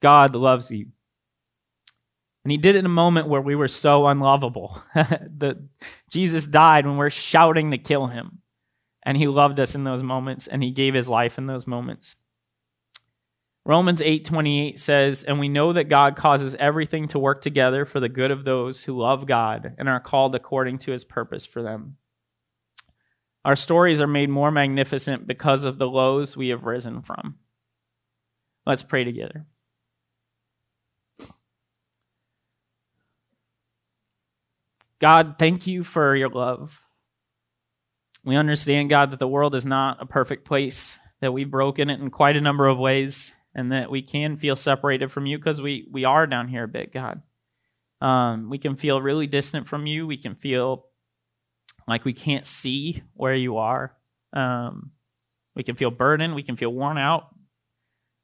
God 0.01 0.35
loves 0.35 0.71
you. 0.71 0.85
And 2.43 2.51
He 2.51 2.57
did 2.57 2.75
it 2.75 2.79
in 2.79 2.85
a 2.85 2.89
moment 2.89 3.27
where 3.27 3.41
we 3.41 3.55
were 3.55 3.67
so 3.67 4.07
unlovable. 4.07 4.81
the, 4.95 5.67
Jesus 6.09 6.45
died 6.45 6.85
when 6.85 6.97
we're 6.97 7.09
shouting 7.09 7.71
to 7.71 7.77
kill 7.77 8.07
Him. 8.07 8.39
And 9.03 9.17
He 9.17 9.27
loved 9.27 9.59
us 9.59 9.75
in 9.75 9.83
those 9.83 10.03
moments, 10.03 10.47
and 10.47 10.63
He 10.63 10.71
gave 10.71 10.93
His 10.93 11.09
life 11.09 11.37
in 11.37 11.47
those 11.47 11.67
moments. 11.67 12.15
Romans 13.65 14.01
8:28 14.01 14.77
says, 14.77 15.23
"And 15.23 15.39
we 15.39 15.47
know 15.47 15.71
that 15.71 15.85
God 15.85 16.17
causes 16.17 16.55
everything 16.55 17.07
to 17.07 17.19
work 17.19 17.41
together 17.41 17.85
for 17.85 18.01
the 18.01 18.09
good 18.09 18.29
of 18.29 18.43
those 18.43 18.83
who 18.83 18.99
love 18.99 19.25
God 19.25 19.73
and 19.77 19.87
are 19.87 20.01
called 20.01 20.35
according 20.35 20.79
to 20.79 20.91
his 20.91 21.05
purpose 21.05 21.45
for 21.45 21.61
them." 21.61 21.97
Our 23.45 23.55
stories 23.55 24.01
are 24.01 24.07
made 24.07 24.29
more 24.29 24.51
magnificent 24.51 25.27
because 25.27 25.63
of 25.63 25.77
the 25.77 25.89
lows 25.89 26.35
we 26.35 26.49
have 26.49 26.65
risen 26.65 27.01
from. 27.01 27.39
Let's 28.65 28.83
pray 28.83 29.03
together. 29.03 29.45
God, 35.03 35.35
thank 35.37 35.67
you 35.67 35.83
for 35.83 36.15
your 36.15 36.29
love. 36.29 36.87
We 38.23 38.37
understand, 38.37 38.89
God, 38.89 39.11
that 39.11 39.19
the 39.19 39.27
world 39.27 39.53
is 39.53 39.65
not 39.65 40.01
a 40.01 40.05
perfect 40.05 40.45
place, 40.45 40.97
that 41.19 41.33
we've 41.33 41.51
broken 41.51 41.89
it 41.89 41.99
in 41.99 42.09
quite 42.09 42.37
a 42.37 42.41
number 42.41 42.67
of 42.67 42.77
ways, 42.77 43.33
and 43.53 43.73
that 43.73 43.91
we 43.91 44.01
can 44.01 44.37
feel 44.37 44.55
separated 44.55 45.11
from 45.11 45.25
you 45.25 45.37
because 45.37 45.61
we 45.61 45.89
we 45.91 46.05
are 46.05 46.25
down 46.25 46.47
here 46.47 46.63
a 46.63 46.69
bit, 46.69 46.93
God. 46.93 47.21
Um, 47.99 48.49
we 48.49 48.57
can 48.57 48.77
feel 48.77 49.01
really 49.01 49.27
distant 49.27 49.67
from 49.67 49.87
you. 49.87 50.07
We 50.07 50.15
can 50.15 50.35
feel 50.35 50.85
like 51.85 52.05
we 52.05 52.13
can't 52.13 52.45
see 52.45 53.03
where 53.13 53.35
you 53.35 53.57
are. 53.57 53.97
Um, 54.31 54.91
we 55.53 55.63
can 55.63 55.75
feel 55.75 55.91
burdened. 55.91 56.33
We 56.33 56.43
can 56.43 56.55
feel 56.55 56.71
worn 56.71 56.97
out. 56.97 57.25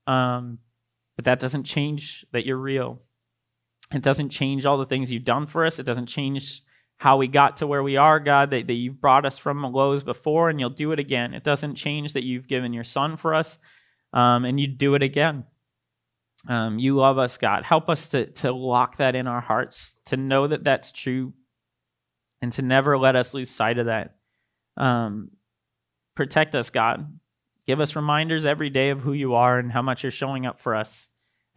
Um, 0.07 0.59
but 1.17 1.25
that 1.25 1.41
doesn't 1.41 1.65
change 1.65 2.25
that 2.31 2.45
you're 2.45 2.55
real. 2.55 3.01
It 3.93 4.01
doesn't 4.01 4.29
change 4.29 4.65
all 4.65 4.77
the 4.77 4.85
things 4.85 5.11
you've 5.11 5.25
done 5.25 5.45
for 5.45 5.65
us. 5.65 5.77
It 5.77 5.85
doesn't 5.85 6.05
change 6.05 6.61
how 6.99 7.15
we 7.15 7.29
got 7.29 7.57
to 7.57 7.65
where 7.65 7.81
we 7.81 7.95
are, 7.95 8.19
God, 8.19 8.49
that, 8.51 8.67
that 8.67 8.73
you've 8.73 8.99
brought 8.99 9.25
us 9.25 9.37
from 9.37 9.63
lows 9.63 10.03
before 10.03 10.49
and 10.49 10.59
you'll 10.59 10.69
do 10.69 10.91
it 10.91 10.99
again. 10.99 11.33
It 11.33 11.45
doesn't 11.45 11.75
change 11.75 12.11
that 12.13 12.25
you've 12.25 12.47
given 12.47 12.73
your 12.73 12.83
son 12.83 13.15
for 13.15 13.33
us 13.33 13.57
um, 14.11 14.43
and 14.43 14.59
you 14.59 14.67
do 14.67 14.95
it 14.95 15.01
again. 15.01 15.45
Um, 16.47 16.77
you 16.77 16.97
love 16.97 17.17
us, 17.17 17.37
God. 17.37 17.63
Help 17.63 17.89
us 17.89 18.09
to, 18.09 18.25
to 18.25 18.51
lock 18.51 18.97
that 18.97 19.15
in 19.15 19.27
our 19.27 19.39
hearts, 19.39 19.97
to 20.05 20.17
know 20.17 20.47
that 20.47 20.65
that's 20.65 20.91
true, 20.91 21.33
and 22.41 22.51
to 22.53 22.61
never 22.61 22.97
let 22.97 23.15
us 23.15 23.33
lose 23.33 23.49
sight 23.49 23.77
of 23.77 23.85
that. 23.85 24.15
Um, 24.75 25.31
protect 26.15 26.53
us, 26.53 26.69
God. 26.69 27.17
Give 27.65 27.79
us 27.79 27.95
reminders 27.95 28.45
every 28.45 28.69
day 28.69 28.89
of 28.89 28.99
who 28.99 29.13
you 29.13 29.35
are 29.35 29.57
and 29.57 29.71
how 29.71 29.81
much 29.81 30.03
you're 30.03 30.11
showing 30.11 30.45
up 30.45 30.59
for 30.59 30.75
us. 30.75 31.07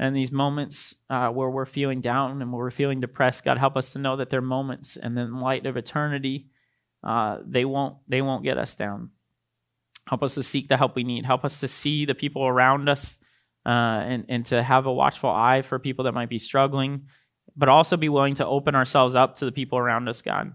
And 0.03 0.17
these 0.17 0.33
moments 0.33 0.97
uh, 1.09 1.29
where 1.29 1.49
we're 1.49 1.65
feeling 1.65 2.01
down 2.01 2.43
and 2.43 2.53
where 2.53 2.65
we're 2.65 2.73
feeling 2.73 2.99
depressed, 2.99 3.45
God, 3.45 3.57
help 3.57 3.77
us 3.77 3.93
to 3.93 4.01
know 4.01 4.17
that 4.17 4.31
they're 4.31 4.41
moments, 4.41 4.97
and 4.97 5.17
in 5.17 5.39
light 5.39 5.65
of 5.65 5.77
eternity, 5.77 6.49
uh, 7.05 7.39
they 7.47 7.65
won't 7.65 7.99
they 8.09 8.21
won't 8.21 8.43
get 8.43 8.59
us 8.59 8.75
down. 8.75 9.11
Help 10.09 10.25
us 10.25 10.35
to 10.35 10.43
seek 10.43 10.67
the 10.67 10.77
help 10.77 10.97
we 10.97 11.05
need. 11.05 11.25
Help 11.25 11.45
us 11.45 11.61
to 11.61 11.69
see 11.69 12.05
the 12.05 12.17
people 12.17 12.45
around 12.45 12.89
us 12.89 13.17
uh, 13.65 13.69
and, 13.69 14.25
and 14.29 14.45
to 14.47 14.61
have 14.61 14.87
a 14.87 14.93
watchful 14.93 15.31
eye 15.31 15.63
for 15.63 15.79
people 15.79 16.07
that 16.07 16.15
might 16.15 16.29
be 16.29 16.41
struggling, 16.41 17.07
but 17.57 17.69
also 17.69 17.97
be 17.97 18.09
willing 18.09 18.35
to 18.35 18.45
open 18.45 18.75
ourselves 18.75 19.15
up 19.15 19.37
to 19.37 19.45
the 19.45 19.53
people 19.53 19.79
around 19.79 20.09
us, 20.09 20.21
God. 20.21 20.53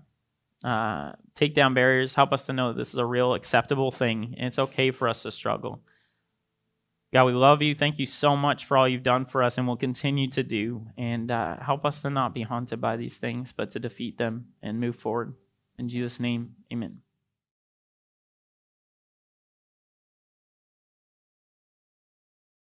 Uh, 0.61 1.13
take 1.35 1.53
down 1.53 1.73
barriers. 1.73 2.15
Help 2.15 2.33
us 2.33 2.47
to 2.47 2.53
know 2.53 2.73
that 2.73 2.77
this 2.77 2.91
is 2.91 2.99
a 2.99 3.05
real 3.05 3.33
acceptable 3.33 3.91
thing 3.91 4.35
and 4.37 4.47
it's 4.47 4.59
okay 4.59 4.91
for 4.91 5.07
us 5.07 5.23
to 5.23 5.31
struggle. 5.31 5.83
God, 7.13 7.25
we 7.25 7.31
love 7.31 7.61
you. 7.61 7.73
Thank 7.73 7.99
you 7.99 8.05
so 8.05 8.35
much 8.35 8.65
for 8.65 8.77
all 8.77 8.87
you've 8.87 9.03
done 9.03 9.25
for 9.25 9.41
us 9.41 9.57
and 9.57 9.65
will 9.65 9.77
continue 9.77 10.29
to 10.31 10.43
do. 10.43 10.87
And 10.97 11.31
uh, 11.31 11.57
help 11.57 11.85
us 11.85 12.01
to 12.01 12.09
not 12.09 12.33
be 12.33 12.41
haunted 12.41 12.81
by 12.81 12.97
these 12.97 13.17
things, 13.17 13.53
but 13.53 13.69
to 13.71 13.79
defeat 13.79 14.17
them 14.17 14.47
and 14.61 14.79
move 14.79 14.97
forward. 14.97 15.33
In 15.79 15.87
Jesus' 15.87 16.19
name, 16.19 16.55
amen. 16.71 16.99